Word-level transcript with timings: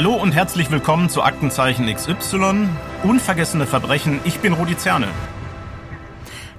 Hallo 0.00 0.14
und 0.14 0.32
herzlich 0.32 0.70
willkommen 0.70 1.10
zu 1.10 1.22
Aktenzeichen 1.22 1.94
XY. 1.94 2.70
Unvergessene 3.02 3.66
Verbrechen. 3.66 4.18
Ich 4.24 4.38
bin 4.38 4.54
Rudi 4.54 4.74
Zerne. 4.74 5.08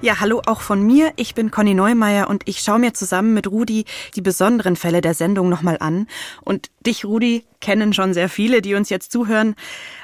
Ja, 0.00 0.20
hallo 0.20 0.42
auch 0.46 0.60
von 0.60 0.80
mir. 0.80 1.12
Ich 1.16 1.34
bin 1.34 1.50
Conny 1.50 1.74
Neumeier 1.74 2.30
und 2.30 2.48
ich 2.48 2.60
schaue 2.60 2.78
mir 2.78 2.94
zusammen 2.94 3.34
mit 3.34 3.48
Rudi 3.48 3.84
die 4.14 4.20
besonderen 4.20 4.76
Fälle 4.76 5.00
der 5.00 5.14
Sendung 5.14 5.48
nochmal 5.48 5.78
an. 5.80 6.06
Und 6.42 6.70
dich, 6.86 7.04
Rudi, 7.04 7.44
kennen 7.60 7.92
schon 7.92 8.14
sehr 8.14 8.28
viele, 8.28 8.62
die 8.62 8.76
uns 8.76 8.90
jetzt 8.90 9.10
zuhören. 9.10 9.56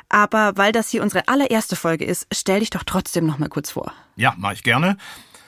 Aber 0.09 0.57
weil 0.57 0.73
das 0.73 0.89
hier 0.89 1.05
unsere 1.05 1.29
allererste 1.29 1.77
Folge 1.77 2.07
ist, 2.07 2.27
stell 2.33 2.59
dich 2.59 2.71
doch 2.71 2.83
trotzdem 2.83 3.25
nochmal 3.25 3.51
kurz 3.51 3.71
vor. 3.71 3.93
Ja, 4.17 4.35
mache 4.37 4.55
ich 4.55 4.65
gerne. 4.65 4.97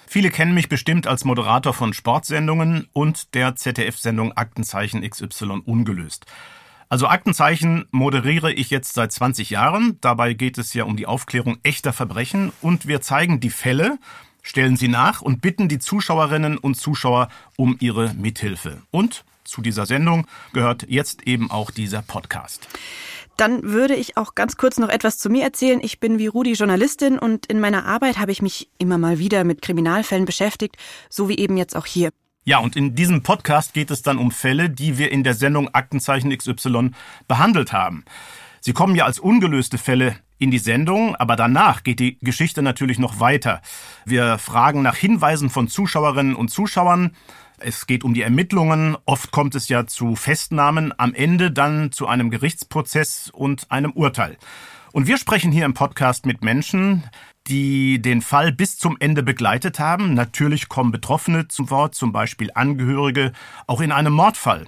Viele 0.07 0.31
kennen 0.31 0.55
mich 0.55 0.69
bestimmt 0.69 1.09
als 1.09 1.25
Moderator 1.25 1.75
von 1.75 1.93
Sportsendungen 1.93 2.87
und 2.93 3.35
der 3.35 3.57
ZDF-Sendung 3.57 4.37
Aktenzeichen 4.37 5.03
XY 5.03 5.63
ungelöst. 5.65 6.27
Also 6.91 7.07
Aktenzeichen 7.07 7.87
moderiere 7.93 8.53
ich 8.53 8.69
jetzt 8.71 8.95
seit 8.95 9.13
20 9.13 9.49
Jahren. 9.51 9.99
Dabei 10.01 10.35
geht 10.35 10.59
es 10.59 10.75
ja 10.75 10.83
um 10.83 10.97
die 10.97 11.07
Aufklärung 11.07 11.59
echter 11.63 11.93
Verbrechen 11.93 12.53
und 12.61 12.89
wir 12.89 13.01
zeigen 13.01 13.39
die 13.39 13.51
Fälle, 13.51 13.99
stellen 14.43 14.77
sie 14.77 14.89
nach 14.89 15.23
und 15.23 15.41
bitten 15.41 15.69
die 15.69 15.79
Zuschauerinnen 15.79 16.59
und 16.59 16.75
Zuschauer 16.75 17.29
um 17.57 17.77
ihre 17.79 18.13
Mithilfe. 18.15 18.83
Und 18.91 19.25
zu 19.45 19.63
dieser 19.63 19.87
Sendung 19.87 20.27
gehört 20.53 20.85
jetzt 20.89 21.29
eben 21.29 21.49
auch 21.53 21.71
dieser 21.71 22.03
Podcast. 22.03 22.67
Dann 23.37 23.63
würde 23.63 23.95
ich 23.95 24.17
auch 24.17 24.35
ganz 24.35 24.57
kurz 24.57 24.79
noch 24.79 24.89
etwas 24.89 25.17
zu 25.17 25.31
mir 25.31 25.45
erzählen. 25.45 25.79
Ich 25.81 26.01
bin 26.01 26.19
wie 26.19 26.27
Rudi 26.27 26.55
Journalistin 26.55 27.21
und 27.21 27.47
in 27.47 27.61
meiner 27.61 27.87
Arbeit 27.87 28.19
habe 28.19 28.33
ich 28.33 28.43
mich 28.43 28.69
immer 28.79 28.99
mal 28.99 29.21
wieder 29.21 29.45
mit 29.45 29.63
Kriminalfällen 29.63 30.25
beschäftigt, 30.25 30.77
so 31.09 31.29
wie 31.29 31.39
eben 31.39 31.57
jetzt 31.57 31.77
auch 31.77 31.87
hier. 31.87 32.11
Ja, 32.45 32.59
und 32.59 32.75
in 32.75 32.95
diesem 32.95 33.23
Podcast 33.23 33.75
geht 33.75 33.91
es 33.91 34.01
dann 34.01 34.17
um 34.17 34.31
Fälle, 34.31 34.71
die 34.71 34.97
wir 34.97 35.13
in 35.13 35.25
der 35.25 35.35
Sendung 35.35 35.69
Aktenzeichen 35.75 36.37
XY 36.37 36.93
behandelt 37.29 37.73
haben. 37.73 38.05
Sie 38.61 38.73
kommen 38.73 38.95
ja 38.95 39.05
als 39.05 39.19
ungelöste 39.19 39.77
Fälle 39.77 40.17
in 40.39 40.51
die 40.51 40.59
Sendung, 40.59 41.15
aber 41.17 41.37
danach 41.37 41.83
geht 41.83 42.01
die 42.01 42.19
Geschichte 42.21 42.63
natürlich 42.63 42.99
noch 42.99 43.21
weiter. 43.21 43.61
Wir 44.07 44.39
fragen 44.39 44.81
nach 44.81 44.97
Hinweisen 44.97 45.51
von 45.51 45.69
Zuschauerinnen 45.69 46.35
und 46.35 46.49
Zuschauern. 46.49 47.15
Es 47.59 47.87
geht 47.87 48.05
um 48.05 48.15
die 48.15 48.23
Ermittlungen. 48.23 48.97
Oft 49.05 49.33
kommt 49.33 49.55
es 49.55 49.69
ja 49.69 49.87
zu 49.87 50.17
Festnahmen, 50.17 50.95
am 50.97 51.13
Ende 51.13 51.51
dann 51.51 51.93
zu 51.93 52.07
einem 52.07 52.31
Gerichtsprozess 52.31 53.31
und 53.31 53.71
einem 53.71 53.93
Urteil. 53.93 54.39
Und 54.93 55.07
wir 55.07 55.19
sprechen 55.19 55.53
hier 55.53 55.67
im 55.67 55.75
Podcast 55.75 56.25
mit 56.25 56.43
Menschen, 56.43 57.05
die 57.51 58.01
den 58.01 58.23
Fall 58.23 58.53
bis 58.53 58.79
zum 58.79 58.97
Ende 59.01 59.23
begleitet 59.23 59.81
haben. 59.81 60.15
Natürlich 60.15 60.69
kommen 60.69 60.93
Betroffene 60.93 61.49
zum 61.49 61.69
Wort, 61.69 61.95
zum 61.95 62.13
Beispiel 62.13 62.51
Angehörige, 62.55 63.33
auch 63.67 63.81
in 63.81 63.93
einem 63.93 64.13
Mordfall. 64.13 64.67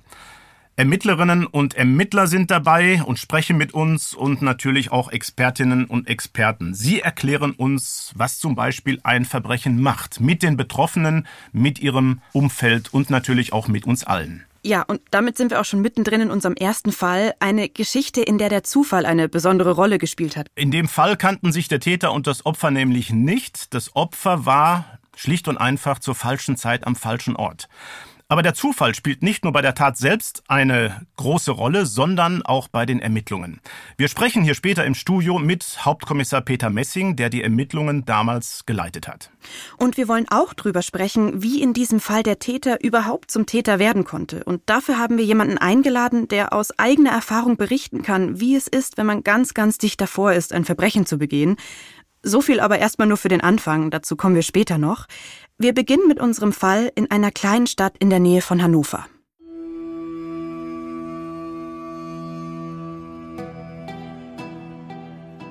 Ermittlerinnen 0.74 1.46
und 1.46 1.74
Ermittler 1.74 2.26
sind 2.26 2.50
dabei 2.50 3.02
und 3.02 3.18
sprechen 3.18 3.56
mit 3.56 3.72
uns 3.72 4.14
und 4.14 4.42
natürlich 4.42 4.90
auch 4.90 5.12
Expertinnen 5.12 5.84
und 5.84 6.08
Experten. 6.08 6.74
Sie 6.74 7.00
erklären 7.00 7.52
uns, 7.52 8.12
was 8.16 8.38
zum 8.38 8.54
Beispiel 8.54 8.98
ein 9.04 9.24
Verbrechen 9.24 9.80
macht, 9.80 10.20
mit 10.20 10.42
den 10.42 10.56
Betroffenen, 10.56 11.26
mit 11.52 11.78
ihrem 11.78 12.20
Umfeld 12.32 12.92
und 12.92 13.10
natürlich 13.10 13.52
auch 13.52 13.68
mit 13.68 13.84
uns 13.84 14.02
allen. 14.02 14.44
Ja, 14.64 14.82
und 14.82 15.00
damit 15.10 15.36
sind 15.36 15.50
wir 15.50 15.60
auch 15.60 15.64
schon 15.64 15.80
mittendrin 15.80 16.20
in 16.20 16.30
unserem 16.30 16.54
ersten 16.54 16.92
Fall. 16.92 17.34
Eine 17.40 17.68
Geschichte, 17.68 18.22
in 18.22 18.38
der 18.38 18.48
der 18.48 18.62
Zufall 18.62 19.06
eine 19.06 19.28
besondere 19.28 19.72
Rolle 19.72 19.98
gespielt 19.98 20.36
hat. 20.36 20.46
In 20.54 20.70
dem 20.70 20.86
Fall 20.86 21.16
kannten 21.16 21.50
sich 21.50 21.66
der 21.66 21.80
Täter 21.80 22.12
und 22.12 22.28
das 22.28 22.46
Opfer 22.46 22.70
nämlich 22.70 23.10
nicht. 23.10 23.74
Das 23.74 23.96
Opfer 23.96 24.46
war 24.46 25.00
schlicht 25.16 25.48
und 25.48 25.58
einfach 25.58 25.98
zur 25.98 26.14
falschen 26.14 26.56
Zeit 26.56 26.86
am 26.86 26.94
falschen 26.94 27.34
Ort. 27.34 27.68
Aber 28.32 28.42
der 28.42 28.54
Zufall 28.54 28.94
spielt 28.94 29.22
nicht 29.22 29.44
nur 29.44 29.52
bei 29.52 29.60
der 29.60 29.74
Tat 29.74 29.98
selbst 29.98 30.42
eine 30.48 31.06
große 31.16 31.50
Rolle, 31.50 31.84
sondern 31.84 32.40
auch 32.40 32.66
bei 32.66 32.86
den 32.86 32.98
Ermittlungen. 32.98 33.60
Wir 33.98 34.08
sprechen 34.08 34.42
hier 34.42 34.54
später 34.54 34.86
im 34.86 34.94
Studio 34.94 35.38
mit 35.38 35.84
Hauptkommissar 35.84 36.40
Peter 36.40 36.70
Messing, 36.70 37.14
der 37.14 37.28
die 37.28 37.42
Ermittlungen 37.42 38.06
damals 38.06 38.64
geleitet 38.64 39.06
hat. 39.06 39.30
Und 39.76 39.98
wir 39.98 40.08
wollen 40.08 40.24
auch 40.30 40.54
drüber 40.54 40.80
sprechen, 40.80 41.42
wie 41.42 41.60
in 41.60 41.74
diesem 41.74 42.00
Fall 42.00 42.22
der 42.22 42.38
Täter 42.38 42.82
überhaupt 42.82 43.30
zum 43.30 43.44
Täter 43.44 43.78
werden 43.78 44.04
konnte. 44.04 44.44
Und 44.44 44.62
dafür 44.64 44.96
haben 44.96 45.18
wir 45.18 45.26
jemanden 45.26 45.58
eingeladen, 45.58 46.26
der 46.26 46.54
aus 46.54 46.78
eigener 46.78 47.10
Erfahrung 47.10 47.58
berichten 47.58 48.00
kann, 48.00 48.40
wie 48.40 48.56
es 48.56 48.66
ist, 48.66 48.96
wenn 48.96 49.04
man 49.04 49.24
ganz, 49.24 49.52
ganz 49.52 49.76
dicht 49.76 50.00
davor 50.00 50.32
ist, 50.32 50.54
ein 50.54 50.64
Verbrechen 50.64 51.04
zu 51.04 51.18
begehen. 51.18 51.56
So 52.24 52.40
viel 52.40 52.60
aber 52.60 52.78
erstmal 52.78 53.08
nur 53.08 53.16
für 53.16 53.28
den 53.28 53.40
Anfang, 53.40 53.90
dazu 53.90 54.14
kommen 54.14 54.36
wir 54.36 54.42
später 54.42 54.78
noch. 54.78 55.06
Wir 55.58 55.74
beginnen 55.74 56.06
mit 56.06 56.20
unserem 56.20 56.52
Fall 56.52 56.92
in 56.94 57.10
einer 57.10 57.32
kleinen 57.32 57.66
Stadt 57.66 57.94
in 57.98 58.10
der 58.10 58.20
Nähe 58.20 58.42
von 58.42 58.62
Hannover. 58.62 59.06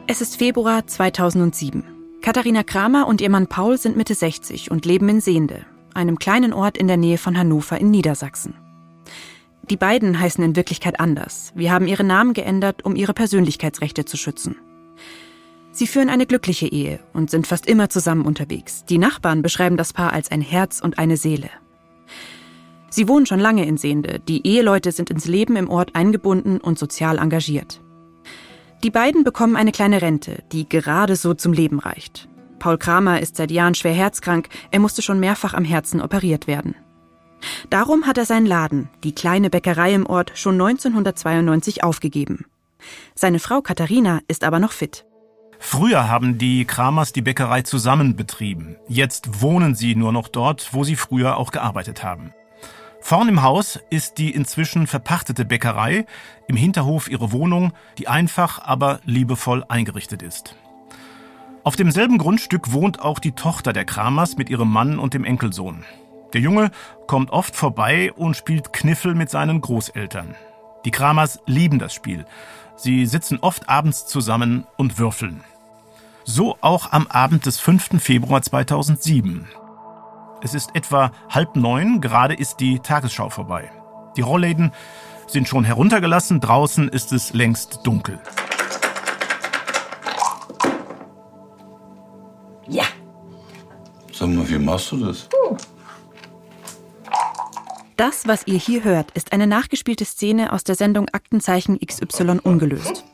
Es 0.07 0.21
ist 0.21 0.37
Februar 0.37 0.87
2007. 0.87 1.83
Katharina 2.21 2.63
Kramer 2.63 3.07
und 3.07 3.19
ihr 3.19 3.29
Mann 3.29 3.47
Paul 3.47 3.77
sind 3.77 3.97
Mitte 3.97 4.15
60 4.15 4.71
und 4.71 4.85
leben 4.85 5.09
in 5.09 5.21
Sehnde, 5.21 5.65
einem 5.93 6.19
kleinen 6.19 6.53
Ort 6.53 6.77
in 6.77 6.87
der 6.87 6.97
Nähe 6.97 7.17
von 7.17 7.37
Hannover 7.37 7.79
in 7.79 7.91
Niedersachsen. 7.91 8.55
Die 9.69 9.77
beiden 9.77 10.19
heißen 10.19 10.43
in 10.43 10.55
Wirklichkeit 10.55 10.99
anders. 10.99 11.51
Wir 11.55 11.71
haben 11.71 11.87
ihre 11.87 12.03
Namen 12.03 12.33
geändert, 12.33 12.85
um 12.85 12.95
ihre 12.95 13.13
Persönlichkeitsrechte 13.13 14.05
zu 14.05 14.17
schützen. 14.17 14.55
Sie 15.71 15.87
führen 15.87 16.09
eine 16.09 16.25
glückliche 16.25 16.67
Ehe 16.67 16.99
und 17.13 17.29
sind 17.29 17.47
fast 17.47 17.65
immer 17.65 17.89
zusammen 17.89 18.25
unterwegs. 18.25 18.83
Die 18.85 18.97
Nachbarn 18.97 19.41
beschreiben 19.41 19.77
das 19.77 19.93
Paar 19.93 20.13
als 20.13 20.29
ein 20.29 20.41
Herz 20.41 20.81
und 20.81 20.99
eine 20.99 21.17
Seele. 21.17 21.49
Sie 22.89 23.07
wohnen 23.07 23.25
schon 23.25 23.39
lange 23.39 23.65
in 23.65 23.77
Sehnde. 23.77 24.19
Die 24.27 24.45
Eheleute 24.45 24.91
sind 24.91 25.09
ins 25.09 25.25
Leben 25.25 25.55
im 25.55 25.69
Ort 25.69 25.95
eingebunden 25.95 26.59
und 26.59 26.77
sozial 26.77 27.19
engagiert. 27.19 27.81
Die 28.83 28.89
beiden 28.89 29.23
bekommen 29.23 29.55
eine 29.55 29.71
kleine 29.71 30.01
Rente, 30.01 30.43
die 30.51 30.67
gerade 30.67 31.15
so 31.15 31.33
zum 31.33 31.53
Leben 31.53 31.79
reicht. 31.79 32.27
Paul 32.59 32.77
Kramer 32.77 33.21
ist 33.21 33.37
seit 33.37 33.49
Jahren 33.49 33.75
schwer 33.75 33.93
herzkrank. 33.93 34.49
Er 34.71 34.79
musste 34.79 35.01
schon 35.01 35.19
mehrfach 35.19 35.53
am 35.53 35.63
Herzen 35.63 36.01
operiert 36.01 36.47
werden. 36.47 36.75
Darum 37.69 38.05
hat 38.05 38.17
er 38.17 38.25
seinen 38.25 38.45
Laden, 38.45 38.89
die 39.03 39.15
kleine 39.15 39.49
Bäckerei 39.49 39.93
im 39.93 40.05
Ort, 40.05 40.33
schon 40.35 40.55
1992 40.55 41.83
aufgegeben. 41.83 42.45
Seine 43.15 43.39
Frau 43.39 43.61
Katharina 43.61 44.19
ist 44.27 44.43
aber 44.43 44.59
noch 44.59 44.73
fit. 44.73 45.05
Früher 45.63 46.09
haben 46.09 46.39
die 46.39 46.65
Kramers 46.65 47.13
die 47.13 47.21
Bäckerei 47.21 47.61
zusammen 47.61 48.15
betrieben. 48.15 48.77
Jetzt 48.87 49.41
wohnen 49.41 49.75
sie 49.75 49.95
nur 49.95 50.11
noch 50.11 50.27
dort, 50.27 50.73
wo 50.73 50.83
sie 50.83 50.95
früher 50.95 51.37
auch 51.37 51.51
gearbeitet 51.51 52.03
haben. 52.03 52.33
Vorn 52.99 53.29
im 53.29 53.43
Haus 53.43 53.79
ist 53.91 54.17
die 54.17 54.31
inzwischen 54.31 54.87
verpachtete 54.87 55.45
Bäckerei, 55.45 56.07
im 56.47 56.57
Hinterhof 56.57 57.09
ihre 57.09 57.31
Wohnung, 57.31 57.73
die 57.99 58.07
einfach, 58.07 58.59
aber 58.59 59.01
liebevoll 59.05 59.63
eingerichtet 59.69 60.23
ist. 60.23 60.55
Auf 61.63 61.75
demselben 61.75 62.17
Grundstück 62.17 62.73
wohnt 62.73 62.99
auch 62.99 63.19
die 63.19 63.33
Tochter 63.33 63.71
der 63.71 63.85
Kramers 63.85 64.37
mit 64.37 64.49
ihrem 64.49 64.69
Mann 64.69 64.97
und 64.97 65.13
dem 65.13 65.23
Enkelsohn. 65.23 65.85
Der 66.33 66.41
Junge 66.41 66.71
kommt 67.05 67.29
oft 67.29 67.55
vorbei 67.55 68.11
und 68.13 68.35
spielt 68.35 68.73
Kniffel 68.73 69.13
mit 69.13 69.29
seinen 69.29 69.61
Großeltern. 69.61 70.35
Die 70.85 70.91
Kramers 70.91 71.39
lieben 71.45 71.77
das 71.77 71.93
Spiel. 71.93 72.25
Sie 72.75 73.05
sitzen 73.05 73.37
oft 73.41 73.69
abends 73.69 74.07
zusammen 74.07 74.65
und 74.75 74.97
würfeln. 74.97 75.43
So 76.23 76.57
auch 76.61 76.91
am 76.91 77.07
Abend 77.07 77.45
des 77.45 77.59
5. 77.59 78.01
Februar 78.01 78.41
2007. 78.41 79.47
Es 80.43 80.53
ist 80.53 80.75
etwa 80.75 81.11
halb 81.29 81.55
neun, 81.55 82.01
gerade 82.01 82.33
ist 82.33 82.59
die 82.59 82.79
Tagesschau 82.79 83.29
vorbei. 83.29 83.71
Die 84.17 84.21
Rollläden 84.21 84.71
sind 85.27 85.47
schon 85.47 85.63
heruntergelassen, 85.63 86.39
draußen 86.39 86.89
ist 86.89 87.11
es 87.11 87.33
längst 87.33 87.79
dunkel. 87.83 88.19
Ja. 92.67 92.83
Sag 94.13 94.29
mal, 94.29 94.47
wie 94.49 94.59
machst 94.59 94.91
du 94.91 95.05
das? 95.05 95.27
Uh. 95.33 95.57
Das, 98.01 98.27
was 98.27 98.47
ihr 98.47 98.57
hier 98.57 98.83
hört, 98.83 99.11
ist 99.11 99.31
eine 99.31 99.45
nachgespielte 99.45 100.05
Szene 100.05 100.53
aus 100.53 100.63
der 100.63 100.73
Sendung 100.73 101.07
Aktenzeichen 101.09 101.77
XY 101.79 102.39
ungelöst. 102.41 103.05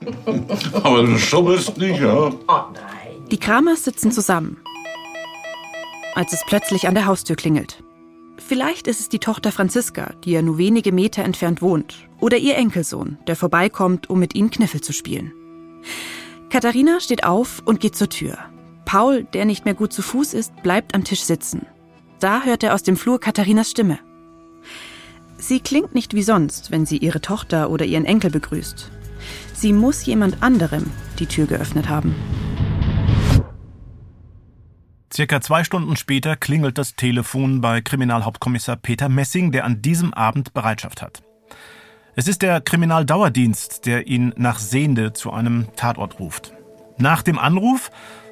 Aber 0.82 1.04
du 1.04 1.18
schummelst 1.18 1.78
nicht, 1.78 2.00
ja? 2.00 2.30
Oh 2.30 2.32
nein. 2.48 3.28
Die 3.30 3.38
Kramers 3.38 3.84
sitzen 3.84 4.14
zusammen, 4.14 4.62
als 6.16 6.32
es 6.32 6.42
plötzlich 6.48 6.88
an 6.88 6.94
der 6.94 7.06
Haustür 7.06 7.36
klingelt. 7.36 7.84
Vielleicht 8.38 8.88
ist 8.88 9.02
es 9.02 9.10
die 9.10 9.20
Tochter 9.20 9.52
Franziska, 9.52 10.14
die 10.24 10.32
ja 10.32 10.42
nur 10.42 10.58
wenige 10.58 10.94
Meter 10.94 11.22
entfernt 11.26 11.62
wohnt, 11.62 12.08
oder 12.22 12.38
ihr 12.38 12.56
Enkelsohn, 12.56 13.18
der 13.28 13.36
vorbeikommt, 13.36 14.10
um 14.10 14.20
mit 14.20 14.36
ihnen 14.36 14.52
Kniffel 14.52 14.80
zu 14.80 14.94
spielen. 14.94 15.34
Katharina 16.50 17.02
steht 17.02 17.26
auf 17.26 17.62
und 17.66 17.82
geht 17.82 17.98
zur 17.98 18.08
Tür. 18.08 18.38
Paul, 18.86 19.26
der 19.26 19.44
nicht 19.44 19.66
mehr 19.66 19.74
gut 19.74 19.92
zu 19.92 20.02
Fuß 20.02 20.34
ist, 20.34 20.56
bleibt 20.64 20.96
am 20.96 21.04
Tisch 21.04 21.24
sitzen. 21.24 21.66
Da 22.22 22.44
hört 22.44 22.64
er 22.64 22.74
aus 22.74 22.84
dem 22.84 22.96
Flur 22.96 23.20
Katharinas 23.20 23.70
Stimme. 23.70 24.00
Sie 25.38 25.60
klingt 25.60 25.94
nicht 25.94 26.14
wie 26.14 26.24
sonst, 26.24 26.72
wenn 26.72 26.86
sie 26.86 26.98
ihre 26.98 27.22
Tochter 27.22 27.70
oder 27.70 27.86
ihren 27.86 28.06
Enkel 28.06 28.32
begrüßt. 28.32 28.92
Sie 29.54 29.74
muss 29.74 30.06
jemand 30.06 30.42
anderem 30.42 30.92
die 31.20 31.26
Tür 31.26 31.46
geöffnet 31.48 31.90
haben. 31.90 32.16
Circa 35.14 35.42
zwei 35.42 35.64
Stunden 35.64 35.96
später 35.96 36.36
klingelt 36.36 36.78
das 36.78 36.96
Telefon 36.96 37.62
bei 37.62 37.82
Kriminalhauptkommissar 37.82 38.76
Peter 38.76 39.10
Messing, 39.10 39.52
der 39.52 39.66
an 39.66 39.82
diesem 39.82 40.14
Abend 40.14 40.54
Bereitschaft 40.54 41.02
hat. 41.02 41.24
Es 42.16 42.28
ist 42.28 42.42
der 42.42 42.62
Kriminaldauerdienst, 42.62 43.86
der 43.86 44.08
ihn 44.08 44.34
nach 44.38 44.60
Sehende 44.60 45.14
zu 45.14 45.32
einem 45.32 45.68
Tatort 45.76 46.20
ruft. 46.20 46.54
Nach 46.98 47.22
dem 47.22 47.40
Anruf 47.40 47.90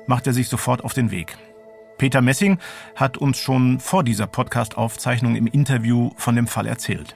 macht 0.08 0.28
er 0.28 0.34
sich 0.34 0.50
sofort 0.50 0.84
auf 0.84 0.94
den 0.94 1.12
Weg. 1.12 1.38
Peter 1.98 2.22
Messing 2.22 2.60
hat 2.96 3.18
uns 3.18 3.38
schon 3.38 3.80
vor 3.80 4.04
dieser 4.04 4.28
Podcast-Aufzeichnung 4.28 5.36
im 5.36 5.48
Interview 5.48 6.12
von 6.18 6.36
dem 6.36 6.48
Fall 6.48 6.68
erzählt. 6.68 7.16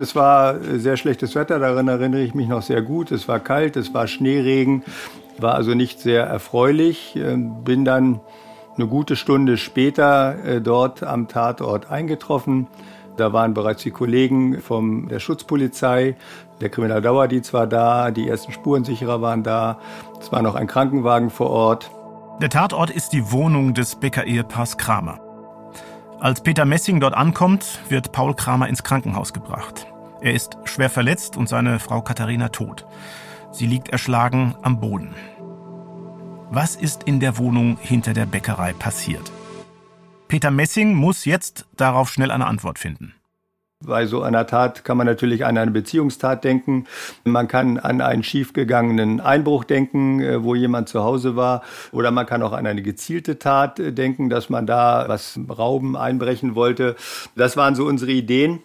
Es 0.00 0.16
war 0.16 0.58
sehr 0.60 0.96
schlechtes 0.96 1.34
Wetter, 1.34 1.58
daran 1.58 1.86
erinnere 1.86 2.22
ich 2.22 2.34
mich 2.34 2.48
noch 2.48 2.62
sehr 2.62 2.82
gut. 2.82 3.12
Es 3.12 3.28
war 3.28 3.40
kalt, 3.40 3.76
es 3.76 3.94
war 3.94 4.06
Schneeregen, 4.08 4.82
war 5.38 5.54
also 5.54 5.74
nicht 5.74 6.00
sehr 6.00 6.24
erfreulich. 6.24 7.14
Ähm, 7.14 7.62
bin 7.62 7.84
dann 7.84 8.20
eine 8.76 8.86
gute 8.86 9.16
Stunde 9.16 9.58
später 9.58 10.44
äh, 10.44 10.60
dort 10.60 11.02
am 11.02 11.28
Tatort 11.28 11.90
eingetroffen. 11.90 12.66
Da 13.16 13.32
waren 13.32 13.52
bereits 13.52 13.82
die 13.82 13.90
Kollegen 13.90 14.60
von 14.60 15.08
der 15.08 15.20
Schutzpolizei, 15.20 16.16
der 16.60 16.70
Kriminaldauerdienst 16.70 17.52
war 17.52 17.66
da, 17.66 18.10
die 18.10 18.28
ersten 18.28 18.52
Spurensicherer 18.52 19.20
waren 19.20 19.42
da, 19.42 19.78
es 20.18 20.32
war 20.32 20.42
noch 20.42 20.54
ein 20.54 20.66
Krankenwagen 20.66 21.28
vor 21.28 21.50
Ort. 21.50 21.90
Der 22.42 22.50
Tatort 22.50 22.90
ist 22.90 23.12
die 23.12 23.30
Wohnung 23.30 23.72
des 23.72 23.94
Bäcker-Ehepaars 23.94 24.76
Kramer. 24.76 25.20
Als 26.18 26.40
Peter 26.40 26.64
Messing 26.64 26.98
dort 26.98 27.14
ankommt, 27.14 27.78
wird 27.88 28.10
Paul 28.10 28.34
Kramer 28.34 28.66
ins 28.66 28.82
Krankenhaus 28.82 29.32
gebracht. 29.32 29.86
Er 30.20 30.32
ist 30.34 30.58
schwer 30.64 30.90
verletzt 30.90 31.36
und 31.36 31.48
seine 31.48 31.78
Frau 31.78 32.02
Katharina 32.02 32.48
tot. 32.48 32.84
Sie 33.52 33.68
liegt 33.68 33.90
erschlagen 33.90 34.56
am 34.60 34.80
Boden. 34.80 35.14
Was 36.50 36.74
ist 36.74 37.04
in 37.04 37.20
der 37.20 37.38
Wohnung 37.38 37.78
hinter 37.80 38.12
der 38.12 38.26
Bäckerei 38.26 38.72
passiert? 38.72 39.30
Peter 40.26 40.50
Messing 40.50 40.94
muss 40.94 41.24
jetzt 41.24 41.66
darauf 41.76 42.10
schnell 42.10 42.32
eine 42.32 42.46
Antwort 42.46 42.80
finden. 42.80 43.14
Bei 43.86 44.06
so 44.06 44.22
einer 44.22 44.46
Tat 44.46 44.84
kann 44.84 44.96
man 44.96 45.06
natürlich 45.06 45.44
an 45.44 45.58
eine 45.58 45.70
Beziehungstat 45.70 46.44
denken. 46.44 46.86
Man 47.24 47.48
kann 47.48 47.78
an 47.78 48.00
einen 48.00 48.22
schiefgegangenen 48.22 49.20
Einbruch 49.20 49.64
denken, 49.64 50.20
äh, 50.20 50.42
wo 50.42 50.54
jemand 50.54 50.88
zu 50.88 51.02
Hause 51.02 51.36
war. 51.36 51.62
Oder 51.92 52.10
man 52.10 52.26
kann 52.26 52.42
auch 52.42 52.52
an 52.52 52.66
eine 52.66 52.82
gezielte 52.82 53.38
Tat 53.38 53.78
äh, 53.78 53.92
denken, 53.92 54.30
dass 54.30 54.50
man 54.50 54.66
da 54.66 55.04
was 55.08 55.38
rauben, 55.48 55.96
einbrechen 55.96 56.54
wollte. 56.54 56.96
Das 57.36 57.56
waren 57.56 57.74
so 57.74 57.84
unsere 57.84 58.12
Ideen 58.12 58.60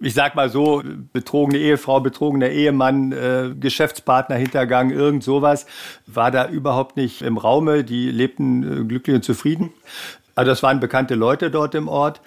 ich 0.00 0.14
sag 0.14 0.34
mal 0.34 0.48
so, 0.48 0.82
betrogene 1.12 1.58
Ehefrau, 1.58 2.00
betrogener 2.00 2.50
Ehemann, 2.50 3.12
äh, 3.12 3.50
Geschäftspartner, 3.58 4.36
Hintergang, 4.36 4.90
irgend 4.90 5.24
sowas, 5.24 5.66
war 6.06 6.30
da 6.30 6.48
überhaupt 6.48 6.96
nicht 6.96 7.22
im 7.22 7.36
Raume. 7.36 7.84
Die 7.84 8.10
lebten 8.10 8.62
äh, 8.62 8.84
glücklich 8.84 9.16
und 9.16 9.24
zufrieden. 9.24 9.70
Also 10.34 10.52
das 10.52 10.62
waren 10.62 10.78
bekannte 10.78 11.16
Leute 11.16 11.50
dort 11.50 11.74
im 11.74 11.88
Ort. 11.88 12.20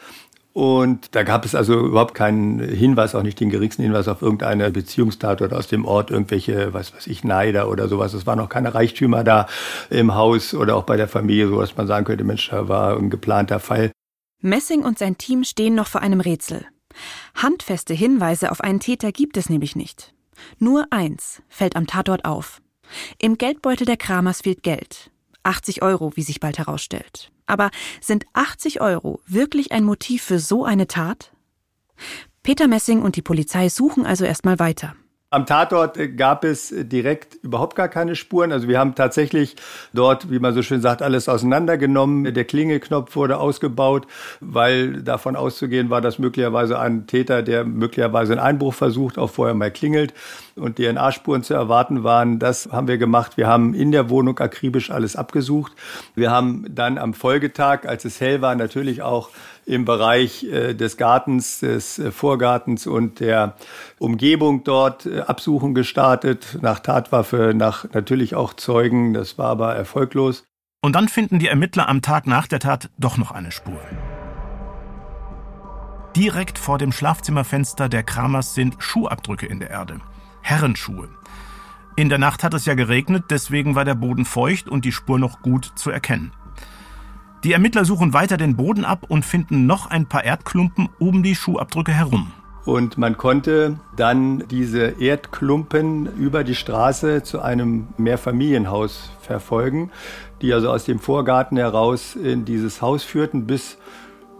Und 0.53 1.15
da 1.15 1.24
gab 1.24 1.45
es 1.45 1.56
also 1.56 1.80
überhaupt 1.80 2.13
keinen 2.13 2.59
Hinweis, 2.59 3.15
auch 3.15 3.24
nicht 3.24 3.39
den 3.39 3.50
geringsten 3.50 3.83
Hinweis 3.83 4.09
auf 4.09 4.21
irgendeine 4.21 4.69
Beziehungstat 4.69 5.42
oder 5.42 5.57
aus 5.57 5.68
dem 5.68 5.86
Ort 5.86 6.12
irgendwelche, 6.12 6.74
was 6.74 6.94
weiß 6.94 7.07
ich, 7.07 7.24
Neider 7.24 7.69
oder 7.69 7.88
sowas. 7.88 8.13
Es 8.13 8.25
waren 8.25 8.38
noch 8.38 8.50
keine 8.50 8.74
Reichtümer 8.74 9.24
da 9.24 9.48
im 9.89 10.13
Haus 10.13 10.53
oder 10.53 10.75
auch 10.75 10.83
bei 10.83 10.98
der 10.98 11.07
Familie, 11.07 11.48
so 11.48 11.59
dass 11.59 11.77
man 11.77 11.88
sagen 11.88 12.06
könnte, 12.06 12.25
Mensch, 12.25 12.50
da 12.50 12.68
war 12.68 12.98
ein 12.98 13.09
geplanter 13.09 13.59
Fall. 13.59 13.92
Messing 14.42 14.83
und 14.83 15.00
sein 15.00 15.18
Team 15.18 15.45
stehen 15.45 15.75
noch 15.75 15.88
vor 15.88 16.01
einem 16.01 16.19
Rätsel. 16.19 16.65
Handfeste 17.36 17.94
Hinweise 17.94 18.51
auf 18.51 18.59
einen 18.59 18.81
Täter 18.81 19.13
gibt 19.13 19.38
es 19.38 19.50
nämlich 19.50 19.77
nicht. 19.77 20.13
Nur 20.59 20.88
eins 20.89 21.42
fällt 21.48 21.77
am 21.77 21.88
Tatort 21.88 22.25
auf. 22.25 22.62
Im 23.19 23.38
Geldbeutel 23.38 23.86
der 23.86 23.98
Kramers 23.98 24.42
fehlt 24.42 24.63
Geld. 24.63 25.12
80 25.43 25.81
Euro, 25.81 26.11
wie 26.15 26.23
sich 26.23 26.39
bald 26.39 26.57
herausstellt. 26.57 27.31
Aber 27.45 27.71
sind 27.99 28.25
80 28.33 28.81
Euro 28.81 29.21
wirklich 29.25 29.71
ein 29.71 29.83
Motiv 29.83 30.23
für 30.23 30.39
so 30.39 30.65
eine 30.65 30.88
Tat? 30.88 31.31
Peter 32.43 32.67
Messing 32.67 33.01
und 33.01 33.15
die 33.15 33.21
Polizei 33.21 33.69
suchen 33.69 34.05
also 34.05 34.25
erstmal 34.25 34.59
weiter. 34.59 34.95
Am 35.33 35.45
Tatort 35.45 35.97
gab 36.17 36.43
es 36.43 36.73
direkt 36.77 37.35
überhaupt 37.35 37.77
gar 37.77 37.87
keine 37.87 38.17
Spuren. 38.17 38.51
Also 38.51 38.67
wir 38.67 38.77
haben 38.77 38.95
tatsächlich 38.95 39.55
dort, 39.93 40.29
wie 40.29 40.39
man 40.39 40.53
so 40.53 40.61
schön 40.61 40.81
sagt, 40.81 41.01
alles 41.01 41.29
auseinandergenommen. 41.29 42.33
Der 42.33 42.43
Klingelknopf 42.43 43.15
wurde 43.15 43.37
ausgebaut, 43.37 44.07
weil 44.41 45.01
davon 45.03 45.37
auszugehen 45.37 45.89
war, 45.89 46.01
dass 46.01 46.19
möglicherweise 46.19 46.77
ein 46.79 47.07
Täter, 47.07 47.43
der 47.43 47.63
möglicherweise 47.63 48.33
einen 48.33 48.41
Einbruch 48.41 48.73
versucht, 48.73 49.17
auch 49.17 49.29
vorher 49.29 49.55
mal 49.55 49.71
klingelt 49.71 50.13
und 50.57 50.75
DNA-Spuren 50.75 51.43
zu 51.43 51.53
erwarten 51.53 52.03
waren. 52.03 52.37
Das 52.37 52.67
haben 52.69 52.89
wir 52.89 52.97
gemacht. 52.97 53.37
Wir 53.37 53.47
haben 53.47 53.73
in 53.73 53.93
der 53.93 54.09
Wohnung 54.09 54.37
akribisch 54.37 54.91
alles 54.91 55.15
abgesucht. 55.15 55.71
Wir 56.13 56.29
haben 56.29 56.65
dann 56.67 56.97
am 56.97 57.13
Folgetag, 57.13 57.87
als 57.87 58.03
es 58.03 58.19
hell 58.19 58.41
war, 58.41 58.55
natürlich 58.55 59.01
auch 59.01 59.29
im 59.65 59.85
Bereich 59.85 60.43
äh, 60.43 60.73
des 60.73 60.97
Gartens, 60.97 61.59
des 61.59 61.99
äh, 61.99 62.11
Vorgartens 62.11 62.87
und 62.87 63.19
der 63.19 63.55
Umgebung 63.99 64.63
dort 64.63 65.05
äh, 65.05 65.21
Absuchen 65.21 65.73
gestartet, 65.73 66.57
nach 66.61 66.79
Tatwaffe, 66.79 67.53
nach 67.55 67.85
natürlich 67.93 68.35
auch 68.35 68.53
Zeugen. 68.53 69.13
Das 69.13 69.37
war 69.37 69.47
aber 69.47 69.75
erfolglos. 69.75 70.43
Und 70.81 70.95
dann 70.95 71.07
finden 71.07 71.39
die 71.39 71.47
Ermittler 71.47 71.87
am 71.87 72.01
Tag 72.01 72.25
nach 72.25 72.47
der 72.47 72.59
Tat 72.59 72.89
doch 72.97 73.17
noch 73.17 73.31
eine 73.31 73.51
Spur. 73.51 73.79
Direkt 76.15 76.57
vor 76.57 76.77
dem 76.77 76.91
Schlafzimmerfenster 76.91 77.87
der 77.87 78.03
Kramers 78.03 78.53
sind 78.53 78.75
Schuhabdrücke 78.79 79.45
in 79.45 79.59
der 79.59 79.69
Erde. 79.69 80.01
Herrenschuhe. 80.41 81.07
In 81.95 82.09
der 82.09 82.17
Nacht 82.17 82.43
hat 82.43 82.53
es 82.53 82.65
ja 82.65 82.73
geregnet, 82.73 83.25
deswegen 83.29 83.75
war 83.75 83.85
der 83.85 83.95
Boden 83.95 84.25
feucht 84.25 84.67
und 84.67 84.85
die 84.85 84.91
Spur 84.91 85.19
noch 85.19 85.41
gut 85.41 85.71
zu 85.75 85.91
erkennen. 85.91 86.33
Die 87.43 87.53
Ermittler 87.53 87.85
suchen 87.85 88.13
weiter 88.13 88.38
den 88.38 88.55
Boden 88.55 88.85
ab 88.85 89.05
und 89.07 89.25
finden 89.25 89.65
noch 89.65 89.89
ein 89.89 90.05
paar 90.05 90.23
Erdklumpen 90.23 90.89
um 90.99 91.23
die 91.23 91.33
Schuhabdrücke 91.33 91.91
herum. 91.91 92.31
Und 92.65 92.99
man 92.99 93.17
konnte 93.17 93.79
dann 93.95 94.43
diese 94.51 95.01
Erdklumpen 95.01 96.05
über 96.17 96.43
die 96.43 96.53
Straße 96.53 97.23
zu 97.23 97.41
einem 97.41 97.88
Mehrfamilienhaus 97.97 99.09
verfolgen, 99.21 99.89
die 100.43 100.53
also 100.53 100.69
aus 100.69 100.85
dem 100.85 100.99
Vorgarten 100.99 101.57
heraus 101.57 102.15
in 102.15 102.45
dieses 102.45 102.83
Haus 102.83 103.03
führten 103.03 103.47
bis, 103.47 103.79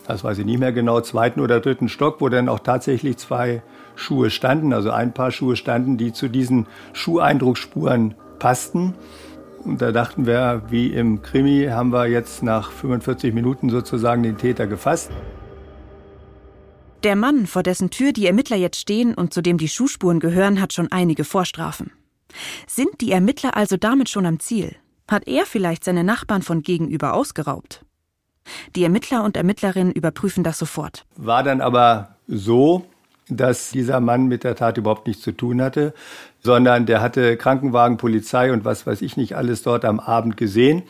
das 0.06 0.24
weiß 0.24 0.38
ich 0.38 0.46
nicht 0.46 0.60
mehr 0.60 0.72
genau, 0.72 1.02
zweiten 1.02 1.40
oder 1.40 1.60
dritten 1.60 1.90
Stock, 1.90 2.22
wo 2.22 2.30
dann 2.30 2.50
auch 2.50 2.60
tatsächlich 2.60 3.18
zwei 3.18 3.64
Schuhe 3.96 4.30
standen, 4.30 4.74
also 4.74 4.92
ein 4.92 5.12
paar 5.12 5.32
Schuhe 5.32 5.56
standen, 5.56 5.98
die 5.98 6.14
zu 6.14 6.28
diesen 6.28 6.68
Schuheindrucksspuren 6.94 8.14
passten. 8.38 8.94
Und 9.64 9.82
da 9.82 9.92
dachten 9.92 10.26
wir, 10.26 10.64
wie 10.70 10.88
im 10.88 11.22
Krimi, 11.22 11.68
haben 11.70 11.92
wir 11.92 12.08
jetzt 12.08 12.44
nach 12.44 12.72
45 12.72 13.34
Minuten 13.34 13.70
sozusagen 13.70 14.24
den 14.24 14.38
Täter 14.38 14.68
gefasst. 14.68 15.12
Der 17.04 17.16
Mann, 17.16 17.48
vor 17.48 17.64
dessen 17.64 17.90
Tür 17.90 18.12
die 18.12 18.28
Ermittler 18.28 18.58
jetzt 18.58 18.80
stehen 18.80 19.14
und 19.14 19.34
zu 19.34 19.42
dem 19.42 19.58
die 19.58 19.70
Schuhspuren 19.70 20.20
gehören, 20.20 20.62
hat 20.62 20.74
schon 20.74 20.92
einige 20.92 21.24
Vorstrafen. 21.24 21.92
Sind 22.68 23.02
die 23.02 23.12
Ermittler 23.12 23.58
also 23.58 23.78
damit 23.78 24.10
schon 24.10 24.26
am 24.26 24.40
Ziel? 24.40 24.76
Hat 25.08 25.28
er 25.28 25.46
vielleicht 25.46 25.84
seine 25.84 26.04
Nachbarn 26.04 26.42
von 26.42 26.62
gegenüber 26.62 27.14
ausgeraubt? 27.14 27.84
Die 28.76 28.84
Ermittler 28.84 29.24
und 29.24 29.38
Ermittlerinnen 29.38 29.92
überprüfen 29.92 30.44
das 30.44 30.58
sofort. 30.58 31.06
War 31.16 31.44
dann 31.44 31.62
aber 31.62 32.16
so, 32.28 32.86
dass 33.28 33.72
dieser 33.72 34.00
Mann 34.00 34.28
mit 34.28 34.44
der 34.44 34.56
Tat 34.56 34.78
überhaupt 34.78 35.08
nichts 35.08 35.24
zu 35.24 35.32
tun 35.32 35.62
hatte, 35.62 35.94
sondern 36.42 36.86
der 36.86 37.02
hatte 37.02 37.38
Krankenwagen, 37.38 37.98
Polizei 37.98 38.52
und 38.52 38.66
was 38.66 38.86
weiß 38.86 39.02
ich 39.02 39.18
nicht 39.18 39.36
alles 39.36 39.64
dort 39.64 39.86
am 39.86 40.00
Abend 40.00 40.38
gesehen. 40.38 40.84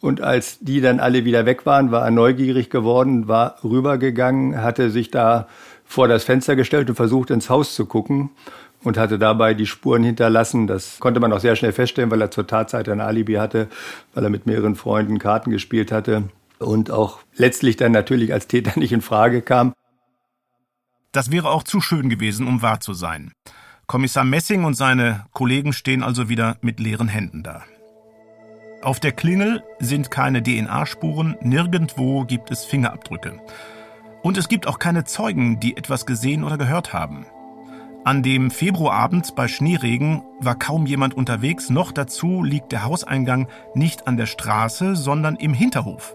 Und 0.00 0.20
als 0.20 0.58
die 0.60 0.80
dann 0.80 1.00
alle 1.00 1.24
wieder 1.24 1.44
weg 1.44 1.66
waren, 1.66 1.90
war 1.90 2.04
er 2.04 2.10
neugierig 2.10 2.70
geworden, 2.70 3.26
war 3.26 3.56
rübergegangen, 3.64 4.62
hatte 4.62 4.90
sich 4.90 5.10
da 5.10 5.48
vor 5.84 6.06
das 6.06 6.24
Fenster 6.24 6.54
gestellt 6.54 6.88
und 6.88 6.96
versucht 6.96 7.30
ins 7.30 7.50
Haus 7.50 7.74
zu 7.74 7.86
gucken 7.86 8.30
und 8.84 8.96
hatte 8.96 9.18
dabei 9.18 9.54
die 9.54 9.66
Spuren 9.66 10.04
hinterlassen. 10.04 10.66
Das 10.66 11.00
konnte 11.00 11.18
man 11.18 11.32
auch 11.32 11.40
sehr 11.40 11.56
schnell 11.56 11.72
feststellen, 11.72 12.10
weil 12.10 12.20
er 12.20 12.30
zur 12.30 12.46
Tatzeit 12.46 12.88
ein 12.88 13.00
Alibi 13.00 13.34
hatte, 13.34 13.68
weil 14.14 14.24
er 14.24 14.30
mit 14.30 14.46
mehreren 14.46 14.76
Freunden 14.76 15.18
Karten 15.18 15.50
gespielt 15.50 15.90
hatte 15.90 16.24
und 16.58 16.90
auch 16.90 17.18
letztlich 17.34 17.76
dann 17.76 17.92
natürlich 17.92 18.32
als 18.32 18.46
Täter 18.46 18.78
nicht 18.78 18.92
in 18.92 19.00
Frage 19.02 19.42
kam. 19.42 19.72
Das 21.12 21.32
wäre 21.32 21.50
auch 21.50 21.62
zu 21.62 21.80
schön 21.80 22.08
gewesen, 22.10 22.46
um 22.46 22.62
wahr 22.62 22.80
zu 22.80 22.92
sein. 22.92 23.32
Kommissar 23.88 24.24
Messing 24.24 24.64
und 24.64 24.74
seine 24.74 25.24
Kollegen 25.32 25.72
stehen 25.72 26.02
also 26.02 26.28
wieder 26.28 26.58
mit 26.60 26.78
leeren 26.78 27.08
Händen 27.08 27.42
da. 27.42 27.62
Auf 28.82 29.00
der 29.00 29.12
Klingel 29.12 29.64
sind 29.78 30.10
keine 30.10 30.42
DNA-Spuren, 30.42 31.36
nirgendwo 31.40 32.26
gibt 32.26 32.50
es 32.50 32.66
Fingerabdrücke. 32.66 33.40
Und 34.22 34.36
es 34.36 34.48
gibt 34.48 34.66
auch 34.66 34.78
keine 34.78 35.04
Zeugen, 35.04 35.58
die 35.58 35.74
etwas 35.78 36.04
gesehen 36.04 36.44
oder 36.44 36.58
gehört 36.58 36.92
haben. 36.92 37.24
An 38.04 38.22
dem 38.22 38.50
Februarabend 38.50 39.34
bei 39.34 39.48
Schneeregen 39.48 40.22
war 40.38 40.58
kaum 40.58 40.84
jemand 40.84 41.14
unterwegs, 41.14 41.70
noch 41.70 41.90
dazu 41.90 42.44
liegt 42.44 42.72
der 42.72 42.84
Hauseingang 42.84 43.48
nicht 43.74 44.06
an 44.06 44.18
der 44.18 44.26
Straße, 44.26 44.96
sondern 44.96 45.36
im 45.36 45.54
Hinterhof. 45.54 46.14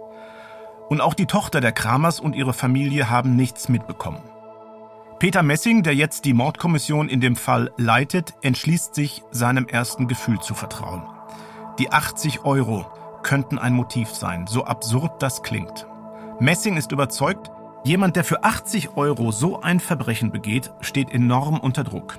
Und 0.90 1.02
auch 1.02 1.16
die 1.16 1.26
Tochter 1.26 1.60
der 1.60 1.72
Kramers 1.72 2.20
und 2.20 2.36
ihre 2.36 2.54
Familie 2.54 3.10
haben 3.10 3.36
nichts 3.36 3.68
mitbekommen. 3.68 4.22
Peter 5.20 5.44
Messing, 5.44 5.84
der 5.84 5.96
jetzt 5.96 6.26
die 6.26 6.34
Mordkommission 6.34 7.10
in 7.10 7.22
dem 7.22 7.36
Fall 7.36 7.72
leitet, 7.78 8.34
entschließt 8.42 8.94
sich, 8.94 9.24
seinem 9.32 9.68
ersten 9.68 10.08
Gefühl 10.08 10.40
zu 10.40 10.54
vertrauen. 10.54 11.04
Die 11.80 11.92
80 11.92 12.46
Euro 12.46 12.86
könnten 13.24 13.58
ein 13.58 13.74
Motiv 13.74 14.10
sein, 14.10 14.48
so 14.48 14.66
absurd 14.66 15.22
das 15.22 15.44
klingt. 15.44 15.88
Messing 16.40 16.78
ist 16.78 16.92
überzeugt, 16.92 17.50
Jemand, 17.86 18.16
der 18.16 18.24
für 18.24 18.46
80 18.46 18.96
Euro 18.96 19.34
so 19.34 19.62
ein 19.62 19.82
Verbrechen 19.82 20.32
begeht, 20.32 20.72
steht 20.80 21.12
enorm 21.12 21.60
unter 21.60 21.84
Druck. 21.84 22.18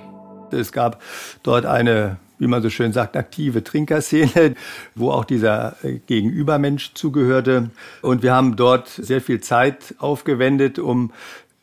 Es 0.51 0.71
gab 0.71 1.01
dort 1.41 1.65
eine, 1.65 2.17
wie 2.37 2.45
man 2.45 2.61
so 2.61 2.69
schön 2.69 2.93
sagt, 2.93 3.17
aktive 3.17 3.63
Trinkerszene, 3.63 4.53
wo 4.95 5.09
auch 5.09 5.25
dieser 5.25 5.75
äh, 5.83 5.97
Gegenübermensch 6.05 6.93
zugehörte. 6.93 7.71
Und 8.03 8.21
wir 8.21 8.35
haben 8.35 8.55
dort 8.55 8.89
sehr 8.89 9.21
viel 9.21 9.41
Zeit 9.41 9.95
aufgewendet, 9.97 10.77
um 10.77 11.11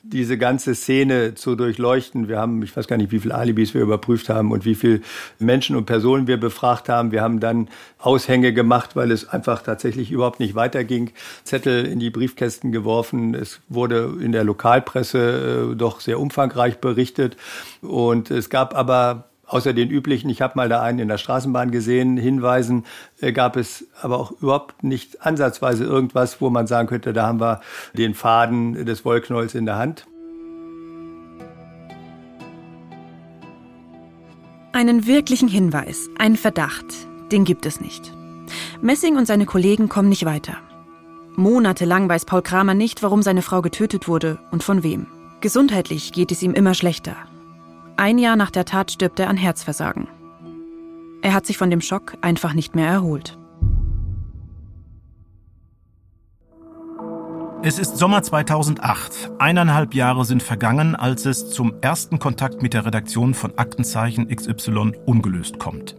diese 0.03 0.37
ganze 0.37 0.75
Szene 0.75 1.35
zu 1.35 1.55
durchleuchten. 1.55 2.29
Wir 2.29 2.39
haben, 2.39 2.63
ich 2.63 2.77
weiß 2.77 2.89
gar 2.89 2.97
nicht, 2.97 3.13
wie 3.13 3.21
viele 3.21 3.35
Alibis 3.35 3.73
wir 3.73 3.83
überprüft 3.83 4.29
haben 4.29 4.51
und 4.51 4.65
wie 4.65 4.75
viele 4.75 5.01
Menschen 5.39 5.77
und 5.77 5.87
Personen 5.87 6.27
wir 6.27 6.39
befragt 6.39 6.89
haben. 6.89 7.13
Wir 7.13 7.23
haben 7.23 7.39
dann 7.39 7.69
Aushänge 7.99 8.53
gemacht, 8.53 8.97
weil 8.97 9.13
es 9.13 9.29
einfach 9.29 9.63
tatsächlich 9.63 10.11
überhaupt 10.11 10.41
nicht 10.41 10.55
weiterging. 10.55 11.11
Zettel 11.45 11.87
in 11.87 12.01
die 12.01 12.11
Briefkästen 12.11 12.73
geworfen. 12.73 13.35
Es 13.35 13.61
wurde 13.69 14.17
in 14.21 14.33
der 14.33 14.45
Lokalpresse 14.45 15.71
äh, 15.73 15.77
doch 15.77 16.01
sehr 16.01 16.19
umfangreich 16.19 16.79
berichtet. 16.79 17.37
Und 17.81 18.31
es 18.31 18.51
gab 18.51 18.75
aber 18.75 19.29
Außer 19.53 19.75
den 19.75 19.91
üblichen, 19.91 20.31
ich 20.31 20.41
habe 20.41 20.55
mal 20.57 20.71
da 20.71 20.81
einen 20.81 20.99
in 20.99 21.09
der 21.09 21.19
Straßenbahn 21.19 21.71
gesehen, 21.71 22.17
Hinweisen, 22.17 22.87
äh, 23.21 23.33
gab 23.33 23.59
es 23.59 23.87
aber 24.01 24.19
auch 24.19 24.31
überhaupt 24.41 24.83
nicht 24.83 25.27
ansatzweise 25.27 25.85
irgendwas, 25.85 26.41
wo 26.41 26.49
man 26.49 26.67
sagen 26.67 26.89
könnte, 26.89 27.13
da 27.13 27.27
haben 27.27 27.39
wir 27.39 27.61
den 27.93 28.15
Faden 28.15 28.87
des 28.87 29.05
Wollknolls 29.05 29.55
in 29.55 29.67
der 29.67 29.77
Hand. 29.77 30.07
Einen 34.73 35.07
wirklichen 35.07 35.49
Hinweis, 35.49 36.09
einen 36.19 36.37
Verdacht, 36.37 36.87
den 37.31 37.45
gibt 37.45 37.67
es 37.67 37.79
nicht. 37.79 38.11
Messing 38.81 39.19
und 39.19 39.27
seine 39.27 39.45
Kollegen 39.45 39.91
kommen 39.91 40.09
nicht 40.09 40.25
weiter. 40.25 40.57
Monatelang 41.37 42.09
weiß 42.09 42.25
Paul 42.25 42.41
Kramer 42.41 42.73
nicht, 42.73 43.03
warum 43.03 43.21
seine 43.21 43.43
Frau 43.43 43.61
getötet 43.61 44.09
wurde 44.09 44.39
und 44.51 44.63
von 44.63 44.83
wem. 44.83 45.09
Gesundheitlich 45.43 46.13
geht 46.13 46.33
es 46.33 46.43
ihm 46.43 46.55
immer 46.55 46.73
schlechter. 46.73 47.17
Ein 47.97 48.19
Jahr 48.19 48.37
nach 48.37 48.51
der 48.51 48.65
Tat 48.65 48.91
stirbt 48.91 49.21
er 49.21 49.29
an 49.29 49.37
Herzversagen. 49.37 50.09
Er 51.23 51.35
hat 51.35 51.47
sich 51.47 51.59
von 51.59 51.71
dem 51.71 51.81
Schock 51.81 52.17
einfach 52.21 52.55
nicht 52.55 52.75
mehr 52.75 52.89
erholt. 52.89 53.39
Es 57.65 57.79
ist 57.79 57.97
Sommer 57.97 58.25
2008. 58.25 59.31
Eineinhalb 59.39 59.95
Jahre 59.95 60.25
sind 60.25 60.43
vergangen, 60.43 60.97
als 60.97 61.27
es 61.27 61.51
zum 61.51 61.75
ersten 61.81 62.19
Kontakt 62.19 62.61
mit 62.61 62.75
der 62.75 62.85
Redaktion 62.85 63.35
von 63.35 63.57
Aktenzeichen 63.57 64.27
XY 64.35 64.95
ungelöst 65.07 65.61
kommt. 65.61 65.95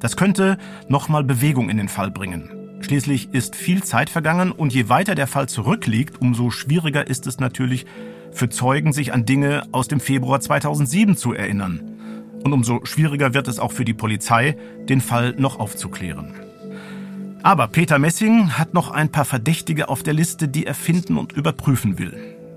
Das 0.00 0.16
könnte 0.16 0.56
nochmal 0.88 1.22
Bewegung 1.22 1.68
in 1.68 1.76
den 1.76 1.88
Fall 1.88 2.10
bringen. 2.10 2.50
Schließlich 2.80 3.34
ist 3.34 3.56
viel 3.56 3.82
Zeit 3.82 4.08
vergangen 4.08 4.52
und 4.52 4.72
je 4.72 4.88
weiter 4.88 5.14
der 5.14 5.26
Fall 5.26 5.48
zurückliegt, 5.48 6.20
umso 6.20 6.50
schwieriger 6.50 7.06
ist 7.06 7.26
es 7.26 7.38
natürlich, 7.38 7.84
für 8.32 8.48
Zeugen, 8.48 8.92
sich 8.92 9.12
an 9.12 9.24
Dinge 9.24 9.64
aus 9.72 9.88
dem 9.88 10.00
Februar 10.00 10.40
2007 10.40 11.16
zu 11.16 11.32
erinnern. 11.32 11.80
Und 12.44 12.52
umso 12.52 12.84
schwieriger 12.84 13.34
wird 13.34 13.48
es 13.48 13.58
auch 13.58 13.72
für 13.72 13.84
die 13.84 13.94
Polizei, 13.94 14.56
den 14.88 15.00
Fall 15.00 15.34
noch 15.38 15.58
aufzuklären. 15.58 16.34
Aber 17.42 17.68
Peter 17.68 17.98
Messing 17.98 18.58
hat 18.58 18.72
noch 18.72 18.90
ein 18.90 19.10
paar 19.10 19.24
Verdächtige 19.24 19.88
auf 19.88 20.02
der 20.02 20.14
Liste, 20.14 20.48
die 20.48 20.66
er 20.66 20.74
finden 20.74 21.18
und 21.18 21.32
überprüfen 21.32 21.98
will. 21.98 22.14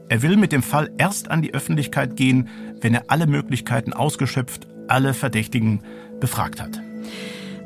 Er 0.09 0.21
will 0.21 0.37
mit 0.37 0.51
dem 0.51 0.61
Fall 0.61 0.91
erst 0.97 1.31
an 1.31 1.41
die 1.41 1.53
Öffentlichkeit 1.53 2.15
gehen, 2.15 2.47
wenn 2.81 2.93
er 2.93 3.05
alle 3.07 3.25
Möglichkeiten 3.25 3.93
ausgeschöpft, 3.93 4.67
alle 4.87 5.15
Verdächtigen 5.15 5.81
befragt 6.19 6.61
hat. 6.61 6.81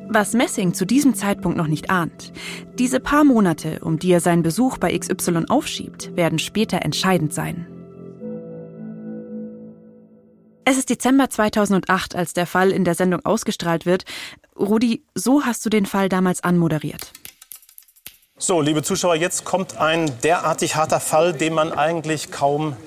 Was 0.08 0.34
Messing 0.34 0.74
zu 0.74 0.86
diesem 0.86 1.14
Zeitpunkt 1.14 1.58
noch 1.58 1.68
nicht 1.68 1.90
ahnt, 1.90 2.32
diese 2.80 3.00
paar 3.00 3.26
Monate, 3.26 3.80
um 3.82 4.00
die 4.00 4.12
er 4.12 4.22
seinen 4.22 4.42
Besuch 4.42 4.78
bei 4.78 4.98
XY 4.98 5.46
aufschiebt, 5.50 6.16
werden 6.16 6.40
später 6.40 6.82
entscheidend 6.84 7.34
sein. 7.34 7.68
Es 10.72 10.78
ist 10.78 10.92
Dezember 10.92 11.32
2008, 11.32 12.16
als 12.16 12.34
der 12.34 12.46
Fall 12.46 12.70
in 12.70 12.86
der 12.86 12.94
Sendung 12.94 13.26
ausgestrahlt 13.26 13.88
wird. 13.88 14.06
Rudi, 14.56 15.04
so 15.16 15.44
hast 15.44 15.66
du 15.66 15.70
den 15.72 15.88
Fall 15.88 16.10
damals 16.10 16.44
anmoderiert. 16.44 17.12
So, 18.38 18.62
liebe 18.62 18.84
Zuschauer, 18.84 19.16
jetzt 19.16 19.46
kommt 19.46 19.78
ein 19.78 20.12
derartig 20.22 20.76
harter 20.76 21.00
Fall, 21.00 21.34
den 21.34 21.56
man 21.56 21.72
eigentlich 21.74 22.30
kaum 22.30 22.78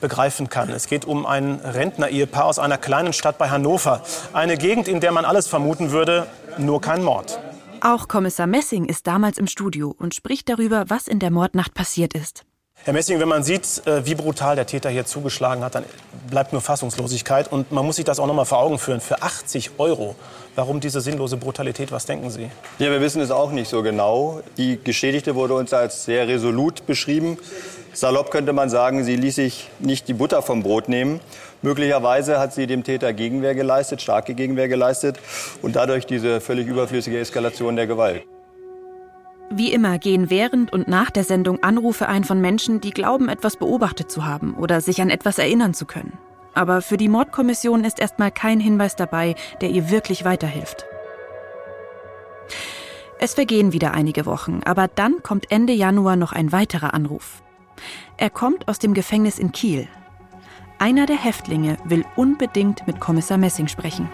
begreifen 0.00 0.48
kann. 0.48 0.70
Es 0.70 0.86
geht 0.86 1.04
um 1.04 1.26
ein 1.26 1.56
Rentner-Ehepaar 1.56 2.46
aus 2.46 2.58
einer 2.58 2.78
kleinen 2.78 3.12
Stadt 3.12 3.36
bei 3.36 3.50
Hannover. 3.50 4.02
Eine 4.32 4.56
Gegend, 4.56 4.88
in 4.88 5.00
der 5.00 5.12
man 5.12 5.26
alles 5.26 5.46
vermuten 5.46 5.90
würde, 5.90 6.28
nur 6.56 6.80
kein 6.80 7.04
Mord. 7.04 7.38
Auch 7.82 8.08
Kommissar 8.08 8.46
Messing 8.46 8.86
ist 8.86 9.06
damals 9.06 9.36
im 9.36 9.46
Studio 9.46 9.94
und 9.98 10.14
spricht 10.14 10.48
darüber, 10.48 10.88
was 10.88 11.06
in 11.06 11.18
der 11.18 11.30
Mordnacht 11.30 11.74
passiert 11.74 12.14
ist. 12.14 12.46
Herr 12.86 12.92
Messing, 12.92 13.18
wenn 13.18 13.26
man 13.28 13.42
sieht, 13.42 13.84
äh, 13.84 14.06
wie 14.06 14.14
brutal 14.14 14.54
der 14.54 14.64
Täter 14.64 14.88
hier 14.90 15.04
zugeschlagen 15.04 15.64
hat, 15.64 15.74
dann 15.74 15.84
bleibt 16.30 16.52
nur 16.52 16.62
Fassungslosigkeit. 16.62 17.50
Und 17.50 17.72
man 17.72 17.84
muss 17.84 17.96
sich 17.96 18.04
das 18.04 18.20
auch 18.20 18.28
noch 18.28 18.34
mal 18.34 18.44
vor 18.44 18.60
Augen 18.60 18.78
führen. 18.78 19.00
Für 19.00 19.22
80 19.22 19.72
Euro. 19.78 20.14
Warum 20.54 20.78
diese 20.78 21.00
sinnlose 21.00 21.36
Brutalität? 21.36 21.90
Was 21.90 22.06
denken 22.06 22.30
Sie? 22.30 22.48
Ja, 22.78 22.88
wir 22.92 23.00
wissen 23.00 23.20
es 23.20 23.32
auch 23.32 23.50
nicht 23.50 23.68
so 23.68 23.82
genau. 23.82 24.40
Die 24.56 24.78
Geschädigte 24.84 25.34
wurde 25.34 25.54
uns 25.54 25.72
als 25.72 26.04
sehr 26.04 26.28
resolut 26.28 26.86
beschrieben. 26.86 27.38
Salopp 27.92 28.30
könnte 28.30 28.52
man 28.52 28.70
sagen, 28.70 29.02
sie 29.02 29.16
ließ 29.16 29.34
sich 29.34 29.68
nicht 29.80 30.06
die 30.06 30.14
Butter 30.14 30.40
vom 30.40 30.62
Brot 30.62 30.88
nehmen. 30.88 31.18
Möglicherweise 31.62 32.38
hat 32.38 32.54
sie 32.54 32.68
dem 32.68 32.84
Täter 32.84 33.12
Gegenwehr 33.12 33.56
geleistet, 33.56 34.00
starke 34.00 34.34
Gegenwehr 34.34 34.68
geleistet 34.68 35.18
und 35.60 35.74
dadurch 35.74 36.06
diese 36.06 36.40
völlig 36.40 36.68
überflüssige 36.68 37.18
Eskalation 37.18 37.74
der 37.74 37.88
Gewalt. 37.88 38.22
Wie 39.50 39.72
immer 39.72 39.98
gehen 39.98 40.28
während 40.28 40.72
und 40.72 40.88
nach 40.88 41.10
der 41.10 41.24
Sendung 41.24 41.62
Anrufe 41.62 42.08
ein 42.08 42.24
von 42.24 42.40
Menschen, 42.40 42.80
die 42.80 42.90
glauben, 42.90 43.28
etwas 43.28 43.56
beobachtet 43.56 44.10
zu 44.10 44.24
haben 44.24 44.54
oder 44.54 44.80
sich 44.80 45.00
an 45.00 45.10
etwas 45.10 45.38
erinnern 45.38 45.72
zu 45.72 45.86
können. 45.86 46.18
Aber 46.54 46.82
für 46.82 46.96
die 46.96 47.08
Mordkommission 47.08 47.84
ist 47.84 48.00
erstmal 48.00 48.32
kein 48.32 48.60
Hinweis 48.60 48.96
dabei, 48.96 49.34
der 49.60 49.70
ihr 49.70 49.90
wirklich 49.90 50.24
weiterhilft. 50.24 50.86
Es 53.18 53.34
vergehen 53.34 53.72
wieder 53.72 53.94
einige 53.94 54.26
Wochen, 54.26 54.60
aber 54.64 54.88
dann 54.88 55.22
kommt 55.22 55.50
Ende 55.50 55.72
Januar 55.72 56.16
noch 56.16 56.32
ein 56.32 56.52
weiterer 56.52 56.92
Anruf. 56.92 57.42
Er 58.16 58.30
kommt 58.30 58.68
aus 58.68 58.78
dem 58.78 58.94
Gefängnis 58.94 59.38
in 59.38 59.52
Kiel. 59.52 59.86
Einer 60.78 61.06
der 61.06 61.16
Häftlinge 61.16 61.78
will 61.84 62.04
unbedingt 62.16 62.86
mit 62.86 63.00
Kommissar 63.00 63.38
Messing 63.38 63.68
sprechen. 63.68 64.08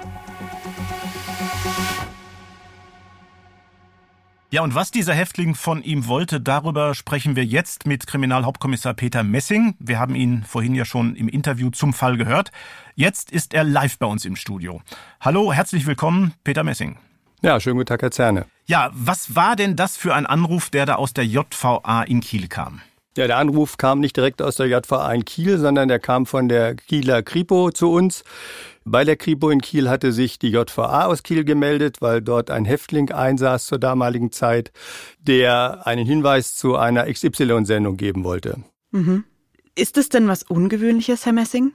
Ja, 4.52 4.60
und 4.60 4.74
was 4.74 4.90
dieser 4.90 5.14
Häftling 5.14 5.54
von 5.54 5.82
ihm 5.82 6.08
wollte, 6.08 6.38
darüber 6.38 6.94
sprechen 6.94 7.36
wir 7.36 7.44
jetzt 7.46 7.86
mit 7.86 8.06
Kriminalhauptkommissar 8.06 8.92
Peter 8.92 9.22
Messing. 9.22 9.76
Wir 9.78 9.98
haben 9.98 10.14
ihn 10.14 10.44
vorhin 10.44 10.74
ja 10.74 10.84
schon 10.84 11.16
im 11.16 11.26
Interview 11.26 11.70
zum 11.70 11.94
Fall 11.94 12.18
gehört. 12.18 12.52
Jetzt 12.94 13.32
ist 13.32 13.54
er 13.54 13.64
live 13.64 13.98
bei 13.98 14.04
uns 14.04 14.26
im 14.26 14.36
Studio. 14.36 14.82
Hallo, 15.22 15.54
herzlich 15.54 15.86
willkommen, 15.86 16.34
Peter 16.44 16.64
Messing. 16.64 16.98
Ja, 17.40 17.60
schönen 17.60 17.78
guten 17.78 17.86
Tag, 17.86 18.02
Herr 18.02 18.10
Zerne. 18.10 18.44
Ja, 18.66 18.90
was 18.92 19.34
war 19.34 19.56
denn 19.56 19.74
das 19.74 19.96
für 19.96 20.14
ein 20.14 20.26
Anruf, 20.26 20.68
der 20.68 20.84
da 20.84 20.96
aus 20.96 21.14
der 21.14 21.24
JVA 21.24 22.02
in 22.02 22.20
Kiel 22.20 22.48
kam? 22.48 22.82
Ja, 23.16 23.26
der 23.26 23.36
Anruf 23.36 23.76
kam 23.76 24.00
nicht 24.00 24.16
direkt 24.16 24.40
aus 24.40 24.56
der 24.56 24.68
JVA 24.68 25.12
in 25.12 25.26
Kiel, 25.26 25.58
sondern 25.58 25.88
der 25.88 25.98
kam 25.98 26.24
von 26.24 26.48
der 26.48 26.74
Kieler 26.74 27.22
Kripo 27.22 27.70
zu 27.70 27.90
uns. 27.92 28.24
Bei 28.84 29.04
der 29.04 29.16
Kripo 29.16 29.50
in 29.50 29.60
Kiel 29.60 29.90
hatte 29.90 30.12
sich 30.12 30.38
die 30.38 30.48
JVA 30.48 31.04
aus 31.04 31.22
Kiel 31.22 31.44
gemeldet, 31.44 32.00
weil 32.00 32.22
dort 32.22 32.50
ein 32.50 32.64
Häftling 32.64 33.12
einsaß 33.12 33.66
zur 33.66 33.78
damaligen 33.78 34.32
Zeit, 34.32 34.72
der 35.20 35.86
einen 35.86 36.06
Hinweis 36.06 36.56
zu 36.56 36.76
einer 36.76 37.04
XY-Sendung 37.04 37.98
geben 37.98 38.24
wollte. 38.24 38.58
Mhm. 38.92 39.24
Ist 39.74 39.98
es 39.98 40.08
denn 40.08 40.26
was 40.26 40.42
Ungewöhnliches, 40.42 41.26
Herr 41.26 41.32
Messing? 41.34 41.72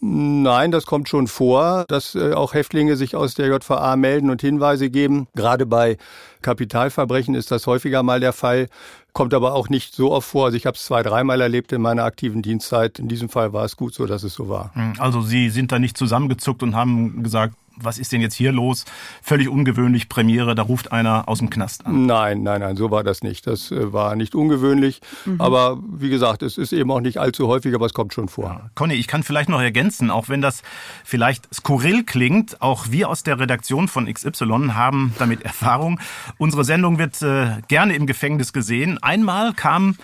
Nein, 0.00 0.70
das 0.70 0.84
kommt 0.84 1.08
schon 1.08 1.28
vor, 1.28 1.86
dass 1.88 2.14
äh, 2.14 2.32
auch 2.32 2.52
Häftlinge 2.52 2.96
sich 2.96 3.16
aus 3.16 3.34
der 3.34 3.46
JVA 3.46 3.96
melden 3.96 4.28
und 4.28 4.42
Hinweise 4.42 4.90
geben. 4.90 5.28
Gerade 5.34 5.64
bei 5.64 5.96
Kapitalverbrechen 6.42 7.34
ist 7.34 7.50
das 7.50 7.66
häufiger 7.66 8.02
mal 8.02 8.20
der 8.20 8.34
Fall, 8.34 8.68
kommt 9.14 9.32
aber 9.32 9.54
auch 9.54 9.70
nicht 9.70 9.94
so 9.94 10.12
oft 10.12 10.28
vor. 10.28 10.46
Also 10.46 10.56
ich 10.58 10.66
habe 10.66 10.76
es 10.76 10.84
zwei, 10.84 11.02
dreimal 11.02 11.40
erlebt 11.40 11.72
in 11.72 11.80
meiner 11.80 12.04
aktiven 12.04 12.42
Dienstzeit. 12.42 12.98
In 12.98 13.08
diesem 13.08 13.30
Fall 13.30 13.54
war 13.54 13.64
es 13.64 13.76
gut 13.76 13.94
so, 13.94 14.04
dass 14.04 14.24
es 14.24 14.34
so 14.34 14.48
war. 14.50 14.72
Also 14.98 15.22
Sie 15.22 15.48
sind 15.48 15.72
da 15.72 15.78
nicht 15.78 15.96
zusammengezuckt 15.96 16.62
und 16.62 16.74
haben 16.76 17.22
gesagt, 17.22 17.54
was 17.76 17.98
ist 17.98 18.12
denn 18.12 18.20
jetzt 18.20 18.34
hier 18.34 18.52
los? 18.52 18.84
Völlig 19.22 19.48
ungewöhnlich, 19.48 20.08
Premiere, 20.08 20.54
da 20.54 20.62
ruft 20.62 20.92
einer 20.92 21.28
aus 21.28 21.38
dem 21.38 21.50
Knast 21.50 21.86
an. 21.86 22.06
Nein, 22.06 22.42
nein, 22.42 22.60
nein, 22.60 22.76
so 22.76 22.90
war 22.90 23.04
das 23.04 23.22
nicht. 23.22 23.46
Das 23.46 23.70
äh, 23.70 23.92
war 23.92 24.16
nicht 24.16 24.34
ungewöhnlich. 24.34 25.00
Mhm. 25.24 25.40
Aber 25.40 25.78
wie 25.86 26.10
gesagt, 26.10 26.42
es 26.42 26.58
ist 26.58 26.72
eben 26.72 26.90
auch 26.90 27.00
nicht 27.00 27.18
allzu 27.18 27.48
häufig, 27.48 27.74
aber 27.74 27.86
es 27.86 27.94
kommt 27.94 28.14
schon 28.14 28.28
vor. 28.28 28.44
Ja. 28.44 28.70
Conny, 28.74 28.94
ich 28.94 29.06
kann 29.06 29.22
vielleicht 29.22 29.48
noch 29.48 29.60
ergänzen, 29.60 30.10
auch 30.10 30.28
wenn 30.28 30.40
das 30.40 30.62
vielleicht 31.04 31.52
skurril 31.54 32.04
klingt, 32.04 32.60
auch 32.62 32.86
wir 32.90 33.08
aus 33.08 33.22
der 33.22 33.38
Redaktion 33.38 33.88
von 33.88 34.12
XY 34.12 34.70
haben 34.74 35.14
damit 35.18 35.42
Erfahrung. 35.44 36.00
Unsere 36.38 36.64
Sendung 36.64 36.98
wird 36.98 37.20
äh, 37.22 37.62
gerne 37.68 37.94
im 37.94 38.06
Gefängnis 38.06 38.52
gesehen. 38.52 39.02
Einmal 39.02 39.52
kam 39.52 39.96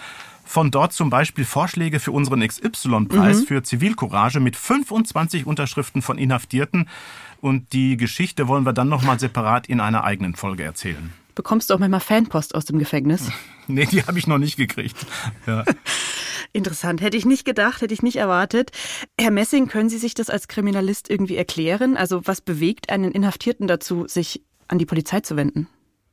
von 0.50 0.72
dort 0.72 0.92
zum 0.92 1.10
Beispiel 1.10 1.44
Vorschläge 1.44 2.00
für 2.00 2.10
unseren 2.10 2.40
XY-Preis 2.40 3.42
mhm. 3.42 3.46
für 3.46 3.62
Zivilcourage 3.62 4.40
mit 4.40 4.56
25 4.56 5.46
Unterschriften 5.46 6.02
von 6.02 6.18
Inhaftierten. 6.18 6.88
Und 7.40 7.72
die 7.72 7.96
Geschichte 7.96 8.48
wollen 8.48 8.64
wir 8.64 8.72
dann 8.72 8.88
nochmal 8.88 9.18
separat 9.18 9.66
in 9.66 9.80
einer 9.80 10.04
eigenen 10.04 10.34
Folge 10.34 10.62
erzählen. 10.62 11.12
Bekommst 11.34 11.70
du 11.70 11.74
auch 11.74 11.78
manchmal 11.78 12.00
Fanpost 12.00 12.54
aus 12.54 12.64
dem 12.64 12.78
Gefängnis? 12.78 13.30
Nee, 13.66 13.86
die 13.86 14.02
habe 14.02 14.18
ich 14.18 14.26
noch 14.26 14.38
nicht 14.38 14.56
gekriegt. 14.56 14.96
Ja. 15.46 15.64
Interessant. 16.52 17.00
Hätte 17.00 17.16
ich 17.16 17.24
nicht 17.24 17.44
gedacht, 17.44 17.82
hätte 17.82 17.94
ich 17.94 18.02
nicht 18.02 18.16
erwartet. 18.16 18.72
Herr 19.16 19.30
Messing, 19.30 19.68
können 19.68 19.88
Sie 19.88 19.98
sich 19.98 20.12
das 20.14 20.28
als 20.28 20.48
Kriminalist 20.48 21.08
irgendwie 21.08 21.36
erklären? 21.36 21.96
Also 21.96 22.22
was 22.24 22.40
bewegt 22.40 22.90
einen 22.90 23.12
Inhaftierten 23.12 23.68
dazu, 23.68 24.08
sich 24.08 24.42
an 24.66 24.78
die 24.78 24.86
Polizei 24.86 25.20
zu 25.20 25.36
wenden? 25.36 25.68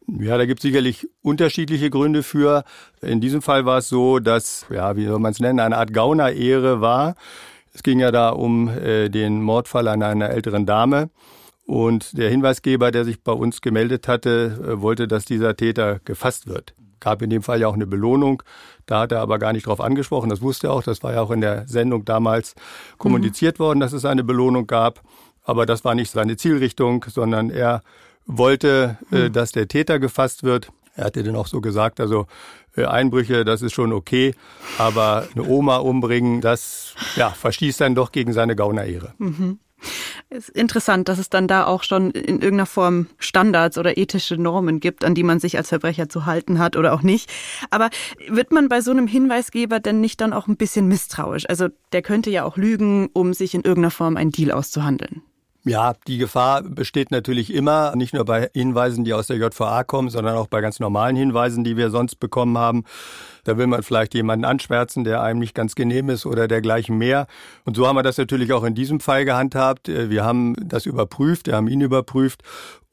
Ja, 0.08 0.38
da 0.38 0.46
gibt 0.46 0.60
es 0.60 0.64
sicherlich 0.64 1.08
unterschiedliche 1.24 1.90
Gründe 1.90 2.22
für. 2.22 2.64
In 3.02 3.22
diesem 3.22 3.42
Fall 3.42 3.66
war 3.66 3.80
es 3.80 3.90
so, 3.90 4.20
dass, 4.20 4.68
ja, 4.70 4.96
wie 4.96 5.06
soll 5.06 5.20
man 5.20 5.32
es 5.32 5.40
nennen, 5.40 5.60
eine 5.60 5.78
Art 5.78 5.94
Gaunerehre 5.94 6.80
war. 6.80 7.16
Es 7.78 7.84
ging 7.84 8.00
ja 8.00 8.10
da 8.10 8.30
um 8.30 8.70
äh, 8.70 9.08
den 9.08 9.40
Mordfall 9.40 9.88
an 9.88 10.02
einer 10.02 10.32
älteren 10.32 10.66
Dame. 10.66 11.12
Und 11.68 12.18
der 12.18 12.28
Hinweisgeber, 12.28 12.90
der 12.90 13.06
sich 13.06 13.22
bei 13.22 13.32
uns 13.32 13.62
gemeldet 13.62 14.08
hatte, 14.08 14.60
äh, 14.68 14.82
wollte, 14.82 15.08
dass 15.08 15.26
dieser 15.26 15.56
Täter 15.56 16.00
gefasst 16.04 16.48
wird. 16.48 16.74
Gab 17.00 17.22
in 17.22 17.30
dem 17.30 17.44
Fall 17.44 17.62
ja 17.62 17.68
auch 17.68 17.76
eine 17.76 17.86
Belohnung. 17.86 18.42
Da 18.88 19.02
hat 19.02 19.12
er 19.12 19.20
aber 19.20 19.38
gar 19.38 19.54
nicht 19.54 19.68
drauf 19.68 19.80
angesprochen. 19.80 20.32
Das 20.32 20.42
wusste 20.42 20.68
er 20.68 20.74
auch. 20.74 20.82
Das 20.82 21.04
war 21.04 21.14
ja 21.14 21.22
auch 21.22 21.30
in 21.30 21.42
der 21.42 21.68
Sendung 21.68 22.04
damals 22.04 22.56
kommuniziert 22.98 23.60
mhm. 23.60 23.64
worden, 23.64 23.80
dass 23.80 23.94
es 23.94 24.06
eine 24.06 24.24
Belohnung 24.24 24.66
gab. 24.66 25.04
Aber 25.44 25.68
das 25.68 25.86
war 25.86 25.94
nicht 25.94 26.10
seine 26.10 26.36
Zielrichtung, 26.36 27.06
sondern 27.08 27.52
er 27.52 27.84
wollte, 28.26 28.98
äh, 29.12 29.26
hm. 29.26 29.34
dass 29.34 29.52
der 29.52 29.68
Täter 29.68 30.00
gefasst 30.00 30.44
wird. 30.44 30.72
Er 30.98 31.06
hatte 31.06 31.24
dann 31.24 31.36
auch 31.36 31.48
so 31.48 31.62
gesagt, 31.62 32.00
also 32.00 32.26
äh, 32.76 32.86
Einbrüche, 32.86 33.46
das 33.46 33.62
ist 33.62 33.74
schon 33.74 33.94
okay, 33.94 34.36
aber 34.78 35.28
eine 35.34 35.48
Oma 35.48 35.78
umbringen, 35.78 36.42
das 36.42 36.96
ja, 37.16 37.30
verschließt 37.30 37.80
dann 37.82 37.96
doch 37.96 38.12
gegen 38.12 38.34
seine 38.34 38.56
Gaunerehre. 38.56 39.14
Mhm. 39.20 39.60
Ist 40.30 40.50
interessant, 40.50 41.08
dass 41.08 41.20
es 41.20 41.30
dann 41.30 41.48
da 41.48 41.66
auch 41.68 41.84
schon 41.84 42.10
in 42.12 42.42
irgendeiner 42.42 42.66
Form 42.66 43.08
Standards 43.20 43.78
oder 43.78 43.98
ethische 43.98 44.36
Normen 44.36 44.80
gibt, 44.80 45.06
an 45.06 45.14
die 45.14 45.24
man 45.24 45.40
sich 45.40 45.56
als 45.56 45.70
Verbrecher 45.70 46.10
zu 46.10 46.26
halten 46.26 46.58
hat 46.58 46.76
oder 46.76 46.94
auch 46.94 47.04
nicht. 47.04 47.32
Aber 47.70 47.92
wird 48.28 48.52
man 48.52 48.70
bei 48.70 48.82
so 48.82 48.90
einem 48.92 49.08
Hinweisgeber 49.08 49.80
denn 49.80 50.02
nicht 50.02 50.20
dann 50.20 50.34
auch 50.34 50.48
ein 50.48 50.58
bisschen 50.58 50.88
misstrauisch? 50.88 51.48
Also 51.48 51.68
der 51.92 52.02
könnte 52.02 52.32
ja 52.32 52.44
auch 52.44 52.58
lügen, 52.58 53.10
um 53.14 53.34
sich 53.34 53.54
in 53.54 53.62
irgendeiner 53.62 53.92
Form 53.92 54.18
einen 54.18 54.32
Deal 54.32 54.52
auszuhandeln. 54.52 55.22
Ja, 55.68 55.94
die 56.08 56.18
Gefahr 56.18 56.62
besteht 56.64 57.12
natürlich 57.12 57.54
immer, 57.54 57.96
nicht 57.96 58.14
nur 58.14 58.24
bei 58.24 58.50
Hinweisen, 58.54 59.04
die 59.04 59.14
aus 59.14 59.28
der 59.28 59.38
JVA 59.38 59.84
kommen, 59.84 60.10
sondern 60.10 60.38
auch 60.38 60.48
bei 60.48 60.62
ganz 60.62 60.80
normalen 60.80 61.16
Hinweisen, 61.16 61.64
die 61.64 61.76
wir 61.76 61.90
sonst 61.90 62.16
bekommen 62.20 62.58
haben. 62.58 62.86
Da 63.44 63.58
will 63.58 63.68
man 63.68 63.84
vielleicht 63.84 64.14
jemanden 64.14 64.46
anschwärzen, 64.46 65.04
der 65.04 65.22
einem 65.22 65.40
nicht 65.40 65.56
ganz 65.56 65.76
genehm 65.76 66.10
ist 66.10 66.26
oder 66.26 66.48
dergleichen 66.48 66.98
mehr. 66.98 67.28
Und 67.66 67.76
so 67.76 67.86
haben 67.86 67.98
wir 67.98 68.04
das 68.04 68.18
natürlich 68.18 68.54
auch 68.54 68.64
in 68.64 68.76
diesem 68.76 69.00
Fall 69.00 69.26
gehandhabt. 69.26 69.88
Wir 69.88 70.24
haben 70.24 70.56
das 70.64 70.86
überprüft, 70.86 71.48
wir 71.48 71.56
haben 71.56 71.68
ihn 71.68 71.82
überprüft 71.82 72.44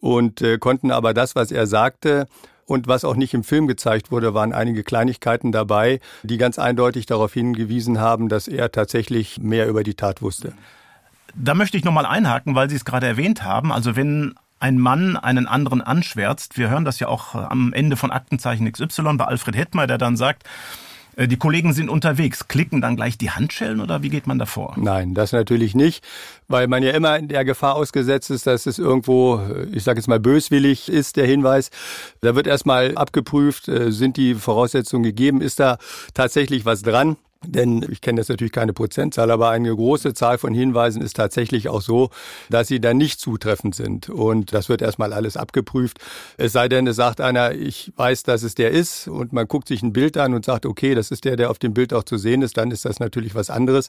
und 0.00 0.42
äh, 0.42 0.58
konnten 0.58 0.90
aber 0.90 1.14
das, 1.14 1.34
was 1.36 1.52
er 1.52 1.66
sagte, 1.66 2.26
und 2.66 2.88
was 2.88 3.04
auch 3.04 3.14
nicht 3.14 3.34
im 3.34 3.44
Film 3.44 3.66
gezeigt 3.66 4.10
wurde, 4.10 4.32
waren 4.32 4.52
einige 4.52 4.84
Kleinigkeiten 4.84 5.52
dabei, 5.52 6.00
die 6.22 6.38
ganz 6.38 6.58
eindeutig 6.58 7.06
darauf 7.06 7.34
hingewiesen 7.34 8.00
haben, 8.00 8.28
dass 8.28 8.48
er 8.48 8.72
tatsächlich 8.72 9.38
mehr 9.38 9.68
über 9.68 9.82
die 9.82 9.94
Tat 9.94 10.22
wusste. 10.22 10.54
Da 11.36 11.54
möchte 11.54 11.76
ich 11.76 11.84
nochmal 11.84 12.06
einhaken, 12.06 12.54
weil 12.54 12.70
Sie 12.70 12.76
es 12.76 12.84
gerade 12.84 13.06
erwähnt 13.06 13.42
haben. 13.42 13.72
Also 13.72 13.96
wenn 13.96 14.34
ein 14.60 14.78
Mann 14.78 15.16
einen 15.16 15.46
anderen 15.46 15.82
anschwärzt, 15.82 16.56
wir 16.56 16.70
hören 16.70 16.84
das 16.84 17.00
ja 17.00 17.08
auch 17.08 17.34
am 17.34 17.72
Ende 17.72 17.96
von 17.96 18.10
Aktenzeichen 18.10 18.70
XY 18.70 19.16
bei 19.16 19.24
Alfred 19.24 19.56
Hettmer, 19.56 19.86
der 19.86 19.98
dann 19.98 20.16
sagt, 20.16 20.44
äh, 21.16 21.28
die 21.28 21.36
Kollegen 21.36 21.72
sind 21.72 21.88
unterwegs. 21.88 22.48
Klicken 22.48 22.80
dann 22.80 22.96
gleich 22.96 23.18
die 23.18 23.30
Handschellen 23.30 23.80
oder 23.80 24.02
wie 24.02 24.08
geht 24.08 24.26
man 24.26 24.38
davor? 24.38 24.74
Nein, 24.76 25.14
das 25.14 25.32
natürlich 25.32 25.74
nicht, 25.74 26.04
weil 26.48 26.68
man 26.68 26.82
ja 26.82 26.92
immer 26.92 27.18
in 27.18 27.28
der 27.28 27.44
Gefahr 27.44 27.74
ausgesetzt 27.74 28.30
ist, 28.30 28.46
dass 28.46 28.66
es 28.66 28.78
irgendwo, 28.78 29.40
ich 29.72 29.84
sage 29.84 29.98
jetzt 29.98 30.08
mal 30.08 30.20
böswillig 30.20 30.88
ist, 30.88 31.16
der 31.16 31.26
Hinweis. 31.26 31.70
Da 32.20 32.34
wird 32.34 32.46
erstmal 32.46 32.96
abgeprüft, 32.96 33.68
äh, 33.68 33.90
sind 33.90 34.16
die 34.16 34.34
Voraussetzungen 34.34 35.02
gegeben, 35.02 35.40
ist 35.40 35.60
da 35.60 35.78
tatsächlich 36.14 36.64
was 36.64 36.82
dran? 36.82 37.16
Denn 37.46 37.84
ich 37.90 38.00
kenne 38.00 38.20
jetzt 38.20 38.28
natürlich 38.28 38.52
keine 38.52 38.72
Prozentzahl, 38.72 39.30
aber 39.30 39.50
eine 39.50 39.74
große 39.74 40.14
Zahl 40.14 40.38
von 40.38 40.54
Hinweisen 40.54 41.02
ist 41.02 41.16
tatsächlich 41.16 41.68
auch 41.68 41.80
so, 41.80 42.10
dass 42.50 42.68
sie 42.68 42.80
dann 42.80 42.96
nicht 42.96 43.20
zutreffend 43.20 43.74
sind. 43.74 44.08
Und 44.08 44.52
das 44.52 44.68
wird 44.68 44.82
erstmal 44.82 45.12
alles 45.12 45.36
abgeprüft. 45.36 45.98
Es 46.36 46.52
sei 46.52 46.68
denn, 46.68 46.86
es 46.86 46.96
sagt 46.96 47.20
einer, 47.20 47.52
ich 47.52 47.92
weiß, 47.96 48.22
dass 48.24 48.42
es 48.42 48.54
der 48.54 48.70
ist 48.70 49.08
und 49.08 49.32
man 49.32 49.46
guckt 49.48 49.68
sich 49.68 49.82
ein 49.82 49.92
Bild 49.92 50.16
an 50.16 50.34
und 50.34 50.44
sagt, 50.44 50.66
okay, 50.66 50.94
das 50.94 51.10
ist 51.10 51.24
der, 51.24 51.36
der 51.36 51.50
auf 51.50 51.58
dem 51.58 51.74
Bild 51.74 51.92
auch 51.92 52.04
zu 52.04 52.16
sehen 52.16 52.42
ist, 52.42 52.56
dann 52.56 52.70
ist 52.70 52.84
das 52.84 53.00
natürlich 53.00 53.34
was 53.34 53.50
anderes. 53.50 53.88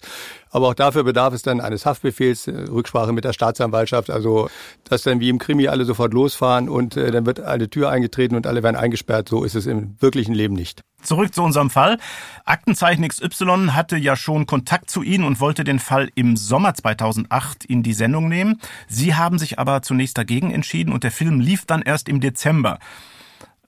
Aber 0.51 0.69
auch 0.69 0.73
dafür 0.73 1.03
bedarf 1.03 1.33
es 1.33 1.41
dann 1.41 1.61
eines 1.61 1.85
Haftbefehls, 1.85 2.47
äh, 2.47 2.51
Rücksprache 2.51 3.13
mit 3.13 3.23
der 3.23 3.33
Staatsanwaltschaft, 3.33 4.09
also 4.09 4.49
dass 4.83 5.03
dann 5.03 5.19
wie 5.19 5.29
im 5.29 5.39
Krimi 5.39 5.67
alle 5.67 5.85
sofort 5.85 6.13
losfahren 6.13 6.69
und 6.69 6.97
äh, 6.97 7.11
dann 7.11 7.25
wird 7.25 7.39
eine 7.39 7.69
Tür 7.69 7.89
eingetreten 7.89 8.35
und 8.35 8.47
alle 8.47 8.63
werden 8.63 8.75
eingesperrt. 8.75 9.29
So 9.29 9.43
ist 9.43 9.55
es 9.55 9.65
im 9.65 9.95
wirklichen 9.99 10.33
Leben 10.33 10.55
nicht. 10.55 10.81
Zurück 11.05 11.33
zu 11.33 11.43
unserem 11.43 11.69
Fall. 11.69 11.97
Aktenzeichen 12.43 13.07
XY 13.07 13.69
hatte 13.71 13.97
ja 13.97 14.15
schon 14.15 14.45
Kontakt 14.45 14.89
zu 14.89 15.03
Ihnen 15.03 15.23
und 15.23 15.39
wollte 15.39 15.63
den 15.63 15.79
Fall 15.79 16.09
im 16.15 16.35
Sommer 16.35 16.73
2008 16.73 17.65
in 17.65 17.83
die 17.83 17.93
Sendung 17.93 18.27
nehmen. 18.27 18.59
Sie 18.87 19.15
haben 19.15 19.39
sich 19.39 19.59
aber 19.59 19.81
zunächst 19.81 20.17
dagegen 20.17 20.51
entschieden 20.51 20.93
und 20.93 21.03
der 21.03 21.11
Film 21.11 21.39
lief 21.39 21.65
dann 21.65 21.81
erst 21.81 22.09
im 22.09 22.19
Dezember. 22.19 22.79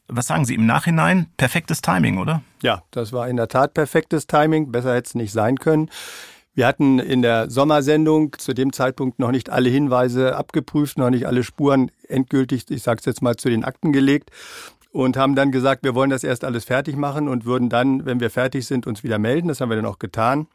Was 0.07 0.27
sagen 0.27 0.45
Sie 0.45 0.55
im 0.55 0.65
Nachhinein? 0.65 1.27
Perfektes 1.37 1.81
Timing, 1.81 2.17
oder? 2.17 2.41
Ja, 2.61 2.83
das 2.91 3.11
war 3.11 3.27
in 3.27 3.35
der 3.35 3.49
Tat 3.49 3.73
perfektes 3.73 4.25
Timing. 4.25 4.71
Besser 4.71 4.95
hätte 4.95 5.07
es 5.07 5.15
nicht 5.15 5.33
sein 5.33 5.57
können. 5.57 5.89
Wir 6.55 6.65
hatten 6.65 6.97
in 6.97 7.21
der 7.21 7.51
Sommersendung 7.51 8.35
zu 8.39 8.53
dem 8.53 8.73
Zeitpunkt 8.73 9.19
noch 9.19 9.29
nicht 9.29 9.51
alle 9.51 9.69
Hinweise 9.69 10.35
abgeprüft, 10.35 10.97
noch 10.97 11.11
nicht 11.11 11.27
alle 11.27 11.43
Spuren 11.43 11.91
endgültig, 12.07 12.65
ich 12.69 12.81
sage 12.81 12.99
es 12.99 13.05
jetzt 13.05 13.21
mal, 13.21 13.35
zu 13.35 13.49
den 13.49 13.63
Akten 13.63 13.93
gelegt 13.93 14.31
und 14.97 15.15
haben 15.15 15.35
dann 15.35 15.51
gesagt, 15.51 15.83
wir 15.83 15.93
wollen 15.93 16.09
das 16.09 16.23
erst 16.23 16.43
alles 16.43 16.65
fertig 16.65 16.95
machen 16.95 17.27
und 17.27 17.45
würden 17.45 17.69
dann, 17.69 18.07
wenn 18.07 18.19
wir 18.19 18.31
fertig 18.31 18.65
sind, 18.65 18.87
uns 18.87 19.03
wieder 19.03 19.19
melden. 19.19 19.47
Das 19.47 19.61
haben 19.61 19.69
wir 19.69 19.75
dann 19.75 19.85
auch 19.85 19.99
getan 19.99 20.47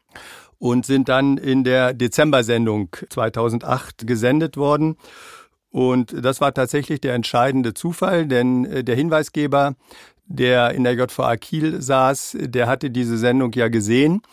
und 0.59 0.85
sind 0.85 1.07
dann 1.07 1.37
in 1.37 1.63
der 1.63 1.93
Dezember-Sendung 1.93 2.89
2008 3.09 4.05
gesendet 4.05 4.57
worden. 4.57 4.97
Und 5.69 6.13
das 6.25 6.41
war 6.41 6.53
tatsächlich 6.53 6.99
der 6.99 7.13
entscheidende 7.13 7.73
Zufall, 7.73 8.27
denn 8.27 8.65
äh, 8.65 8.83
der 8.83 8.97
Hinweisgeber, 8.97 9.75
der 10.25 10.71
in 10.71 10.83
der 10.83 10.95
JVA 10.95 11.37
Kiel 11.37 11.81
saß, 11.81 12.35
der 12.41 12.67
hatte 12.67 12.89
diese 12.89 13.17
Sendung 13.17 13.53
ja 13.53 13.69
gesehen. 13.69 14.23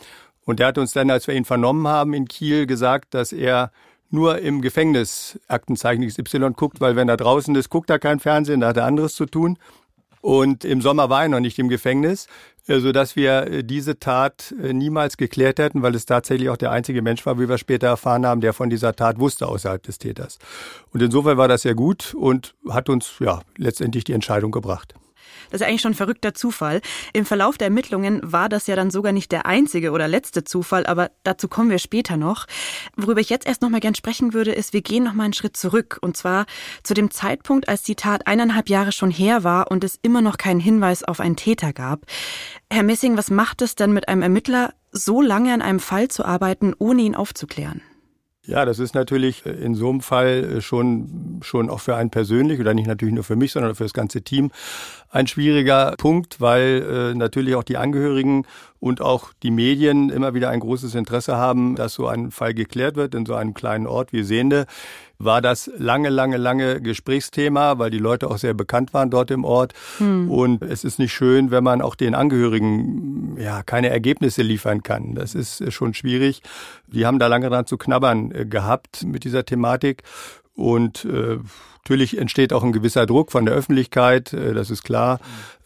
Und 0.44 0.59
der 0.59 0.66
hat 0.66 0.79
uns 0.79 0.92
dann, 0.92 1.09
als 1.12 1.29
wir 1.29 1.37
ihn 1.37 1.44
vernommen 1.44 1.87
haben 1.87 2.14
in 2.14 2.27
Kiel, 2.27 2.66
gesagt, 2.66 3.14
dass 3.14 3.33
er 3.33 3.70
nur 4.11 4.40
im 4.40 4.61
Gefängnis 4.61 5.38
Aktenzeichen 5.46 6.05
XY 6.05 6.51
guckt, 6.57 6.81
weil 6.81 6.96
wenn 6.96 7.09
er 7.09 7.16
draußen 7.16 7.55
ist, 7.55 7.70
guckt 7.70 7.90
er 7.90 8.01
kein 8.01 8.18
Fernsehen, 8.18 8.61
da 8.61 8.68
hat 8.68 8.77
er 8.77 8.87
anderes 8.87 9.14
zu 9.14 9.27
tun. 9.27 9.57
Und 10.20 10.64
im 10.64 10.83
Sommer 10.83 11.09
war 11.09 11.22
er 11.22 11.28
noch 11.28 11.40
nicht 11.40 11.59
im 11.59 11.68
Gefängnis, 11.68 12.26
äh, 12.66 12.78
so 12.80 12.92
dass 12.92 13.16
wir 13.16 13.46
äh, 13.46 13.64
diese 13.64 13.98
Tat 13.98 14.54
äh, 14.62 14.72
niemals 14.72 15.16
geklärt 15.16 15.59
hätten, 15.59 15.83
weil 15.83 15.94
es 15.94 16.06
tatsächlich 16.06 16.50
auch 16.50 16.56
der 16.56 16.70
einzige 16.70 17.02
Mensch 17.02 17.24
war, 17.26 17.38
wie 17.38 17.48
wir 17.48 17.59
später 17.59 17.88
erfahren 17.88 18.26
haben, 18.26 18.40
der 18.40 18.52
von 18.52 18.70
dieser 18.70 18.94
Tat 18.94 19.18
wusste 19.18 19.48
außerhalb 19.48 19.83
des 19.83 19.98
Täters. 19.98 20.38
Und 20.92 21.02
insofern 21.02 21.37
war 21.37 21.48
das 21.48 21.62
sehr 21.62 21.74
gut 21.74 22.14
und 22.14 22.54
hat 22.68 22.88
uns 22.88 23.14
ja 23.18 23.40
letztendlich 23.56 24.04
die 24.04 24.12
Entscheidung 24.12 24.50
gebracht. 24.50 24.94
Das 25.51 25.61
ist 25.61 25.67
eigentlich 25.67 25.81
schon 25.81 25.93
ein 25.93 25.97
verrückter 25.97 26.35
Zufall. 26.35 26.81
Im 27.13 27.27
Verlauf 27.27 27.59
der 27.59 27.67
Ermittlungen 27.67 28.21
war 28.23 28.49
das 28.49 28.67
ja 28.67 28.77
dann 28.77 28.91
sogar 28.91 29.13
nicht 29.13 29.33
der 29.33 29.47
einzige 29.47 29.91
oder 29.91 30.09
letzte 30.09 30.45
Zufall, 30.45 30.87
aber 30.87 31.11
dazu 31.23 31.49
kommen 31.49 31.71
wir 31.71 31.79
später 31.79 32.17
noch. 32.17 32.47
Worüber 32.97 33.21
ich 33.21 33.31
jetzt 33.31 33.47
erst 33.47 33.63
noch 33.63 33.69
mal 33.69 33.81
gern 33.81 33.95
sprechen 33.95 34.33
würde, 34.33 34.53
ist, 34.53 34.73
wir 34.73 34.83
gehen 34.83 35.05
noch 35.05 35.15
mal 35.15 35.25
einen 35.25 35.33
Schritt 35.33 35.57
zurück 35.57 35.99
und 36.01 36.17
zwar 36.17 36.47
zu 36.83 36.95
dem 36.95 37.11
Zeitpunkt, 37.11 37.69
als 37.69 37.83
die 37.83 37.97
Tat 37.97 38.27
eineinhalb 38.27 38.69
Jahre 38.69 38.93
schon 38.93 39.11
her 39.11 39.45
war 39.45 39.71
und 39.71 39.85
es 39.85 39.99
immer 40.03 40.23
noch 40.23 40.39
keinen 40.39 40.61
Hinweis 40.61 41.03
auf 41.03 41.21
einen 41.21 41.37
Täter 41.37 41.73
gab. 41.73 42.07
Herr 42.71 42.83
Messing, 42.83 43.17
was 43.17 43.31
macht 43.31 43.63
es 43.63 43.75
denn 43.75 43.93
mit 43.93 44.09
einem 44.09 44.23
Ermittler, 44.23 44.75
so 44.93 45.23
lange 45.23 45.53
an 45.53 45.63
einem 45.63 45.81
Fall 45.81 46.09
zu 46.09 46.25
arbeiten, 46.25 46.75
ohne 46.79 47.03
ihn 47.03 47.15
aufzuklären? 47.15 47.83
Ja, 48.46 48.64
das 48.64 48.79
ist 48.79 48.94
natürlich 48.94 49.44
in 49.44 49.74
so 49.74 49.90
einem 49.90 50.00
Fall 50.00 50.62
schon, 50.62 51.40
schon 51.42 51.68
auch 51.68 51.81
für 51.81 51.94
einen 51.96 52.09
persönlich 52.09 52.59
oder 52.59 52.72
nicht 52.72 52.87
natürlich 52.87 53.14
nur 53.14 53.22
für 53.22 53.37
mich, 53.37 53.53
sondern 53.53 53.74
für 53.74 53.83
das 53.83 53.92
ganze 53.92 54.22
Team 54.22 54.50
ein 55.11 55.26
schwieriger 55.26 55.94
Punkt, 55.98 56.40
weil 56.40 57.12
äh, 57.12 57.14
natürlich 57.14 57.55
auch 57.55 57.64
die 57.64 57.76
Angehörigen 57.76 58.46
und 58.81 59.01
auch 59.01 59.33
die 59.43 59.51
Medien 59.51 60.11
immer 60.11 60.35
wieder 60.35 60.51
ein 60.51 60.61
großes 60.61 60.95
Interesse 60.95 61.37
haben, 61.37 61.77
dass 61.77 61.95
so 61.95 62.07
ein 62.07 62.31
Fall 62.31 62.55
geklärt 62.55 62.97
wird 62.97 63.14
in 63.14 63.27
so 63.27 63.35
einem 63.35 63.55
kleinen 63.55 63.87
Ort 63.87 64.12
wie 64.12 64.23
Sehende 64.23 64.66
war 65.21 65.43
das 65.43 65.71
lange, 65.77 66.09
lange, 66.09 66.38
lange 66.38 66.81
Gesprächsthema, 66.81 67.79
weil 67.79 67.90
die 67.90 67.99
Leute 67.99 68.31
auch 68.31 68.38
sehr 68.38 68.55
bekannt 68.55 68.95
waren 68.95 69.11
dort 69.11 69.31
im 69.31 69.45
Ort. 69.45 69.75
Hm. 69.99 70.31
Und 70.31 70.62
es 70.62 70.83
ist 70.83 70.99
nicht 70.99 71.12
schön, 71.12 71.51
wenn 71.51 71.62
man 71.62 71.83
auch 71.83 71.95
den 71.95 72.14
Angehörigen 72.14 73.37
ja 73.38 73.62
keine 73.62 73.90
Ergebnisse 73.90 74.43
liefern 74.43 74.83
kann. 74.83 75.14
Das 75.14 75.35
ist 75.35 75.73
schon 75.73 75.93
schwierig. 75.93 76.43
Die 76.87 77.05
haben 77.05 77.19
da 77.19 77.27
lange 77.27 77.51
dran 77.51 77.66
zu 77.66 77.77
knabbern 77.77 78.33
äh, 78.33 78.47
gehabt 78.47 79.05
mit 79.05 79.25
dieser 79.25 79.45
Thematik. 79.45 80.03
Und 80.61 81.07
äh, 81.07 81.38
natürlich 81.79 82.18
entsteht 82.18 82.53
auch 82.53 82.62
ein 82.62 82.73
gewisser 82.73 83.07
Druck 83.07 83.33
von 83.33 83.46
der 83.46 83.55
Öffentlichkeit, 83.55 84.33
äh, 84.35 84.53
das 84.53 84.70
ist 84.70 84.83
klar. 84.83 85.18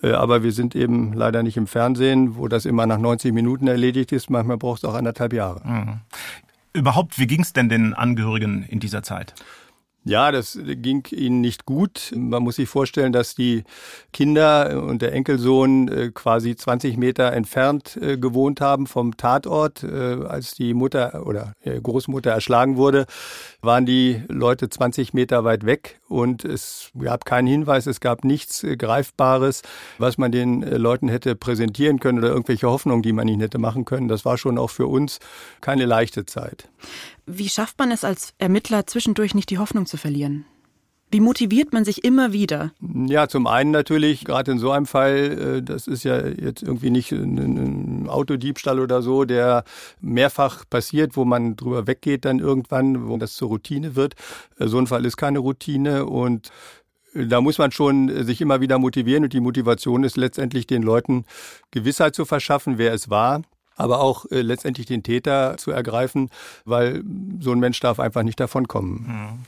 Äh, 0.03 0.13
aber 0.13 0.45
wir 0.45 0.53
sind 0.53 0.77
eben 0.77 1.13
leider 1.13 1.43
nicht 1.43 1.57
im 1.57 1.67
Fernsehen, 1.67 2.37
wo 2.37 2.47
das 2.47 2.65
immer 2.65 2.87
nach 2.87 2.99
90 2.99 3.35
Minuten 3.35 3.67
erledigt 3.67 4.13
ist. 4.13 4.31
Manchmal 4.31 4.57
braucht 4.57 4.79
es 4.79 4.85
auch 4.85 4.95
anderthalb 4.95 5.33
Jahre. 5.33 5.61
Mhm. 5.67 6.01
Überhaupt, 6.73 7.19
wie 7.19 7.27
ging 7.27 7.41
es 7.41 7.53
denn 7.53 7.69
den 7.69 7.93
Angehörigen 7.93 8.65
in 8.69 8.79
dieser 8.79 9.03
Zeit? 9.03 9.35
Ja, 10.07 10.31
das 10.33 10.59
ging 10.63 11.07
ihnen 11.13 11.41
nicht 11.41 11.65
gut. 11.65 12.13
Man 12.15 12.43
muss 12.43 12.57
sich 12.57 12.69
vorstellen, 12.69 13.15
dass 13.15 13.35
die 13.35 13.65
Kinder 14.13 14.83
und 14.83 15.01
der 15.01 15.15
Enkelsohn 15.15 15.89
äh, 15.89 16.11
quasi 16.13 16.55
20 16.55 16.99
Meter 16.99 17.33
entfernt 17.33 17.97
äh, 17.97 18.19
gewohnt 18.19 18.61
haben 18.61 18.87
vom 18.87 19.17
Tatort. 19.17 19.83
Äh, 19.83 20.25
als 20.27 20.55
die 20.55 20.75
Mutter 20.75 21.27
oder 21.27 21.55
Großmutter 21.65 22.31
erschlagen 22.31 22.77
wurde, 22.77 23.07
waren 23.63 23.87
die 23.87 24.23
Leute 24.29 24.69
20 24.69 25.15
Meter 25.15 25.43
weit 25.45 25.65
weg 25.65 26.01
und 26.09 26.45
es 26.45 26.91
gab 26.99 27.25
keinen 27.25 27.47
Hinweis, 27.47 27.87
es 27.87 28.01
gab 28.01 28.25
nichts 28.25 28.65
Greifbares, 28.77 29.63
was 29.97 30.19
man 30.19 30.33
den 30.33 30.61
Leuten 30.61 31.09
hätte 31.09 31.35
präsentieren 31.35 31.99
können 31.99 32.19
oder 32.19 32.29
irgendwelche 32.29 32.69
Hoffnungen, 32.69 33.03
die 33.03 33.13
man 33.13 33.27
ihnen 33.27 33.41
hätte 33.41 33.59
machen 33.59 33.87
können. 33.87 34.09
Das 34.09 34.27
war 34.27 34.37
schon 34.37 34.59
auch 34.59 34.71
für 34.71 34.87
uns 34.87 35.19
keine 35.63 35.87
leichte 35.87 36.27
Zeit. 36.27 36.69
Wie 37.27 37.49
schafft 37.49 37.79
man 37.79 37.91
es 37.91 38.05
als 38.05 38.35
Ermittler 38.37 38.87
zwischendurch 38.87 39.35
nicht 39.35 39.49
die 39.49 39.59
Hoffnung 39.59 39.87
zu 39.87 39.94
verlieren? 39.97 40.45
Wie 41.15 41.21
motiviert 41.21 41.73
man 41.73 41.85
sich 41.85 42.03
immer 42.03 42.33
wieder? 42.33 42.73
Ja, 42.81 43.29
zum 43.29 43.47
einen 43.47 43.71
natürlich, 43.71 44.25
gerade 44.25 44.51
in 44.51 44.59
so 44.59 44.73
einem 44.73 44.87
Fall, 44.87 45.59
äh, 45.59 45.63
das 45.63 45.87
ist 45.87 46.03
ja 46.03 46.27
jetzt 46.27 46.63
irgendwie 46.63 46.91
nicht 46.91 47.13
ein 47.13 48.09
Autodiebstahl 48.09 48.81
oder 48.81 49.01
so, 49.01 49.25
der 49.25 49.63
mehrfach 50.01 50.65
passiert, 50.69 51.17
wo 51.17 51.25
man 51.25 51.55
drüber 51.55 51.87
weggeht 51.87 52.25
dann 52.25 52.41
irgendwann, 52.41 53.07
wo 53.07 53.17
das 53.17 53.35
zur 53.35 53.47
Routine 53.47 53.95
wird. 53.95 54.15
Äh, 54.59 54.67
so 54.67 54.79
ein 54.79 54.89
Fall 54.89 55.05
ist 55.05 55.17
keine 55.17 55.39
Routine 55.39 56.07
und 56.07 56.51
äh, 57.15 57.27
da 57.27 57.41
muss 57.41 57.59
man 57.59 57.71
schon 57.71 58.25
sich 58.25 58.41
immer 58.41 58.61
wieder 58.61 58.81
motivieren 58.81 59.23
und 59.23 59.33
die 59.33 59.41
Motivation 59.41 60.03
ist 60.03 60.17
letztendlich 60.17 60.67
den 60.67 60.83
Leuten 60.83 61.27
Gewissheit 61.71 62.17
zu 62.17 62.25
verschaffen, 62.25 62.77
wer 62.77 62.93
es 62.93 63.09
war 63.09 63.43
aber 63.77 64.01
auch 64.01 64.25
äh, 64.31 64.41
letztendlich 64.41 64.87
den 64.87 65.03
Täter 65.03 65.57
zu 65.57 65.73
ergreifen, 65.73 66.31
weil 66.65 67.03
so 67.41 67.51
ein 67.51 67.59
Mensch 67.59 67.81
darf 67.81 67.99
einfach 67.99 68.23
nicht 68.23 68.39
davonkommen. 68.39 69.07
Hm. 69.07 69.39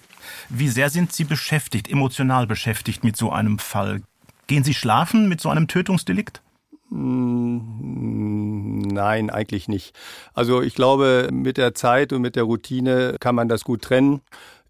Wie 0.49 0.69
sehr 0.69 0.91
sind 0.91 1.13
Sie 1.13 1.25
beschäftigt, 1.25 1.91
emotional 1.91 2.47
beschäftigt 2.47 3.05
mit 3.05 3.17
so 3.17 3.31
einem 3.31 3.59
Fall? 3.59 4.03
Gehen 4.47 4.65
Sie 4.65 4.75
schlafen 4.75 5.29
mit 5.29 5.41
so 5.41 5.49
einem 5.49 5.69
Tötungsdelikt? 5.69 6.43
Hm, 6.91 8.83
nein, 8.83 9.31
eigentlich 9.31 9.67
nicht. 9.69 9.95
Also 10.35 10.63
ich 10.63 10.75
glaube, 10.75 11.31
mit 11.33 11.57
der 11.57 11.75
Zeit 11.75 12.13
und 12.13 12.23
mit 12.23 12.37
der 12.37 12.45
Routine 12.45 13.17
kann 13.19 13.35
man 13.35 13.49
das 13.49 13.65
gut 13.65 13.83
trennen. 13.83 14.21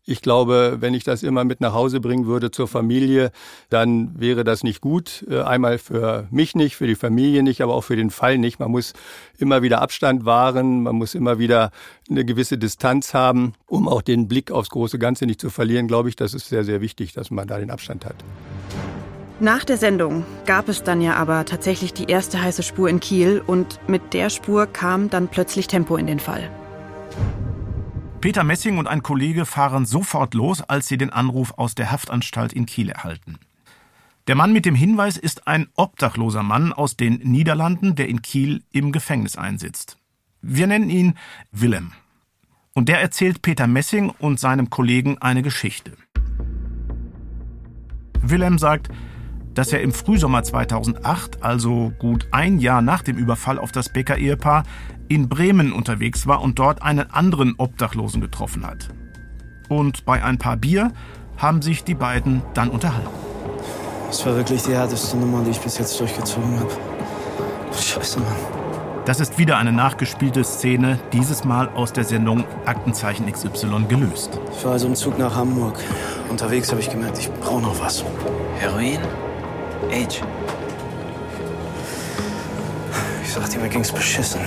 Ich 0.09 0.23
glaube, 0.23 0.77
wenn 0.79 0.95
ich 0.95 1.03
das 1.03 1.25
immer 1.25 1.43
mit 1.43 1.61
nach 1.61 1.75
Hause 1.75 1.99
bringen 2.01 2.27
würde 2.27 2.53
zur 2.53 2.69
Familie, 2.69 3.33
dann 3.71 4.13
wäre 4.17 4.45
das 4.45 4.63
nicht 4.63 4.81
gut. 4.81 5.27
Äh, 5.29 5.41
einmal 5.41 5.79
für 5.79 6.29
mich 6.31 6.55
nicht, 6.55 6.77
für 6.77 6.87
die 6.87 6.95
Familie 6.95 7.43
nicht, 7.43 7.61
aber 7.61 7.75
auch 7.75 7.83
für 7.83 7.97
den 7.97 8.11
Fall 8.11 8.39
nicht. 8.39 8.61
Man 8.61 8.71
muss 8.71 8.93
immer 9.37 9.63
wieder 9.63 9.83
Abstand 9.83 10.25
wahren, 10.25 10.85
man 10.85 10.95
muss 10.95 11.17
immer 11.17 11.41
wieder 11.41 11.73
eine 12.09 12.25
gewisse 12.25 12.57
Distanz 12.57 13.15
haben, 13.15 13.55
um 13.67 13.89
auch 13.89 14.01
den 14.01 14.29
Blick 14.29 14.53
aufs 14.53 14.71
große 14.71 15.01
Ganze 15.01 15.27
nicht 15.27 15.41
zu 15.41 15.51
verlieren. 15.51 15.89
Glaube 15.89 16.09
ich, 16.09 16.15
das 16.15 16.35
ist 16.35 16.49
sehr, 16.49 16.63
sehr 16.63 16.81
wichtig, 16.81 17.13
dass 17.13 17.33
man 17.33 17.49
da 17.49 17.59
den 17.59 17.73
Abstand 17.73 18.07
hat. 18.07 18.15
Nach 19.41 19.65
der 19.65 19.77
Sendung 19.77 20.25
gab 20.47 20.69
es 20.69 20.85
dann 20.85 21.01
ja 21.01 21.15
aber 21.15 21.45
tatsächlich 21.45 21.93
die 21.93 22.05
erste 22.05 22.41
heiße 22.41 22.63
Spur 22.63 22.89
in 22.89 23.01
Kiel 23.01 23.43
und 23.45 23.81
mit 23.89 24.15
der 24.15 24.31
Spur 24.31 24.67
kam 24.67 25.11
dann 25.11 25.27
plötzlich 25.27 25.67
Tempo 25.67 25.97
in 25.97 26.07
den 26.07 26.21
Fall. 26.21 26.49
Peter 28.21 28.45
Messing 28.45 28.79
und 28.79 28.87
ein 28.87 29.03
Kollege 29.03 29.45
fahren 29.45 29.85
sofort 29.85 30.35
los, 30.35 30.63
als 30.63 30.89
sie 30.89 30.97
den 30.97 31.11
Anruf 31.11 31.55
aus 31.57 31.75
der 31.75 31.91
Haftanstalt 31.91 32.53
in 32.53 32.67
Kiel 32.67 32.89
erhalten. 32.89 33.39
Der 34.27 34.35
Mann 34.35 34.53
mit 34.53 34.65
dem 34.65 34.75
Hinweis 34.75 35.17
ist 35.17 35.47
ein 35.47 35.69
obdachloser 35.77 36.43
Mann 36.43 36.73
aus 36.73 36.97
den 36.97 37.15
Niederlanden, 37.19 37.95
der 37.95 38.09
in 38.09 38.23
Kiel 38.23 38.63
im 38.73 38.91
Gefängnis 38.91 39.37
einsitzt. 39.37 39.99
Wir 40.41 40.67
nennen 40.67 40.91
ihn 40.91 41.15
Willem. 41.53 41.93
Und 42.73 42.89
der 42.89 43.01
erzählt 43.01 43.43
Peter 43.43 43.67
Messing 43.67 44.11
und 44.19 44.41
seinem 44.41 44.71
Kollegen 44.71 45.19
eine 45.19 45.43
Geschichte. 45.43 45.93
Willem 48.21 48.59
sagt, 48.59 48.91
dass 49.55 49.73
er 49.73 49.81
im 49.81 49.93
Frühsommer 49.93 50.43
2008, 50.43 51.43
also 51.43 51.93
gut 51.99 52.29
ein 52.33 52.59
Jahr 52.59 52.83
nach 52.83 53.03
dem 53.03 53.17
Überfall 53.17 53.59
auf 53.59 53.73
das 53.73 53.91
Becker-Ehepaar, 53.91 54.65
in 55.09 55.29
Bremen 55.29 55.73
unterwegs 55.73 56.27
war 56.27 56.43
und 56.43 56.59
dort 56.59 56.83
einen 56.83 57.11
anderen 57.11 57.55
Obdachlosen 57.59 58.21
getroffen 58.21 58.67
hat. 58.67 58.89
Und 59.69 60.05
bei 60.05 60.23
ein 60.23 60.39
paar 60.39 60.57
Bier 60.57 60.93
haben 61.37 61.63
sich 61.63 61.85
die 61.85 61.95
beiden 61.95 62.43
dann 62.55 62.71
unterhalten. 62.71 63.09
Das 64.09 64.25
war 64.25 64.37
wirklich 64.37 64.63
die 64.63 64.73
härteste 64.73 65.17
Nummer, 65.17 65.43
die 65.43 65.51
ich 65.51 65.61
bis 65.61 65.79
jetzt 65.79 65.99
durchgezogen 65.99 66.59
habe. 66.61 66.71
Scheiße, 67.73 68.21
Mann. 68.21 68.29
Das 69.05 69.21
ist 69.21 69.39
wieder 69.39 69.57
eine 69.59 69.73
nachgespielte 69.73 70.43
Szene, 70.43 70.99
dieses 71.13 71.45
Mal 71.45 71.69
aus 71.69 71.93
der 71.93 72.03
Sendung 72.03 72.45
Aktenzeichen 72.65 73.31
XY 73.31 73.85
gelöst. 73.89 74.41
Ich 74.57 74.65
war 74.65 74.73
also 74.73 74.89
im 74.89 74.97
Zug 74.97 75.17
nach 75.19 75.37
Hamburg. 75.37 75.79
Unterwegs 76.29 76.71
habe 76.73 76.81
ich 76.81 76.91
gemerkt, 76.91 77.19
ich 77.19 77.31
brauche 77.35 77.63
noch 77.63 77.81
was. 77.81 78.05
Heroin? 78.59 78.99
Age? 79.93 80.23
Ich 83.23 83.33
sagte, 83.33 83.59
mir 83.59 83.69
ging's 83.69 83.93
beschissen. 83.93 84.41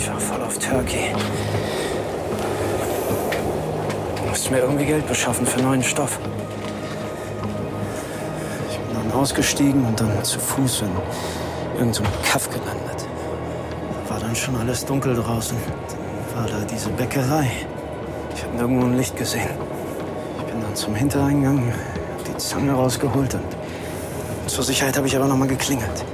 Ich 0.00 0.08
war 0.08 0.18
voll 0.18 0.42
auf 0.42 0.58
Turkey. 0.58 1.12
Musste 4.26 4.50
mir 4.50 4.60
irgendwie 4.60 4.86
Geld 4.86 5.06
beschaffen 5.06 5.46
für 5.46 5.60
neuen 5.60 5.82
Stoff. 5.82 6.18
Ich 8.70 8.78
bin 8.78 8.94
dann 8.94 9.12
ausgestiegen 9.12 9.84
und 9.84 10.00
dann 10.00 10.24
zu 10.24 10.38
Fuß 10.40 10.84
in 10.84 10.88
irgendeinem 11.78 12.06
Kaff 12.22 12.48
gelandet. 12.48 13.06
War 14.08 14.18
dann 14.18 14.34
schon 14.34 14.56
alles 14.56 14.86
dunkel 14.86 15.14
draußen. 15.14 15.58
Dann 16.34 16.44
war 16.44 16.50
da 16.50 16.64
diese 16.64 16.88
Bäckerei. 16.88 17.50
Ich 18.34 18.42
habe 18.42 18.56
nirgendwo 18.56 18.86
ein 18.86 18.96
Licht 18.96 19.18
gesehen. 19.18 19.50
Ich 20.38 20.44
bin 20.50 20.62
dann 20.62 20.74
zum 20.74 20.94
Hintereingang, 20.94 21.74
hab 22.16 22.24
die 22.24 22.36
Zange 22.38 22.72
rausgeholt 22.72 23.34
und 23.34 24.50
zur 24.50 24.64
Sicherheit 24.64 24.96
habe 24.96 25.06
ich 25.08 25.14
aber 25.14 25.26
noch 25.26 25.36
mal 25.36 25.46
geklingelt. 25.46 26.04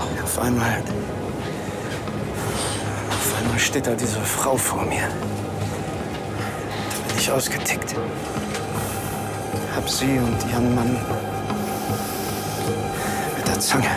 Und 0.00 0.24
auf 0.24 0.38
Einmal 0.40 0.82
steht 3.76 3.88
da 3.88 3.94
diese 3.94 4.20
Frau 4.20 4.56
vor 4.56 4.86
mir. 4.86 5.02
Da 5.02 7.08
bin 7.08 7.18
ich 7.18 7.30
ausgetickt. 7.30 7.94
Hab 9.76 9.86
sie 9.86 10.18
und 10.18 10.50
ihren 10.50 10.74
Mann 10.74 10.96
mit 13.36 13.46
der 13.46 13.60
Zange. 13.60 13.90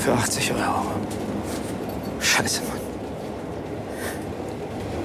Für 0.00 0.12
80 0.12 0.52
Euro. 0.52 0.92
Scheiße, 2.20 2.60
Mann. 2.64 2.78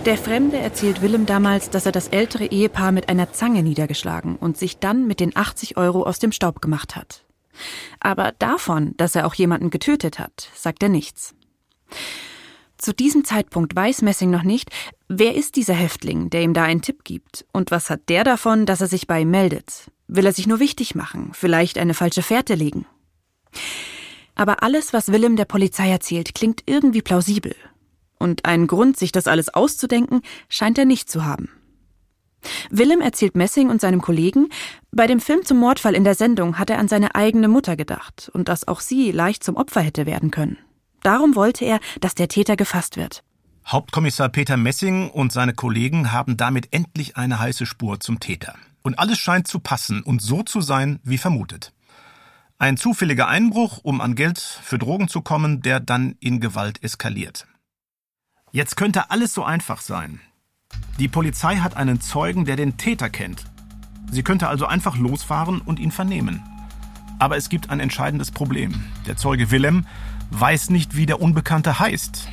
Der 0.05 0.17
Fremde 0.17 0.57
erzählt 0.57 1.01
Willem 1.01 1.25
damals, 1.25 1.69
dass 1.69 1.85
er 1.85 1.93
das 1.93 2.09
ältere 2.09 2.47
Ehepaar 2.47 2.91
mit 2.91 3.07
einer 3.07 3.31
Zange 3.31 3.63
niedergeschlagen 3.63 4.35
und 4.35 4.57
sich 4.57 4.77
dann 4.77 5.07
mit 5.07 5.21
den 5.21 5.37
80 5.37 5.77
Euro 5.77 6.03
aus 6.03 6.19
dem 6.19 6.33
Staub 6.33 6.61
gemacht 6.61 6.97
hat. 6.97 7.23
Aber 7.99 8.33
davon, 8.39 8.93
dass 8.97 9.15
er 9.15 9.25
auch 9.25 9.33
jemanden 9.33 9.69
getötet 9.69 10.19
hat, 10.19 10.49
sagt 10.55 10.83
er 10.83 10.89
nichts. 10.89 11.35
Zu 12.77 12.93
diesem 12.93 13.25
Zeitpunkt 13.25 13.75
weiß 13.75 14.03
Messing 14.03 14.29
noch 14.29 14.43
nicht, 14.43 14.69
wer 15.07 15.35
ist 15.35 15.55
dieser 15.55 15.73
Häftling, 15.73 16.29
der 16.29 16.43
ihm 16.43 16.53
da 16.53 16.63
einen 16.63 16.81
Tipp 16.81 17.03
gibt, 17.03 17.45
und 17.51 17.71
was 17.71 17.89
hat 17.89 18.07
der 18.07 18.23
davon, 18.23 18.65
dass 18.65 18.81
er 18.81 18.87
sich 18.87 19.07
bei 19.07 19.21
ihm 19.21 19.31
meldet? 19.31 19.91
Will 20.07 20.25
er 20.25 20.33
sich 20.33 20.47
nur 20.47 20.59
wichtig 20.59 20.93
machen, 20.93 21.31
vielleicht 21.33 21.77
eine 21.77 21.95
falsche 21.95 22.21
Fährte 22.21 22.53
legen? 22.53 22.85
Aber 24.35 24.61
alles, 24.61 24.93
was 24.93 25.11
Willem 25.11 25.35
der 25.35 25.45
Polizei 25.45 25.89
erzählt, 25.89 26.35
klingt 26.35 26.61
irgendwie 26.67 27.01
plausibel. 27.01 27.55
Und 28.19 28.45
einen 28.45 28.67
Grund, 28.67 28.95
sich 28.95 29.11
das 29.11 29.27
alles 29.27 29.49
auszudenken, 29.49 30.21
scheint 30.47 30.77
er 30.77 30.85
nicht 30.85 31.09
zu 31.09 31.25
haben. 31.25 31.49
Willem 32.69 33.01
erzählt 33.01 33.35
Messing 33.35 33.69
und 33.69 33.81
seinem 33.81 34.01
Kollegen, 34.01 34.49
bei 34.91 35.07
dem 35.07 35.19
Film 35.19 35.45
zum 35.45 35.57
Mordfall 35.57 35.95
in 35.95 36.03
der 36.03 36.15
Sendung 36.15 36.57
hat 36.57 36.69
er 36.69 36.79
an 36.79 36.87
seine 36.87 37.15
eigene 37.15 37.47
Mutter 37.47 37.75
gedacht 37.75 38.29
und 38.33 38.47
dass 38.47 38.67
auch 38.67 38.79
sie 38.79 39.11
leicht 39.11 39.43
zum 39.43 39.55
Opfer 39.55 39.81
hätte 39.81 40.05
werden 40.05 40.31
können. 40.31 40.57
Darum 41.03 41.35
wollte 41.35 41.65
er, 41.65 41.79
dass 42.01 42.15
der 42.15 42.27
Täter 42.27 42.55
gefasst 42.55 42.97
wird. 42.97 43.23
Hauptkommissar 43.65 44.29
Peter 44.29 44.55
Messing 44.55 45.09
und 45.09 45.31
seine 45.31 45.53
Kollegen 45.53 46.11
haben 46.11 46.37
damit 46.37 46.73
endlich 46.73 47.17
eine 47.17 47.39
heiße 47.39 47.65
Spur 47.65 47.99
zum 47.99 48.19
Täter. 48.19 48.55
Und 48.81 48.97
alles 48.97 49.19
scheint 49.19 49.47
zu 49.47 49.59
passen 49.59 50.01
und 50.03 50.21
so 50.21 50.43
zu 50.43 50.61
sein, 50.61 50.99
wie 51.03 51.17
vermutet. 51.17 51.73
Ein 52.59 52.77
zufälliger 52.77 53.27
Einbruch, 53.27 53.79
um 53.83 54.01
an 54.01 54.15
Geld 54.15 54.39
für 54.39 54.77
Drogen 54.77 55.09
zu 55.09 55.21
kommen, 55.21 55.61
der 55.61 55.79
dann 55.79 56.15
in 56.19 56.39
Gewalt 56.39 56.81
eskaliert. 56.81 57.45
Jetzt 58.51 58.77
könnte 58.77 59.11
alles 59.11 59.33
so 59.33 59.43
einfach 59.43 59.81
sein. 59.81 60.21
Die 60.99 61.07
Polizei 61.07 61.57
hat 61.57 61.77
einen 61.77 62.01
Zeugen, 62.01 62.45
der 62.45 62.55
den 62.55 62.77
Täter 62.77 63.11
kennt. 63.11 63.43
Sie 64.09 64.23
könnte 64.23 64.47
also 64.47 64.65
einfach 64.65 64.97
losfahren 64.97 65.61
und 65.61 65.79
ihn 65.79 65.91
vernehmen. 65.91 66.41
Aber 67.19 67.37
es 67.37 67.49
gibt 67.49 67.69
ein 67.69 67.79
entscheidendes 67.79 68.31
Problem. 68.31 68.73
Der 69.05 69.15
Zeuge 69.15 69.51
Willem 69.51 69.85
weiß 70.31 70.71
nicht, 70.71 70.95
wie 70.95 71.05
der 71.05 71.21
Unbekannte 71.21 71.77
heißt. 71.77 72.27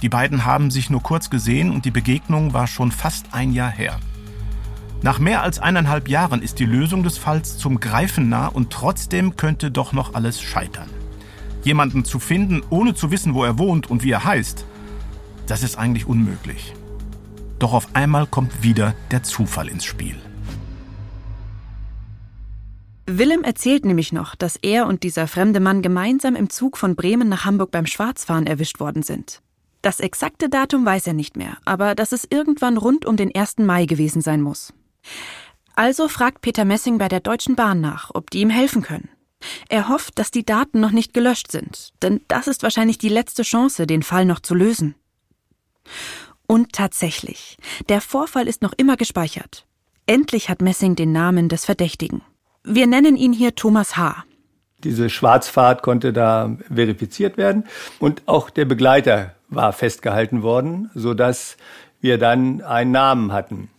Die 0.00 0.08
beiden 0.08 0.44
haben 0.44 0.70
sich 0.70 0.90
nur 0.90 1.02
kurz 1.02 1.28
gesehen 1.28 1.72
und 1.72 1.86
die 1.86 1.90
Begegnung 1.90 2.52
war 2.52 2.68
schon 2.68 2.92
fast 2.92 3.26
ein 3.32 3.52
Jahr 3.52 3.70
her. 3.70 3.98
Nach 5.02 5.18
mehr 5.18 5.42
als 5.42 5.58
eineinhalb 5.58 6.08
Jahren 6.08 6.40
ist 6.40 6.60
die 6.60 6.66
Lösung 6.66 7.02
des 7.02 7.18
Falls 7.18 7.58
zum 7.58 7.80
Greifen 7.80 8.28
nah 8.28 8.46
und 8.46 8.70
trotzdem 8.70 9.34
könnte 9.36 9.72
doch 9.72 9.92
noch 9.92 10.14
alles 10.14 10.40
scheitern. 10.40 10.88
Jemanden 11.64 12.04
zu 12.04 12.20
finden, 12.20 12.62
ohne 12.70 12.94
zu 12.94 13.10
wissen, 13.10 13.34
wo 13.34 13.42
er 13.42 13.58
wohnt 13.58 13.90
und 13.90 14.04
wie 14.04 14.12
er 14.12 14.24
heißt, 14.24 14.64
Das 15.46 15.62
ist 15.62 15.76
eigentlich 15.76 16.06
unmöglich. 16.06 16.74
Doch 17.58 17.72
auf 17.72 17.88
einmal 17.94 18.26
kommt 18.26 18.62
wieder 18.62 18.94
der 19.10 19.22
Zufall 19.22 19.68
ins 19.68 19.84
Spiel. 19.84 20.16
Willem 23.06 23.44
erzählt 23.44 23.84
nämlich 23.84 24.12
noch, 24.12 24.34
dass 24.34 24.56
er 24.56 24.86
und 24.86 25.02
dieser 25.02 25.26
fremde 25.26 25.60
Mann 25.60 25.82
gemeinsam 25.82 26.36
im 26.36 26.48
Zug 26.48 26.78
von 26.78 26.96
Bremen 26.96 27.28
nach 27.28 27.44
Hamburg 27.44 27.70
beim 27.70 27.86
Schwarzfahren 27.86 28.46
erwischt 28.46 28.80
worden 28.80 29.02
sind. 29.02 29.42
Das 29.82 30.00
exakte 30.00 30.48
Datum 30.48 30.86
weiß 30.86 31.06
er 31.08 31.12
nicht 31.12 31.36
mehr, 31.36 31.58
aber 31.66 31.94
dass 31.94 32.12
es 32.12 32.26
irgendwann 32.28 32.78
rund 32.78 33.04
um 33.04 33.18
den 33.18 33.34
1. 33.34 33.58
Mai 33.58 33.84
gewesen 33.84 34.22
sein 34.22 34.40
muss. 34.40 34.72
Also 35.76 36.08
fragt 36.08 36.40
Peter 36.40 36.64
Messing 36.64 36.96
bei 36.96 37.08
der 37.08 37.20
Deutschen 37.20 37.56
Bahn 37.56 37.82
nach, 37.82 38.10
ob 38.14 38.30
die 38.30 38.40
ihm 38.40 38.48
helfen 38.48 38.80
können. 38.80 39.10
Er 39.68 39.88
hofft, 39.88 40.18
dass 40.18 40.30
die 40.30 40.46
Daten 40.46 40.80
noch 40.80 40.92
nicht 40.92 41.12
gelöscht 41.12 41.52
sind, 41.52 41.90
denn 42.00 42.22
das 42.28 42.46
ist 42.46 42.62
wahrscheinlich 42.62 42.96
die 42.96 43.10
letzte 43.10 43.42
Chance, 43.42 43.86
den 43.86 44.02
Fall 44.02 44.24
noch 44.24 44.40
zu 44.40 44.54
lösen. 44.54 44.94
Und 46.46 46.72
tatsächlich, 46.72 47.56
der 47.88 48.00
Vorfall 48.00 48.48
ist 48.48 48.62
noch 48.62 48.72
immer 48.76 48.96
gespeichert. 48.96 49.66
Endlich 50.06 50.48
hat 50.48 50.60
Messing 50.60 50.96
den 50.96 51.12
Namen 51.12 51.48
des 51.48 51.64
Verdächtigen. 51.64 52.22
Wir 52.62 52.86
nennen 52.86 53.16
ihn 53.16 53.32
hier 53.32 53.54
Thomas 53.54 53.96
H. 53.96 54.24
Diese 54.82 55.08
Schwarzfahrt 55.08 55.82
konnte 55.82 56.12
da 56.12 56.56
verifiziert 56.72 57.38
werden 57.38 57.64
und 57.98 58.22
auch 58.26 58.50
der 58.50 58.66
Begleiter 58.66 59.34
war 59.48 59.72
festgehalten 59.72 60.42
worden, 60.42 60.90
sodass 60.94 61.56
wir 62.00 62.18
dann 62.18 62.60
einen 62.60 62.90
Namen 62.90 63.32
hatten. 63.32 63.70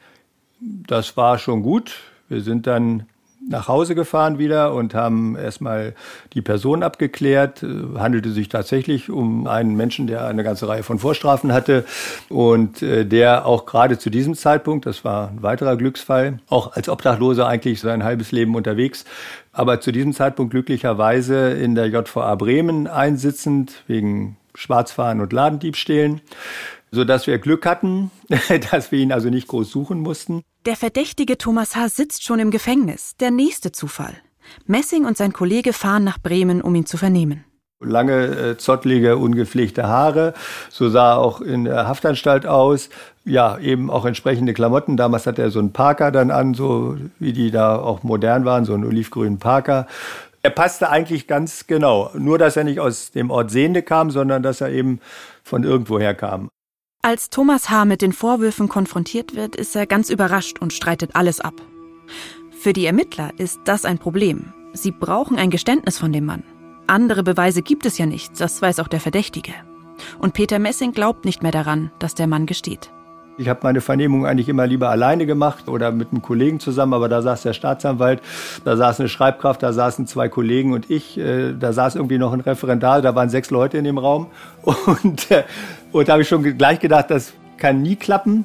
Das 0.59 1.15
war 1.15 1.37
schon 1.37 1.61
gut. 1.61 1.93
Wir 2.27 2.41
sind 2.41 2.65
dann 2.65 3.07
nach 3.47 3.67
Hause 3.67 3.95
gefahren 3.95 4.39
wieder 4.39 4.73
und 4.73 4.93
haben 4.93 5.35
erstmal 5.35 5.93
die 6.33 6.41
Person 6.41 6.83
abgeklärt. 6.83 7.63
Es 7.63 7.99
handelte 7.99 8.31
sich 8.31 8.49
tatsächlich 8.49 9.09
um 9.09 9.47
einen 9.47 9.75
Menschen, 9.75 10.07
der 10.07 10.25
eine 10.25 10.43
ganze 10.43 10.67
Reihe 10.67 10.83
von 10.83 10.99
Vorstrafen 10.99 11.53
hatte 11.53 11.85
und 12.29 12.81
äh, 12.81 13.05
der 13.05 13.45
auch 13.45 13.65
gerade 13.65 13.97
zu 13.97 14.09
diesem 14.09 14.35
Zeitpunkt, 14.35 14.85
das 14.85 15.05
war 15.05 15.29
ein 15.29 15.43
weiterer 15.43 15.77
Glücksfall, 15.77 16.39
auch 16.49 16.73
als 16.73 16.89
Obdachloser 16.89 17.47
eigentlich 17.47 17.79
sein 17.79 18.03
halbes 18.03 18.31
Leben 18.31 18.55
unterwegs, 18.55 19.05
aber 19.51 19.79
zu 19.79 19.91
diesem 19.91 20.13
Zeitpunkt 20.13 20.51
glücklicherweise 20.51 21.51
in 21.51 21.75
der 21.75 21.87
JVA 21.87 22.35
Bremen 22.35 22.87
einsitzend 22.87 23.83
wegen 23.87 24.37
Schwarzfahren 24.55 25.21
und 25.21 25.33
Ladendiebstählen 25.33 26.21
so 26.95 27.03
dass 27.03 27.27
wir 27.27 27.37
Glück 27.37 27.65
hatten, 27.65 28.09
dass 28.71 28.91
wir 28.91 28.99
ihn 28.99 29.11
also 29.11 29.29
nicht 29.29 29.47
groß 29.47 29.69
suchen 29.69 29.99
mussten. 29.99 30.41
Der 30.65 30.75
verdächtige 30.75 31.37
Thomas 31.37 31.75
H. 31.75 31.89
sitzt 31.89 32.23
schon 32.23 32.39
im 32.39 32.49
Gefängnis. 32.49 33.15
Der 33.19 33.29
nächste 33.29 33.71
Zufall. 33.71 34.15
Messing 34.65 35.05
und 35.05 35.17
sein 35.17 35.33
Kollege 35.33 35.73
fahren 35.73 36.03
nach 36.03 36.19
Bremen, 36.19 36.61
um 36.61 36.73
ihn 36.73 36.85
zu 36.85 36.97
vernehmen. 36.97 37.43
Lange, 37.81 38.25
äh, 38.25 38.57
zottlige, 38.57 39.17
ungepflegte 39.17 39.87
Haare. 39.87 40.33
So 40.69 40.89
sah 40.89 41.13
er 41.13 41.19
auch 41.19 41.41
in 41.41 41.65
der 41.65 41.87
Haftanstalt 41.87 42.47
aus. 42.47 42.89
Ja, 43.25 43.57
eben 43.59 43.89
auch 43.89 44.05
entsprechende 44.05 44.53
Klamotten. 44.53 44.97
Damals 44.97 45.27
hatte 45.27 45.41
er 45.41 45.51
so 45.51 45.59
einen 45.59 45.73
Parker 45.73 46.11
dann 46.11 46.31
an, 46.31 46.53
so 46.53 46.97
wie 47.19 47.33
die 47.33 47.51
da 47.51 47.77
auch 47.77 48.03
modern 48.03 48.45
waren, 48.45 48.65
so 48.65 48.73
einen 48.73 48.85
olivgrünen 48.85 49.39
Parker. 49.39 49.87
Er 50.41 50.51
passte 50.51 50.89
eigentlich 50.89 51.27
ganz 51.27 51.67
genau. 51.67 52.11
Nur, 52.13 52.37
dass 52.37 52.55
er 52.55 52.63
nicht 52.63 52.79
aus 52.79 53.11
dem 53.11 53.29
Ort 53.29 53.51
Sehende 53.51 53.81
kam, 53.81 54.09
sondern 54.09 54.41
dass 54.41 54.61
er 54.61 54.69
eben 54.69 54.99
von 55.43 55.63
irgendwoher 55.63 56.13
kam. 56.13 56.49
Als 57.05 57.29
Thomas 57.29 57.69
H. 57.69 57.85
mit 57.85 58.01
den 58.01 58.13
Vorwürfen 58.13 58.67
konfrontiert 58.67 59.35
wird, 59.35 59.55
ist 59.55 59.75
er 59.75 59.85
ganz 59.85 60.09
überrascht 60.09 60.57
und 60.59 60.73
streitet 60.73 61.11
alles 61.13 61.39
ab. 61.39 61.53
Für 62.49 62.73
die 62.73 62.87
Ermittler 62.87 63.29
ist 63.37 63.59
das 63.65 63.85
ein 63.85 63.99
Problem. 63.99 64.53
Sie 64.73 64.89
brauchen 64.89 65.37
ein 65.37 65.51
Geständnis 65.51 65.99
von 65.99 66.11
dem 66.11 66.25
Mann. 66.25 66.41
Andere 66.87 67.21
Beweise 67.21 67.61
gibt 67.61 67.85
es 67.85 67.99
ja 67.99 68.07
nicht, 68.07 68.41
das 68.41 68.59
weiß 68.59 68.79
auch 68.79 68.87
der 68.87 68.99
Verdächtige. 68.99 69.53
Und 70.17 70.33
Peter 70.33 70.57
Messing 70.57 70.93
glaubt 70.93 71.25
nicht 71.25 71.43
mehr 71.43 71.51
daran, 71.51 71.91
dass 71.99 72.15
der 72.15 72.25
Mann 72.25 72.47
gesteht. 72.47 72.89
Ich 73.37 73.49
habe 73.49 73.59
meine 73.63 73.81
Vernehmung 73.81 74.25
eigentlich 74.25 74.47
immer 74.47 74.65
lieber 74.65 74.89
alleine 74.89 75.25
gemacht 75.25 75.67
oder 75.67 75.91
mit 75.91 76.11
einem 76.11 76.21
Kollegen 76.21 76.61
zusammen, 76.61 76.93
aber 76.93 77.09
da 77.09 77.21
saß 77.21 77.43
der 77.43 77.51
Staatsanwalt, 77.53 78.21
da 78.63 78.77
saß 78.77 79.01
eine 79.01 79.09
Schreibkraft, 79.09 79.61
da 79.61 79.73
saßen 79.73 80.07
zwei 80.07 80.29
Kollegen 80.29 80.71
und 80.71 80.89
ich, 80.89 81.17
äh, 81.17 81.53
da 81.53 81.73
saß 81.73 81.95
irgendwie 81.95 82.17
noch 82.17 82.31
ein 82.31 82.39
Referendar, 82.39 83.01
da 83.01 83.13
waren 83.13 83.29
sechs 83.29 83.51
Leute 83.51 83.77
in 83.77 83.83
dem 83.83 83.97
Raum 83.97 84.27
und, 85.03 85.29
äh, 85.31 85.43
und 85.99 86.09
da 86.09 86.13
habe 86.13 86.23
ich 86.23 86.27
schon 86.27 86.57
gleich 86.57 86.79
gedacht, 86.79 87.09
das 87.09 87.33
kann 87.55 87.81
nie 87.81 87.95
klappen. 87.95 88.43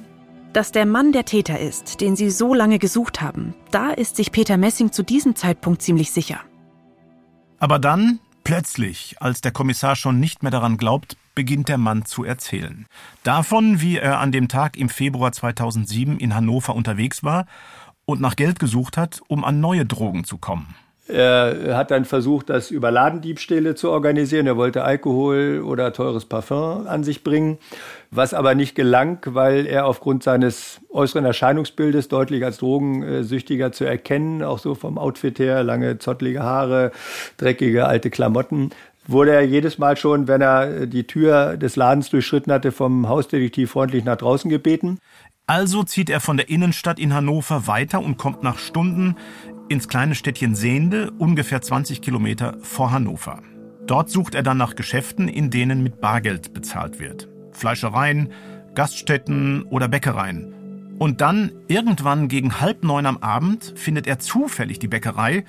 Dass 0.53 0.71
der 0.71 0.87
Mann 0.87 1.11
der 1.11 1.25
Täter 1.25 1.59
ist, 1.59 2.01
den 2.01 2.15
sie 2.15 2.31
so 2.31 2.55
lange 2.55 2.79
gesucht 2.79 3.21
haben, 3.21 3.55
da 3.73 3.91
ist 3.91 4.17
sich 4.17 4.31
Peter 4.31 4.57
Messing 4.57 4.93
zu 4.93 5.03
diesem 5.03 5.35
Zeitpunkt 5.35 5.83
ziemlich 5.83 6.13
sicher. 6.13 6.41
Aber 7.59 7.81
dann, 7.81 8.21
plötzlich, 8.45 9.17
als 9.19 9.41
der 9.41 9.51
Kommissar 9.51 9.97
schon 9.97 10.21
nicht 10.21 10.45
mehr 10.45 10.53
daran 10.53 10.77
glaubt, 10.77 11.17
beginnt 11.35 11.69
der 11.69 11.79
Mann 11.79 12.05
zu 12.05 12.23
erzählen. 12.23 12.87
Davon, 13.25 13.81
wie 13.81 13.99
er 13.99 14.21
an 14.21 14.31
dem 14.31 14.47
Tag 14.47 14.77
im 14.77 14.89
Februar 14.89 15.33
2007 15.33 16.19
in 16.19 16.37
Hannover 16.37 16.77
unterwegs 16.77 17.25
war 17.25 17.47
und 18.05 18.21
nach 18.21 18.37
Geld 18.37 18.61
gesucht 18.61 18.97
hat, 18.97 19.23
um 19.27 19.45
an 19.45 19.61
neue 19.61 19.87
Drogen 19.87 20.23
zu 20.23 20.39
kommen. 20.39 20.75
Er 21.13 21.77
hat 21.77 21.91
dann 21.91 22.05
versucht, 22.05 22.51
das 22.51 22.71
über 22.71 22.91
Ladendiebstähle 22.91 23.75
zu 23.75 23.91
organisieren. 23.91 24.47
Er 24.47 24.57
wollte 24.57 24.85
Alkohol 24.85 25.63
oder 25.65 25.93
teures 25.93 26.25
Parfum 26.25 26.87
an 26.87 27.05
sich 27.05 27.25
bringen, 27.25 27.59
was 28.11 28.35
aber 28.35 28.55
nicht 28.55 28.75
gelang, 28.75 29.19
weil 29.27 29.67
er 29.67 29.87
aufgrund 29.87 30.23
seines 30.23 30.81
äußeren 30.91 31.25
Erscheinungsbildes 31.25 32.09
deutlich 32.09 32.45
als 32.45 32.59
Drogensüchtiger 32.59 33.73
zu 33.73 33.85
erkennen, 33.85 34.43
auch 34.43 34.59
so 34.59 34.75
vom 34.75 34.99
Outfit 34.99 35.39
her, 35.39 35.63
lange 35.65 35.99
zottlige 35.99 36.43
Haare, 36.43 36.93
dreckige 37.37 37.87
alte 37.87 38.11
Klamotten, 38.11 38.71
wurde 39.07 39.33
er 39.33 39.43
jedes 39.43 39.79
Mal 39.79 39.97
schon, 39.97 40.29
wenn 40.29 40.41
er 40.41 40.87
die 40.87 41.07
Tür 41.07 41.57
des 41.57 41.77
Ladens 41.77 42.11
durchschritten 42.11 42.53
hatte, 42.53 42.71
vom 42.71 43.09
Hausdetektiv 43.09 43.73
freundlich 43.73 44.05
nach 44.05 44.17
draußen 44.17 44.49
gebeten. 44.49 44.99
Also 45.47 45.83
zieht 45.83 46.11
er 46.11 46.21
von 46.21 46.37
der 46.37 46.49
Innenstadt 46.49 47.01
in 47.01 47.13
Hannover 47.13 47.67
weiter 47.67 48.01
und 48.01 48.19
kommt 48.19 48.45
nach 48.45 48.59
Stunden 48.59 49.17
ins 49.71 49.87
kleine 49.87 50.17
Städtchen 50.17 50.57
Sehnde, 50.57 51.13
ungefähr 51.13 51.63
20 51.63 52.03
Kilometer 52.03 52.57
vor 52.61 52.91
Hannover. 52.91 53.41
Dort 53.87 54.11
sucht 54.11 54.35
er 54.35 54.43
dann 54.43 54.59
nach 54.59 54.75
Geschäften, 54.75 55.29
in 55.29 55.51
denen 55.51 55.83
mit 55.83 56.01
Bargeld 56.01 56.53
bezahlt 56.53 56.99
wird. 56.99 57.29
Fleischereien, 57.53 58.33
Gaststätten 58.75 59.63
oder 59.63 59.87
Bäckereien. 59.87 60.97
Und 60.99 61.21
dann, 61.21 61.53
irgendwann 61.69 62.27
gegen 62.27 62.61
halb 62.61 62.83
neun 62.83 63.07
am 63.07 63.19
Abend, 63.19 63.73
findet 63.77 64.09
er 64.09 64.19
zufällig 64.19 64.81
die 64.81 64.89
Bäckerei, 64.89 65.45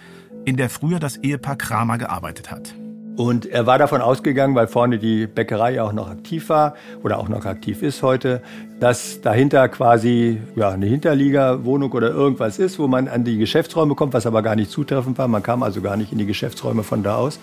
in 0.45 0.55
der 0.55 0.69
früher 0.69 0.99
das 0.99 1.17
Ehepaar 1.17 1.55
Kramer 1.55 1.97
gearbeitet 1.97 2.51
hat. 2.51 2.75
Und 3.17 3.45
er 3.45 3.65
war 3.65 3.77
davon 3.77 4.01
ausgegangen, 4.01 4.55
weil 4.55 4.67
vorne 4.67 4.97
die 4.97 5.27
Bäckerei 5.27 5.81
auch 5.81 5.91
noch 5.91 6.09
aktiv 6.09 6.49
war 6.49 6.75
oder 7.03 7.19
auch 7.19 7.27
noch 7.27 7.45
aktiv 7.45 7.83
ist 7.83 8.03
heute, 8.03 8.41
dass 8.79 9.21
dahinter 9.21 9.67
quasi 9.69 10.41
ja, 10.55 10.69
eine 10.69 10.85
Hinterliegerwohnung 10.85 11.91
oder 11.91 12.09
irgendwas 12.09 12.57
ist, 12.57 12.79
wo 12.79 12.87
man 12.87 13.07
an 13.07 13.23
die 13.23 13.37
Geschäftsräume 13.37 13.95
kommt, 13.95 14.13
was 14.13 14.25
aber 14.25 14.41
gar 14.41 14.55
nicht 14.55 14.71
zutreffend 14.71 15.17
war. 15.17 15.27
Man 15.27 15.43
kam 15.43 15.61
also 15.61 15.81
gar 15.81 15.97
nicht 15.97 16.11
in 16.11 16.17
die 16.17 16.25
Geschäftsräume 16.25 16.83
von 16.83 17.03
da 17.03 17.17
aus. 17.17 17.39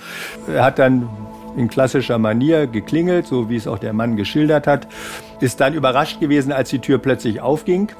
Er 0.52 0.64
hat 0.64 0.78
dann 0.78 1.09
in 1.57 1.68
klassischer 1.68 2.18
Manier 2.18 2.66
geklingelt, 2.66 3.26
so 3.26 3.50
wie 3.50 3.57
es 3.57 3.66
auch 3.66 3.78
der 3.78 3.92
Mann 3.92 4.16
geschildert 4.16 4.66
hat, 4.66 4.88
ist 5.40 5.61
dann 5.61 5.74
überrascht 5.74 6.20
gewesen, 6.20 6.52
als 6.52 6.70
die 6.70 6.78
Tür 6.78 6.98
plötzlich 6.98 7.40
aufging 7.40 7.90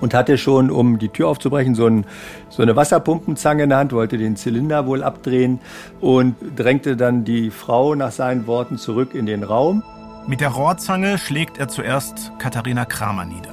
und 0.00 0.14
hatte 0.14 0.38
schon, 0.38 0.70
um 0.70 0.98
die 0.98 1.08
Tür 1.08 1.28
aufzubrechen, 1.28 1.74
so, 1.74 1.86
ein, 1.86 2.06
so, 2.48 2.62
eine 2.62 2.76
Wasserpumpenzange 2.76 3.64
in 3.64 3.68
der 3.70 3.78
Hand, 3.78 3.92
wollte 3.92 4.18
den 4.18 4.36
Zylinder 4.36 4.86
wohl 4.86 5.02
abdrehen 5.02 5.60
und 6.00 6.36
drängte 6.56 6.96
dann 6.96 7.24
die 7.24 7.50
Frau 7.50 7.94
nach 7.94 8.12
seinen 8.12 8.46
Worten 8.46 8.78
zurück 8.78 9.14
in 9.14 9.26
den 9.26 9.42
Raum. 9.42 9.82
Mit 10.26 10.40
der 10.40 10.50
Rohrzange 10.50 11.18
schlägt 11.18 11.58
er 11.58 11.68
zuerst 11.68 12.32
Katharina 12.38 12.84
Kramer 12.84 13.24
nieder. 13.24 13.52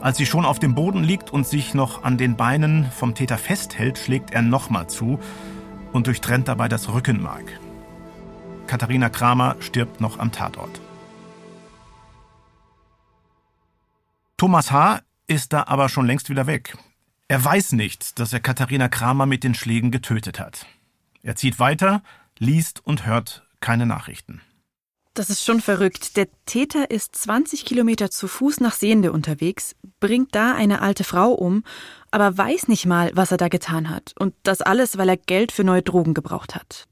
Als 0.00 0.18
sie 0.18 0.26
schon 0.26 0.44
auf 0.44 0.58
dem 0.58 0.74
Boden 0.74 1.02
liegt 1.02 1.32
und 1.32 1.46
sich 1.46 1.74
noch 1.74 2.04
an 2.04 2.16
den 2.16 2.36
Beinen 2.36 2.86
vom 2.92 3.14
Täter 3.14 3.38
festhält, 3.38 3.98
schlägt 3.98 4.30
er 4.30 4.42
nochmal 4.42 4.86
zu 4.86 5.18
und 5.92 6.06
durchtrennt 6.06 6.48
dabei 6.48 6.68
das 6.68 6.92
Rückenmark. 6.92 7.58
Katharina 8.66 9.08
Kramer 9.08 9.56
stirbt 9.60 10.00
noch 10.00 10.18
am 10.18 10.32
Tatort. 10.32 10.80
Thomas 14.36 14.70
H 14.70 15.00
ist 15.26 15.52
da 15.52 15.64
aber 15.66 15.88
schon 15.88 16.06
längst 16.06 16.28
wieder 16.30 16.46
weg. 16.46 16.76
Er 17.28 17.44
weiß 17.44 17.72
nicht, 17.72 18.18
dass 18.18 18.32
er 18.32 18.40
Katharina 18.40 18.88
Kramer 18.88 19.26
mit 19.26 19.42
den 19.42 19.54
Schlägen 19.54 19.90
getötet 19.90 20.38
hat. 20.38 20.66
Er 21.22 21.34
zieht 21.34 21.58
weiter, 21.58 22.02
liest 22.38 22.84
und 22.84 23.04
hört 23.04 23.44
keine 23.60 23.86
Nachrichten. 23.86 24.40
Das 25.14 25.30
ist 25.30 25.42
schon 25.42 25.62
verrückt. 25.62 26.18
Der 26.18 26.28
Täter 26.44 26.90
ist 26.90 27.16
20 27.16 27.64
Kilometer 27.64 28.10
zu 28.10 28.28
Fuß 28.28 28.60
nach 28.60 28.74
Sehende 28.74 29.12
unterwegs, 29.12 29.74
bringt 29.98 30.34
da 30.34 30.54
eine 30.54 30.82
alte 30.82 31.04
Frau 31.04 31.32
um, 31.32 31.64
aber 32.10 32.36
weiß 32.36 32.68
nicht 32.68 32.84
mal, 32.84 33.10
was 33.14 33.32
er 33.32 33.38
da 33.38 33.48
getan 33.48 33.88
hat. 33.88 34.12
Und 34.18 34.34
das 34.42 34.60
alles, 34.60 34.98
weil 34.98 35.08
er 35.08 35.16
Geld 35.16 35.52
für 35.52 35.64
neue 35.64 35.82
Drogen 35.82 36.12
gebraucht 36.12 36.54
hat. 36.54 36.86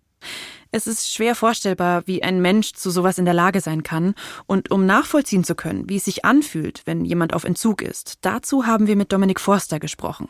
Es 0.76 0.88
ist 0.88 1.14
schwer 1.14 1.36
vorstellbar, 1.36 2.02
wie 2.06 2.24
ein 2.24 2.42
Mensch 2.42 2.72
zu 2.72 2.90
sowas 2.90 3.18
in 3.18 3.24
der 3.24 3.32
Lage 3.32 3.60
sein 3.60 3.84
kann. 3.84 4.16
Und 4.46 4.72
um 4.72 4.86
nachvollziehen 4.86 5.44
zu 5.44 5.54
können, 5.54 5.88
wie 5.88 5.98
es 5.98 6.04
sich 6.04 6.24
anfühlt, 6.24 6.82
wenn 6.84 7.04
jemand 7.04 7.32
auf 7.32 7.44
Entzug 7.44 7.80
ist, 7.80 8.18
dazu 8.22 8.66
haben 8.66 8.88
wir 8.88 8.96
mit 8.96 9.12
Dominik 9.12 9.38
Forster 9.38 9.78
gesprochen. 9.78 10.26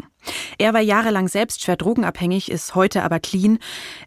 Er 0.59 0.75
war 0.75 0.83
jahrelang 0.83 1.29
selbst 1.29 1.63
schwer 1.63 1.79
drogenabhängig, 1.79 2.51
ist 2.51 2.75
heute 2.75 3.05
aber 3.05 3.21
clean. 3.21 3.59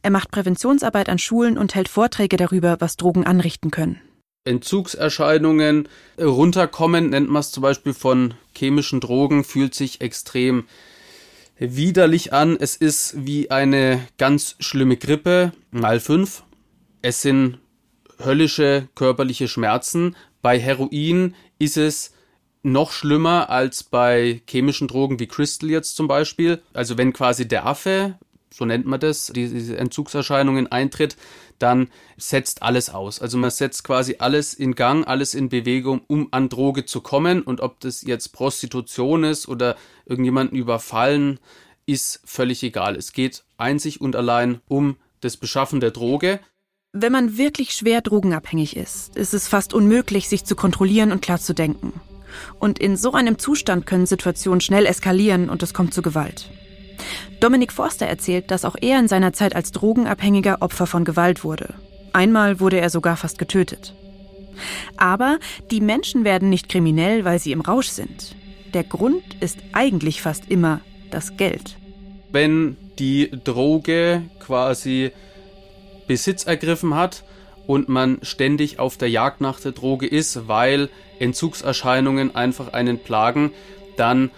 Er 0.03 0.11
macht 0.11 0.29
Präventionsarbeit 0.29 1.09
an 1.09 1.17
Schulen 1.17 1.57
und 1.57 1.73
hält 1.73 1.89
Vorträge 1.89 2.37
darüber, 2.37 2.77
was 2.81 2.97
Drogen 2.97 3.25
anrichten 3.25 3.71
können. 3.71 3.99
Entzugserscheinungen 4.43 5.89
runterkommen, 6.21 7.09
nennt 7.09 7.31
man 7.31 7.39
es 7.39 7.49
zum 7.49 7.63
Beispiel 7.63 7.95
von 7.95 8.35
chemischen 8.55 8.99
Drogen, 8.99 9.43
fühlt 9.43 9.73
sich 9.73 10.01
extrem 10.01 10.65
widerlich 11.59 12.33
an. 12.33 12.57
Es 12.59 12.75
ist 12.75 13.25
wie 13.25 13.51
eine 13.51 14.05
ganz 14.17 14.55
schlimme 14.59 14.97
Grippe, 14.97 15.51
mal 15.71 15.99
fünf. 15.99 16.43
Es 17.01 17.21
sind 17.21 17.59
höllische 18.23 18.87
körperliche 18.95 19.47
Schmerzen. 19.47 20.15
Bei 20.41 20.59
Heroin 20.59 21.35
ist 21.59 21.77
es 21.77 22.13
noch 22.63 22.91
schlimmer 22.91 23.49
als 23.49 23.83
bei 23.83 24.41
chemischen 24.47 24.87
Drogen 24.87 25.19
wie 25.19 25.27
Crystal 25.27 25.69
jetzt 25.69 25.95
zum 25.95 26.07
Beispiel. 26.07 26.61
Also 26.73 26.97
wenn 26.97 27.13
quasi 27.13 27.47
der 27.47 27.65
Affe, 27.65 28.17
so 28.53 28.65
nennt 28.65 28.85
man 28.85 28.99
das, 28.99 29.31
diese 29.33 29.77
Entzugserscheinungen 29.77 30.67
eintritt, 30.67 31.17
dann 31.59 31.89
setzt 32.17 32.63
alles 32.63 32.89
aus. 32.89 33.19
Also 33.21 33.37
man 33.37 33.51
setzt 33.51 33.83
quasi 33.83 34.15
alles 34.19 34.53
in 34.53 34.75
Gang, 34.75 35.07
alles 35.07 35.33
in 35.33 35.49
Bewegung, 35.49 36.01
um 36.07 36.29
an 36.31 36.49
Droge 36.49 36.85
zu 36.85 37.01
kommen. 37.01 37.41
Und 37.41 37.61
ob 37.61 37.79
das 37.79 38.03
jetzt 38.03 38.33
Prostitution 38.33 39.23
ist 39.23 39.47
oder 39.47 39.75
irgendjemanden 40.05 40.57
überfallen, 40.57 41.39
ist 41.85 42.21
völlig 42.25 42.63
egal. 42.63 42.95
Es 42.95 43.13
geht 43.13 43.43
einzig 43.57 44.01
und 44.01 44.15
allein 44.15 44.61
um 44.67 44.97
das 45.21 45.37
Beschaffen 45.37 45.79
der 45.79 45.91
Droge. 45.91 46.39
Wenn 46.93 47.11
man 47.11 47.37
wirklich 47.37 47.73
schwer 47.73 48.01
drogenabhängig 48.01 48.75
ist, 48.75 49.15
ist 49.15 49.33
es 49.33 49.47
fast 49.47 49.73
unmöglich, 49.73 50.29
sich 50.29 50.45
zu 50.45 50.55
kontrollieren 50.55 51.11
und 51.11 51.21
klar 51.21 51.39
zu 51.39 51.53
denken. 51.53 51.93
Und 52.59 52.79
in 52.79 52.97
so 52.97 53.13
einem 53.13 53.39
Zustand 53.39 53.85
können 53.85 54.05
Situationen 54.05 54.61
schnell 54.61 54.85
eskalieren 54.85 55.49
und 55.49 55.63
es 55.63 55.73
kommt 55.73 55.93
zu 55.93 56.01
Gewalt. 56.01 56.49
Dominik 57.39 57.71
Forster 57.71 58.05
erzählt, 58.05 58.51
dass 58.51 58.65
auch 58.65 58.75
er 58.81 58.99
in 58.99 59.07
seiner 59.07 59.33
Zeit 59.33 59.55
als 59.55 59.71
Drogenabhängiger 59.71 60.61
Opfer 60.61 60.87
von 60.87 61.05
Gewalt 61.05 61.43
wurde. 61.43 61.73
Einmal 62.13 62.59
wurde 62.59 62.79
er 62.79 62.89
sogar 62.89 63.17
fast 63.17 63.37
getötet. 63.37 63.93
Aber 64.97 65.37
die 65.69 65.81
Menschen 65.81 66.23
werden 66.23 66.49
nicht 66.49 66.69
kriminell, 66.69 67.25
weil 67.25 67.39
sie 67.39 67.51
im 67.51 67.61
Rausch 67.61 67.89
sind. 67.89 68.35
Der 68.73 68.83
Grund 68.83 69.23
ist 69.39 69.59
eigentlich 69.73 70.21
fast 70.21 70.49
immer 70.49 70.81
das 71.11 71.37
Geld. 71.37 71.77
Wenn 72.31 72.75
die 72.99 73.31
Droge 73.43 74.23
quasi 74.39 75.11
Besitz 76.07 76.45
ergriffen 76.45 76.95
hat 76.95 77.23
und 77.67 77.89
man 77.89 78.19
ständig 78.21 78.79
auf 78.79 78.97
der 78.97 79.09
Jagd 79.09 79.41
nach 79.41 79.59
der 79.59 79.73
Droge 79.73 80.07
ist, 80.07 80.47
weil 80.47 80.89
Entzugserscheinungen 81.19 82.35
einfach 82.35 82.73
einen 82.73 82.99
plagen, 82.99 83.51
dann 83.97 84.31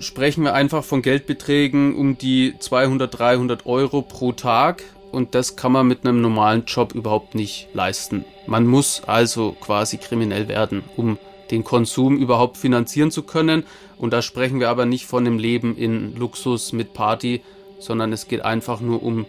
sprechen 0.00 0.44
wir 0.44 0.54
einfach 0.54 0.84
von 0.84 1.02
Geldbeträgen 1.02 1.94
um 1.94 2.18
die 2.18 2.54
200, 2.58 3.18
300 3.18 3.66
Euro 3.66 4.02
pro 4.02 4.32
Tag 4.32 4.82
und 5.10 5.34
das 5.34 5.56
kann 5.56 5.72
man 5.72 5.86
mit 5.86 6.04
einem 6.04 6.20
normalen 6.20 6.64
Job 6.66 6.94
überhaupt 6.94 7.34
nicht 7.34 7.68
leisten. 7.72 8.24
Man 8.46 8.66
muss 8.66 9.02
also 9.04 9.52
quasi 9.52 9.98
kriminell 9.98 10.48
werden, 10.48 10.82
um 10.96 11.18
den 11.50 11.64
Konsum 11.64 12.16
überhaupt 12.18 12.56
finanzieren 12.56 13.10
zu 13.10 13.22
können. 13.22 13.64
Und 13.96 14.12
da 14.12 14.22
sprechen 14.22 14.60
wir 14.60 14.68
aber 14.68 14.86
nicht 14.86 15.06
von 15.06 15.26
einem 15.26 15.38
Leben 15.38 15.76
in 15.76 16.14
Luxus 16.16 16.72
mit 16.72 16.92
Party, 16.92 17.42
sondern 17.78 18.12
es 18.12 18.28
geht 18.28 18.42
einfach 18.42 18.80
nur 18.80 19.02
um 19.02 19.26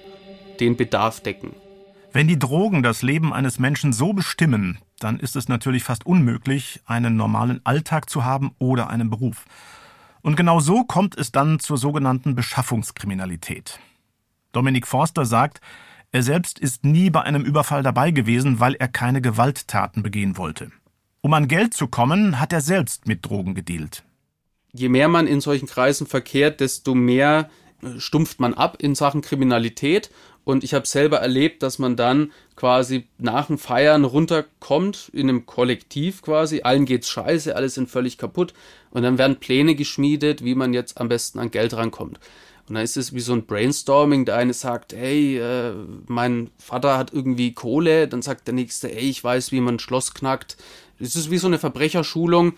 den 0.60 0.76
Bedarf 0.76 1.22
decken. 1.22 1.56
Wenn 2.12 2.28
die 2.28 2.40
Drogen 2.40 2.84
das 2.84 3.02
Leben 3.02 3.34
eines 3.34 3.60
Menschen 3.60 3.94
so 3.94 4.14
bestimmen, 4.14 4.80
dann 5.00 5.20
ist 5.20 5.36
es 5.36 5.48
natürlich 5.48 5.84
fast 5.84 6.06
unmöglich, 6.06 6.82
einen 6.86 7.16
normalen 7.16 7.62
Alltag 7.64 8.10
zu 8.10 8.26
haben 8.26 8.52
oder 8.60 8.90
einen 8.90 9.10
Beruf. 9.10 9.46
Und 10.22 10.36
genau 10.36 10.60
so 10.60 10.84
kommt 10.84 11.18
es 11.18 11.32
dann 11.32 11.60
zur 11.60 11.78
sogenannten 11.78 12.36
Beschaffungskriminalität. 12.36 13.80
Dominik 14.52 14.88
Forster 14.88 15.26
sagt, 15.26 15.62
er 16.12 16.24
selbst 16.24 16.60
ist 16.60 16.84
nie 16.84 17.10
bei 17.10 17.22
einem 17.22 17.44
Überfall 17.44 17.84
dabei 17.84 18.12
gewesen, 18.12 18.60
weil 18.60 18.74
er 18.76 18.88
keine 18.88 19.22
Gewalttaten 19.22 20.02
begehen 20.02 20.38
wollte. 20.38 20.72
Um 21.22 21.34
an 21.34 21.48
Geld 21.48 21.74
zu 21.74 21.88
kommen, 21.88 22.40
hat 22.40 22.52
er 22.52 22.62
selbst 22.62 23.08
mit 23.08 23.26
Drogen 23.26 23.54
gedealt. 23.54 24.04
Je 24.74 24.90
mehr 24.90 25.08
man 25.08 25.28
in 25.28 25.42
solchen 25.42 25.68
Kreisen 25.68 26.08
verkehrt, 26.08 26.62
desto 26.62 26.96
mehr 26.96 27.50
äh, 27.82 28.00
stumpft 28.00 28.40
man 28.40 28.54
ab 28.54 28.78
in 28.80 28.96
Sachen 28.96 29.22
Kriminalität 29.22 30.10
und 30.50 30.64
ich 30.64 30.74
habe 30.74 30.88
selber 30.88 31.18
erlebt, 31.18 31.62
dass 31.62 31.78
man 31.78 31.96
dann 31.96 32.32
quasi 32.56 33.08
nach 33.20 33.46
dem 33.48 33.60
Feiern 33.60 34.04
runterkommt, 34.04 35.12
in 35.14 35.30
einem 35.30 35.46
Kollektiv 35.46 36.24
quasi. 36.24 36.62
Allen 36.64 36.86
geht's 36.86 37.08
scheiße, 37.08 37.56
alle 37.56 37.70
sind 37.70 37.88
völlig 37.88 38.18
kaputt. 38.18 38.56
Und 38.90 39.04
dann 39.04 39.20
werden 39.20 39.40
Pläne 39.40 39.76
geschmiedet, 39.76 40.44
wie 40.44 40.56
man 40.56 40.74
jetzt 40.74 41.00
am 41.00 41.08
besten 41.08 41.38
an 41.38 41.52
Geld 41.52 41.76
rankommt. 41.76 42.20
Und 42.68 42.74
dann 42.74 42.84
ist 42.84 42.98
es 42.98 43.14
wie 43.14 43.20
so 43.20 43.34
ein 43.34 43.46
Brainstorming. 43.46 44.26
Der 44.26 44.38
eine 44.38 44.54
sagt, 44.54 44.94
hey, 44.94 45.38
äh, 45.38 45.74
mein 46.08 46.50
Vater 46.58 46.98
hat 46.98 47.14
irgendwie 47.14 47.54
Kohle. 47.54 48.08
Dann 48.08 48.24
sagt 48.24 48.48
der 48.48 48.56
nächste, 48.56 48.92
ey, 48.92 49.08
ich 49.08 49.24
weiß, 49.24 49.52
wie 49.52 49.62
man 49.62 49.76
ein 49.76 49.80
Schloss 49.80 50.16
knackt. 50.16 50.58
Es 51.00 51.16
ist 51.16 51.30
wie 51.30 51.38
so 51.38 51.46
eine 51.46 51.60
Verbrecherschulung. 51.60 52.54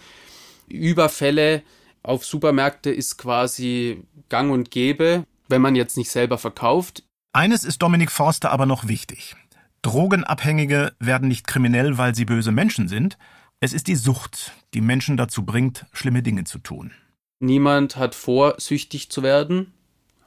Überfälle 0.69 1.61
auf 2.03 2.23
Supermärkte 2.23 2.89
ist 2.89 3.17
quasi 3.17 4.01
gang 4.29 4.49
und 4.49 4.71
gäbe, 4.71 5.25
wenn 5.49 5.61
man 5.61 5.75
jetzt 5.75 5.97
nicht 5.97 6.09
selber 6.09 6.37
verkauft. 6.37 7.03
Eines 7.33 7.63
ist 7.63 7.81
Dominik 7.81 8.11
Forster 8.11 8.51
aber 8.51 8.65
noch 8.65 8.89
wichtig. 8.89 9.35
Drogenabhängige 9.83 10.93
werden 10.99 11.29
nicht 11.29 11.47
kriminell, 11.47 11.97
weil 11.97 12.13
sie 12.13 12.25
böse 12.25 12.51
Menschen 12.51 12.89
sind. 12.89 13.17
Es 13.61 13.71
ist 13.71 13.87
die 13.87 13.95
Sucht, 13.95 14.51
die 14.73 14.81
Menschen 14.81 15.15
dazu 15.15 15.43
bringt, 15.43 15.85
schlimme 15.93 16.23
Dinge 16.23 16.43
zu 16.43 16.59
tun. 16.59 16.91
Niemand 17.39 17.95
hat 17.95 18.15
vor, 18.15 18.55
süchtig 18.57 19.09
zu 19.09 19.23
werden. 19.23 19.73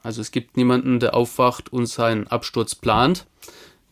Also 0.02 0.22
es 0.22 0.30
gibt 0.30 0.56
niemanden, 0.56 0.98
der 0.98 1.14
aufwacht 1.14 1.70
und 1.72 1.86
seinen 1.86 2.26
Absturz 2.26 2.74
plant. 2.74 3.26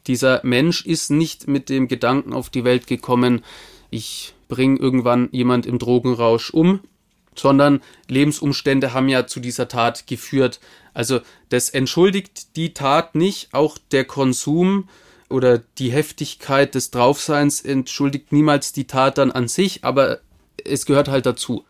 Dieser 0.07 0.41
Mensch 0.43 0.85
ist 0.87 1.11
nicht 1.11 1.47
mit 1.47 1.69
dem 1.69 1.89
Gedanken 1.89 2.33
auf 2.33 2.49
die 2.51 2.65
Welt 2.65 2.87
gekommen, 2.87 3.45
ich 3.91 4.35
bringe 4.49 4.79
irgendwann 4.79 5.29
jemand 5.33 5.67
im 5.67 5.79
Drogenrausch 5.79 6.51
um, 6.51 6.81
sondern 7.35 7.81
Lebensumstände 8.09 8.93
haben 8.93 9.09
ja 9.09 9.27
zu 9.27 9.41
dieser 9.41 9.69
Tat 9.69 10.07
geführt. 10.07 10.61
Also 10.95 11.21
das 11.49 11.71
entschuldigt 11.71 12.57
die 12.57 12.75
Tat 12.75 13.15
nicht, 13.15 13.55
auch 13.55 13.79
der 13.91 14.05
Konsum 14.05 14.89
oder 15.29 15.59
die 15.59 15.91
Heftigkeit 15.91 16.75
des 16.75 16.91
Draufseins 16.91 17.63
entschuldigt 17.63 18.33
niemals 18.33 18.73
die 18.73 18.87
Tat 18.87 19.19
dann 19.19 19.33
an 19.33 19.49
sich, 19.49 19.85
aber 19.85 20.21
es 20.65 20.87
gehört 20.87 21.09
halt 21.09 21.27
dazu. 21.27 21.65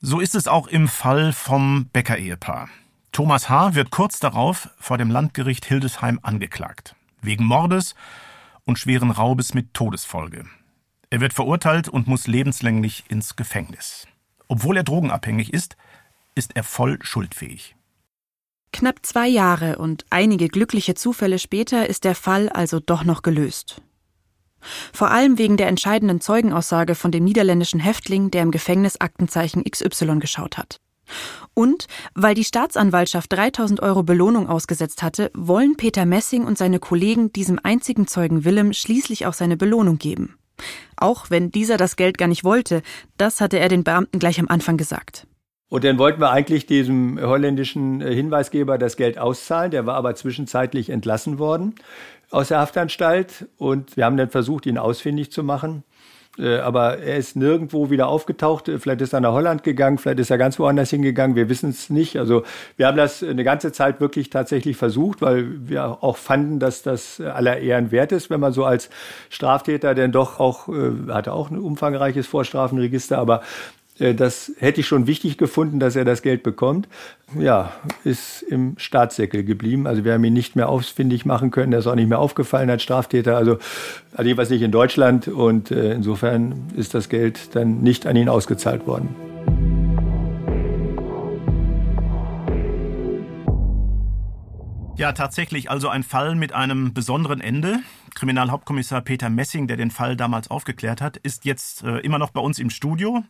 So 0.00 0.20
ist 0.20 0.34
es 0.34 0.48
auch 0.48 0.66
im 0.68 0.88
Fall 0.88 1.32
vom 1.32 1.90
Becker-Ehepaar. 1.92 2.70
Thomas 3.12 3.48
H. 3.48 3.74
wird 3.74 3.90
kurz 3.90 4.20
darauf 4.20 4.70
vor 4.78 4.96
dem 4.96 5.10
Landgericht 5.10 5.66
Hildesheim 5.66 6.20
angeklagt. 6.22 6.94
Wegen 7.20 7.44
Mordes 7.44 7.94
und 8.64 8.78
schweren 8.78 9.10
Raubes 9.10 9.52
mit 9.52 9.74
Todesfolge. 9.74 10.46
Er 11.10 11.20
wird 11.20 11.34
verurteilt 11.34 11.88
und 11.88 12.06
muss 12.06 12.28
lebenslänglich 12.28 13.04
ins 13.08 13.34
Gefängnis. 13.34 14.06
Obwohl 14.50 14.78
er 14.78 14.82
drogenabhängig 14.82 15.54
ist, 15.54 15.76
ist 16.34 16.56
er 16.56 16.64
voll 16.64 16.98
schuldfähig. 17.02 17.76
Knapp 18.72 19.06
zwei 19.06 19.28
Jahre 19.28 19.78
und 19.78 20.04
einige 20.10 20.48
glückliche 20.48 20.96
Zufälle 20.96 21.38
später 21.38 21.88
ist 21.88 22.02
der 22.02 22.16
Fall 22.16 22.48
also 22.48 22.80
doch 22.80 23.04
noch 23.04 23.22
gelöst. 23.22 23.80
Vor 24.92 25.12
allem 25.12 25.38
wegen 25.38 25.56
der 25.56 25.68
entscheidenden 25.68 26.20
Zeugenaussage 26.20 26.96
von 26.96 27.12
dem 27.12 27.22
niederländischen 27.22 27.78
Häftling, 27.78 28.32
der 28.32 28.42
im 28.42 28.50
Gefängnis 28.50 29.00
Aktenzeichen 29.00 29.62
XY 29.62 30.18
geschaut 30.18 30.58
hat. 30.58 30.80
Und 31.54 31.86
weil 32.16 32.34
die 32.34 32.44
Staatsanwaltschaft 32.44 33.32
3000 33.32 33.80
Euro 33.80 34.02
Belohnung 34.02 34.48
ausgesetzt 34.48 35.04
hatte, 35.04 35.30
wollen 35.32 35.76
Peter 35.76 36.06
Messing 36.06 36.44
und 36.44 36.58
seine 36.58 36.80
Kollegen 36.80 37.32
diesem 37.32 37.60
einzigen 37.62 38.08
Zeugen 38.08 38.44
Willem 38.44 38.72
schließlich 38.72 39.26
auch 39.26 39.34
seine 39.34 39.56
Belohnung 39.56 39.98
geben. 39.98 40.39
Auch 40.96 41.30
wenn 41.30 41.50
dieser 41.50 41.76
das 41.76 41.96
Geld 41.96 42.18
gar 42.18 42.28
nicht 42.28 42.44
wollte, 42.44 42.82
das 43.16 43.40
hatte 43.40 43.58
er 43.58 43.68
den 43.68 43.84
Beamten 43.84 44.18
gleich 44.18 44.40
am 44.40 44.48
Anfang 44.48 44.76
gesagt. 44.76 45.26
Und 45.70 45.84
dann 45.84 45.98
wollten 45.98 46.20
wir 46.20 46.30
eigentlich 46.30 46.66
diesem 46.66 47.20
holländischen 47.20 48.00
äh, 48.00 48.12
Hinweisgeber 48.12 48.76
das 48.76 48.96
Geld 48.96 49.18
auszahlen. 49.18 49.70
Der 49.70 49.86
war 49.86 49.94
aber 49.94 50.16
zwischenzeitlich 50.16 50.90
entlassen 50.90 51.38
worden 51.38 51.76
aus 52.30 52.48
der 52.48 52.58
Haftanstalt. 52.58 53.48
Und 53.56 53.96
wir 53.96 54.04
haben 54.04 54.16
dann 54.16 54.30
versucht, 54.30 54.66
ihn 54.66 54.78
ausfindig 54.78 55.30
zu 55.30 55.44
machen. 55.44 55.84
Äh, 56.38 56.58
aber 56.58 56.98
er 56.98 57.16
ist 57.16 57.36
nirgendwo 57.36 57.90
wieder 57.90 58.08
aufgetaucht. 58.08 58.70
Vielleicht 58.78 59.00
ist 59.00 59.12
er 59.12 59.20
nach 59.20 59.32
Holland 59.32 59.62
gegangen, 59.62 59.98
vielleicht 59.98 60.20
ist 60.20 60.30
er 60.30 60.38
ganz 60.38 60.58
woanders 60.58 60.90
hingegangen. 60.90 61.36
Wir 61.36 61.48
wissen 61.48 61.70
es 61.70 61.90
nicht. 61.90 62.16
Also 62.16 62.44
wir 62.76 62.86
haben 62.86 62.96
das 62.96 63.22
eine 63.22 63.44
ganze 63.44 63.72
Zeit 63.72 64.00
wirklich 64.00 64.30
tatsächlich 64.30 64.76
versucht, 64.76 65.22
weil 65.22 65.68
wir 65.68 66.02
auch 66.02 66.16
fanden, 66.16 66.58
dass 66.58 66.82
das 66.82 67.20
aller 67.20 67.58
Ehren 67.58 67.90
wert 67.90 68.12
ist, 68.12 68.30
wenn 68.30 68.40
man 68.40 68.52
so 68.52 68.64
als 68.64 68.90
Straftäter 69.28 69.94
denn 69.94 70.12
doch 70.12 70.38
auch, 70.38 70.68
äh, 70.68 71.12
hatte 71.12 71.32
auch 71.32 71.50
ein 71.50 71.58
umfangreiches 71.58 72.26
Vorstrafenregister, 72.26 73.18
aber 73.18 73.42
das 74.00 74.52
hätte 74.58 74.80
ich 74.80 74.86
schon 74.86 75.06
wichtig 75.06 75.36
gefunden, 75.36 75.78
dass 75.78 75.94
er 75.94 76.06
das 76.06 76.22
Geld 76.22 76.42
bekommt. 76.42 76.88
Ja, 77.38 77.72
ist 78.02 78.42
im 78.42 78.74
Staatssäckel 78.78 79.44
geblieben. 79.44 79.86
Also 79.86 80.04
wir 80.04 80.14
haben 80.14 80.24
ihn 80.24 80.32
nicht 80.32 80.56
mehr 80.56 80.68
ausfindig 80.70 81.26
machen 81.26 81.50
können. 81.50 81.72
Er 81.72 81.80
ist 81.80 81.86
auch 81.86 81.94
nicht 81.94 82.08
mehr 82.08 82.18
aufgefallen 82.18 82.70
als 82.70 82.82
Straftäter. 82.82 83.36
Also, 83.36 83.58
also 84.12 84.24
jedenfalls 84.24 84.50
nicht 84.50 84.62
in 84.62 84.72
Deutschland. 84.72 85.28
Und 85.28 85.70
äh, 85.70 85.92
insofern 85.92 86.70
ist 86.76 86.94
das 86.94 87.10
Geld 87.10 87.54
dann 87.54 87.82
nicht 87.82 88.06
an 88.06 88.16
ihn 88.16 88.30
ausgezahlt 88.30 88.86
worden. 88.86 89.14
Ja, 95.00 95.12
tatsächlich 95.12 95.70
also 95.70 95.88
ein 95.88 96.02
Fall 96.02 96.34
mit 96.34 96.52
einem 96.52 96.92
besonderen 96.92 97.40
Ende. 97.40 97.78
Kriminalhauptkommissar 98.14 99.00
Peter 99.00 99.30
Messing, 99.30 99.66
der 99.66 99.78
den 99.78 99.90
Fall 99.90 100.14
damals 100.14 100.50
aufgeklärt 100.50 101.00
hat, 101.00 101.16
ist 101.16 101.46
jetzt 101.46 101.84
äh, 101.84 102.00
immer 102.00 102.18
noch 102.18 102.32
bei 102.32 102.40
uns 102.42 102.58
im 102.58 102.68
Studio. 102.68 103.24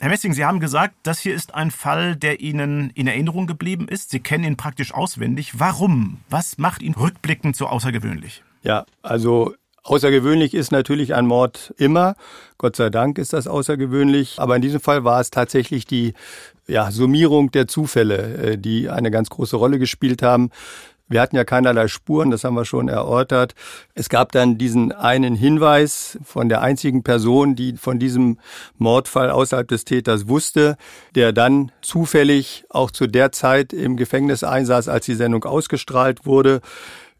Herr 0.00 0.10
Messing, 0.10 0.32
Sie 0.32 0.44
haben 0.44 0.60
gesagt, 0.60 0.94
das 1.02 1.18
hier 1.18 1.34
ist 1.34 1.56
ein 1.56 1.72
Fall, 1.72 2.14
der 2.14 2.38
Ihnen 2.40 2.90
in 2.90 3.08
Erinnerung 3.08 3.48
geblieben 3.48 3.88
ist. 3.88 4.10
Sie 4.10 4.20
kennen 4.20 4.44
ihn 4.44 4.56
praktisch 4.56 4.94
auswendig. 4.94 5.58
Warum? 5.58 6.18
Was 6.30 6.56
macht 6.56 6.82
ihn 6.82 6.94
rückblickend 6.94 7.56
so 7.56 7.66
außergewöhnlich? 7.66 8.44
Ja, 8.62 8.86
also 9.02 9.54
Außergewöhnlich 9.88 10.52
ist 10.52 10.70
natürlich 10.70 11.14
ein 11.14 11.26
Mord 11.26 11.72
immer. 11.78 12.14
Gott 12.58 12.76
sei 12.76 12.90
Dank 12.90 13.16
ist 13.16 13.32
das 13.32 13.46
außergewöhnlich. 13.46 14.34
Aber 14.36 14.54
in 14.54 14.60
diesem 14.60 14.80
Fall 14.80 15.02
war 15.04 15.18
es 15.18 15.30
tatsächlich 15.30 15.86
die 15.86 16.12
ja, 16.66 16.90
Summierung 16.90 17.50
der 17.52 17.68
Zufälle, 17.68 18.52
äh, 18.52 18.58
die 18.58 18.90
eine 18.90 19.10
ganz 19.10 19.30
große 19.30 19.56
Rolle 19.56 19.78
gespielt 19.78 20.20
haben. 20.22 20.50
Wir 21.08 21.22
hatten 21.22 21.36
ja 21.36 21.44
keinerlei 21.44 21.88
Spuren, 21.88 22.30
das 22.30 22.44
haben 22.44 22.54
wir 22.54 22.66
schon 22.66 22.88
erörtert. 22.88 23.54
Es 23.94 24.08
gab 24.08 24.32
dann 24.32 24.58
diesen 24.58 24.92
einen 24.92 25.34
Hinweis 25.34 26.18
von 26.22 26.48
der 26.50 26.60
einzigen 26.60 27.02
Person, 27.02 27.56
die 27.56 27.76
von 27.76 27.98
diesem 27.98 28.38
Mordfall 28.76 29.30
außerhalb 29.30 29.66
des 29.66 29.84
Täters 29.84 30.28
wusste, 30.28 30.76
der 31.14 31.32
dann 31.32 31.72
zufällig 31.80 32.64
auch 32.68 32.90
zu 32.90 33.06
der 33.06 33.32
Zeit 33.32 33.72
im 33.72 33.96
Gefängnis 33.96 34.44
einsaß, 34.44 34.88
als 34.88 35.06
die 35.06 35.14
Sendung 35.14 35.44
ausgestrahlt 35.44 36.26
wurde. 36.26 36.60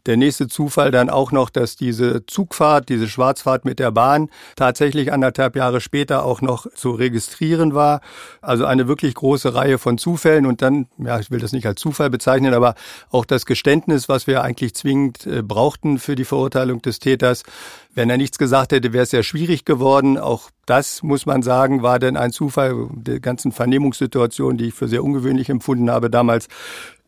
Der 0.05 0.17
nächste 0.17 0.47
Zufall 0.47 0.91
dann 0.91 1.09
auch 1.09 1.31
noch, 1.31 1.49
dass 1.49 1.75
diese 1.75 2.25
Zugfahrt, 2.25 2.89
diese 2.89 3.07
Schwarzfahrt 3.07 3.65
mit 3.65 3.79
der 3.79 3.91
Bahn 3.91 4.29
tatsächlich 4.55 5.11
anderthalb 5.11 5.55
Jahre 5.55 5.81
später 5.81 6.23
auch 6.23 6.41
noch 6.41 6.67
zu 6.73 6.91
registrieren 6.91 7.73
war. 7.73 8.01
Also 8.41 8.65
eine 8.65 8.87
wirklich 8.87 9.15
große 9.15 9.53
Reihe 9.53 9.77
von 9.77 9.97
Zufällen 9.97 10.45
und 10.45 10.61
dann, 10.61 10.87
ja, 10.97 11.19
ich 11.19 11.31
will 11.31 11.39
das 11.39 11.51
nicht 11.51 11.67
als 11.67 11.81
Zufall 11.81 12.09
bezeichnen, 12.09 12.53
aber 12.53 12.75
auch 13.09 13.25
das 13.25 13.45
Geständnis, 13.45 14.09
was 14.09 14.27
wir 14.27 14.43
eigentlich 14.43 14.73
zwingend 14.73 15.27
äh, 15.27 15.41
brauchten 15.41 15.99
für 15.99 16.15
die 16.15 16.25
Verurteilung 16.25 16.81
des 16.81 16.99
Täters. 16.99 17.43
Wenn 17.93 18.09
er 18.09 18.17
nichts 18.17 18.37
gesagt 18.37 18.71
hätte, 18.71 18.93
wäre 18.93 19.03
es 19.03 19.09
sehr 19.09 19.23
schwierig 19.23 19.65
geworden. 19.65 20.17
Auch 20.17 20.49
das, 20.65 21.03
muss 21.03 21.25
man 21.25 21.41
sagen, 21.41 21.81
war 21.83 21.99
denn 21.99 22.15
ein 22.15 22.31
Zufall 22.31 22.87
der 22.91 23.19
ganzen 23.19 23.51
Vernehmungssituation, 23.51 24.57
die 24.57 24.67
ich 24.67 24.73
für 24.73 24.87
sehr 24.87 25.03
ungewöhnlich 25.03 25.49
empfunden 25.49 25.89
habe 25.89 26.09
damals. 26.09 26.47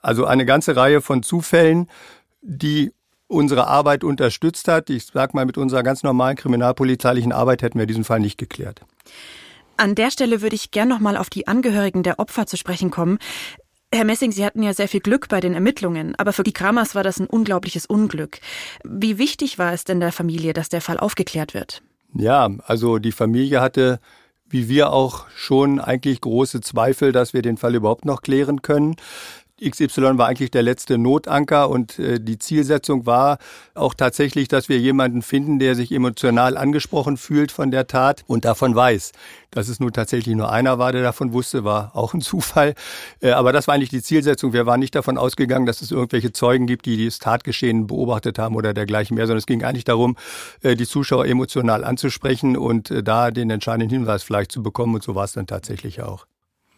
Also 0.02 0.26
eine 0.26 0.46
ganze 0.46 0.76
Reihe 0.76 1.02
von 1.02 1.22
Zufällen 1.22 1.88
die 2.42 2.92
unsere 3.28 3.68
Arbeit 3.68 4.04
unterstützt 4.04 4.68
hat. 4.68 4.89
Ich 4.89 5.06
sag 5.06 5.34
mal, 5.34 5.46
mit 5.46 5.58
unserer 5.58 5.84
ganz 5.84 6.04
normalen 6.04 6.36
kriminalpolizeilichen 6.36 7.32
Arbeit 7.32 7.62
hätten 7.62 7.80
wir 7.80 7.86
diesen 7.86 8.04
Fall 8.04 8.20
nicht 8.20 8.38
geklärt. 8.38 8.82
An 9.78 9.96
der 9.96 10.12
Stelle 10.12 10.42
würde 10.42 10.56
ich 10.56 10.72
gern 10.72 10.89
noch 10.89 11.00
mal 11.00 11.18
auf 11.18 11.30
die 11.30 11.48
Angehörigen 11.48 12.04
der 12.04 12.20
Opfer 12.20 12.46
zu 12.46 12.58
sprechen 12.58 12.92
kommen. 12.92 13.18
Herr 13.94 14.06
Messing, 14.06 14.32
Sie 14.32 14.46
hatten 14.46 14.64
ja 14.64 14.74
sehr 14.74 14.88
viel 14.88 15.02
Glück 15.02 15.28
bei 15.28 15.39
den 15.39 15.54
Ermittlungen, 15.54 16.16
aber 16.16 16.34
für 16.34 16.44
die 16.44 16.54
Kramers 16.54 16.96
war 16.96 17.04
das 17.04 17.20
ein 17.20 17.28
unglaubliches 17.28 17.86
Unglück. 17.86 18.39
Wie 18.84 19.18
wichtig 19.18 19.58
war 19.58 19.74
es 19.74 19.84
denn 19.84 20.00
der 20.00 20.12
Familie, 20.12 20.54
dass 20.54 20.70
der 20.70 20.82
Fall 20.82 20.98
aufgeklärt 20.98 21.54
wird? 21.54 21.82
Ja, 22.14 22.50
also 22.66 23.00
die 23.00 23.12
Familie 23.12 23.60
hatte 23.60 24.00
wie 24.52 24.68
wir 24.68 24.92
auch 24.92 25.28
schon 25.36 25.80
eigentlich 25.80 26.22
große 26.22 26.62
Zweifel, 26.62 27.12
dass 27.12 27.34
wir 27.34 27.42
den 27.42 27.58
Fall 27.58 27.76
überhaupt 27.76 28.06
noch 28.06 28.22
klären 28.22 28.62
können. 28.62 28.96
XY 29.64 30.18
war 30.18 30.28
eigentlich 30.28 30.51
der 30.51 30.64
letzte 30.64 30.97
Notanker 30.97 31.70
und 31.70 31.99
äh, 31.99 32.20
die 32.20 32.39
Zielsetzung 32.39 33.05
war 33.05 33.38
auch 33.76 33.93
tatsächlich, 33.93 34.47
dass 34.47 34.70
wir 34.70 34.80
jemanden 34.80 35.22
finden, 35.22 35.59
der 35.59 35.76
sich 35.76 35.91
emotional 35.91 36.57
angesprochen 36.57 37.18
fühlt 37.18 37.51
von 37.51 37.70
der 37.70 37.88
Tat 37.88 38.24
und 38.28 38.45
davon 38.45 38.76
weiß. 38.76 39.12
Dass 39.51 39.68
es 39.68 39.80
nun 39.80 39.93
tatsächlich 39.93 40.36
nur 40.36 40.51
einer 40.51 40.80
war, 40.80 40.91
der 40.91 41.03
davon 41.03 41.34
wusste, 41.34 41.64
war 41.64 41.91
auch 41.95 42.14
ein 42.14 42.22
Zufall. 42.22 42.74
Äh, 43.22 43.32
aber 43.32 43.53
das 43.53 43.68
war 43.68 43.76
eigentlich 43.76 43.89
die 43.89 44.01
Zielsetzung. 44.01 44.53
Wir 44.53 44.66
waren 44.66 44.80
nicht 44.80 44.95
davon 44.95 45.18
ausgegangen, 45.18 45.66
dass 45.66 45.82
es 45.82 45.91
irgendwelche 45.91 46.34
Zeugen 46.34 46.66
gibt, 46.66 46.86
die 46.86 47.05
das 47.05 47.20
Tatgeschehen 47.20 47.88
beobachtet 47.88 48.39
haben 48.39 48.55
oder 48.55 48.74
dergleichen 48.74 49.16
mehr, 49.16 49.28
sondern 49.28 49.39
es 49.39 49.45
ging 49.45 49.64
eigentlich 49.64 49.84
darum, 49.84 50.18
äh, 50.64 50.76
die 50.76 50.88
Zuschauer 50.88 51.26
emotional 51.26 51.84
anzusprechen 51.84 52.57
und 52.57 52.89
äh, 52.89 53.03
da 53.03 53.32
den 53.32 53.49
entscheidenden 53.49 53.89
Hinweis 53.89 54.24
vielleicht 54.24 54.51
zu 54.51 54.64
bekommen. 54.64 54.95
Und 54.95 55.03
so 55.03 55.14
war 55.14 55.26
es 55.26 55.34
dann 55.34 55.47
tatsächlich 55.47 56.01
auch. 56.01 56.26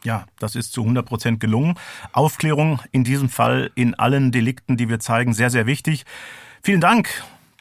Ja, 0.03 0.25
das 0.39 0.55
ist 0.55 0.73
zu 0.73 0.81
100 0.81 1.05
Prozent 1.05 1.39
gelungen. 1.39 1.75
Aufklärung 2.11 2.79
in 2.91 3.03
diesem 3.03 3.29
Fall 3.29 3.71
in 3.75 3.95
allen 3.95 4.31
Delikten, 4.31 4.77
die 4.77 4.89
wir 4.89 4.99
zeigen, 4.99 5.33
sehr, 5.33 5.49
sehr 5.49 5.65
wichtig. 5.65 6.05
Vielen 6.61 6.81
Dank. 6.81 7.09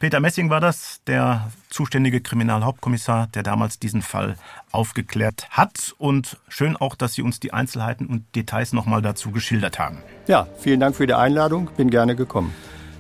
Peter 0.02 0.18
Messing 0.18 0.50
war 0.50 0.60
das, 0.60 1.00
der 1.06 1.52
zuständige 1.70 2.20
Kriminalhauptkommissar, 2.20 3.28
der 3.28 3.44
damals 3.44 3.78
diesen 3.78 4.02
Fall 4.02 4.34
aufgeklärt 4.72 5.46
hat. 5.50 5.94
Und 5.96 6.38
schön 6.48 6.76
auch, 6.76 6.96
dass 6.96 7.14
Sie 7.14 7.22
uns 7.22 7.38
die 7.38 7.52
Einzelheiten 7.52 8.06
und 8.06 8.24
Details 8.34 8.72
nochmal 8.72 9.00
dazu 9.00 9.30
geschildert 9.30 9.78
haben. 9.78 9.98
Ja, 10.26 10.48
vielen 10.58 10.80
Dank 10.80 10.96
für 10.96 11.06
die 11.06 11.14
Einladung. 11.14 11.70
Bin 11.76 11.88
gerne 11.88 12.16
gekommen. 12.16 12.52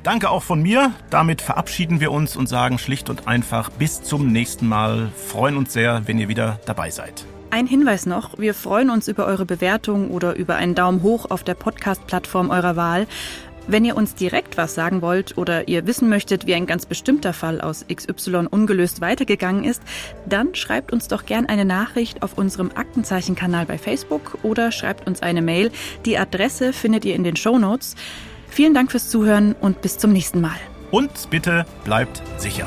Danke 0.04 0.30
auch 0.30 0.44
von 0.44 0.62
mir. 0.62 0.92
Damit 1.10 1.42
verabschieden 1.42 1.98
wir 1.98 2.12
uns 2.12 2.36
und 2.36 2.48
sagen 2.48 2.78
schlicht 2.78 3.10
und 3.10 3.26
einfach 3.26 3.70
bis 3.70 4.02
zum 4.02 4.30
nächsten 4.30 4.68
Mal. 4.68 5.10
Freuen 5.16 5.56
uns 5.56 5.72
sehr, 5.72 6.06
wenn 6.06 6.20
ihr 6.20 6.28
wieder 6.28 6.60
dabei 6.66 6.90
seid. 6.90 7.26
Ein 7.52 7.66
Hinweis 7.66 8.06
noch, 8.06 8.38
wir 8.38 8.54
freuen 8.54 8.88
uns 8.88 9.08
über 9.08 9.26
eure 9.26 9.44
Bewertung 9.44 10.10
oder 10.10 10.36
über 10.36 10.56
einen 10.56 10.74
Daumen 10.74 11.02
hoch 11.02 11.30
auf 11.30 11.44
der 11.44 11.52
Podcast-Plattform 11.52 12.48
eurer 12.48 12.76
Wahl. 12.76 13.06
Wenn 13.66 13.84
ihr 13.84 13.94
uns 13.94 14.14
direkt 14.14 14.56
was 14.56 14.74
sagen 14.74 15.02
wollt 15.02 15.36
oder 15.36 15.68
ihr 15.68 15.86
wissen 15.86 16.08
möchtet, 16.08 16.46
wie 16.46 16.54
ein 16.54 16.64
ganz 16.64 16.86
bestimmter 16.86 17.34
Fall 17.34 17.60
aus 17.60 17.84
XY 17.94 18.46
ungelöst 18.50 19.02
weitergegangen 19.02 19.64
ist, 19.64 19.82
dann 20.24 20.54
schreibt 20.54 20.94
uns 20.94 21.08
doch 21.08 21.26
gern 21.26 21.44
eine 21.44 21.66
Nachricht 21.66 22.22
auf 22.22 22.38
unserem 22.38 22.70
Aktenzeichen-Kanal 22.74 23.66
bei 23.66 23.76
Facebook 23.76 24.38
oder 24.42 24.72
schreibt 24.72 25.06
uns 25.06 25.20
eine 25.20 25.42
Mail. 25.42 25.70
Die 26.06 26.16
Adresse 26.16 26.72
findet 26.72 27.04
ihr 27.04 27.14
in 27.14 27.22
den 27.22 27.36
Show 27.36 27.58
Notes. 27.58 27.96
Vielen 28.48 28.72
Dank 28.72 28.90
fürs 28.90 29.10
Zuhören 29.10 29.54
und 29.60 29.82
bis 29.82 29.98
zum 29.98 30.14
nächsten 30.14 30.40
Mal. 30.40 30.56
Und 30.90 31.28
bitte 31.28 31.66
bleibt 31.84 32.22
sicher. 32.38 32.66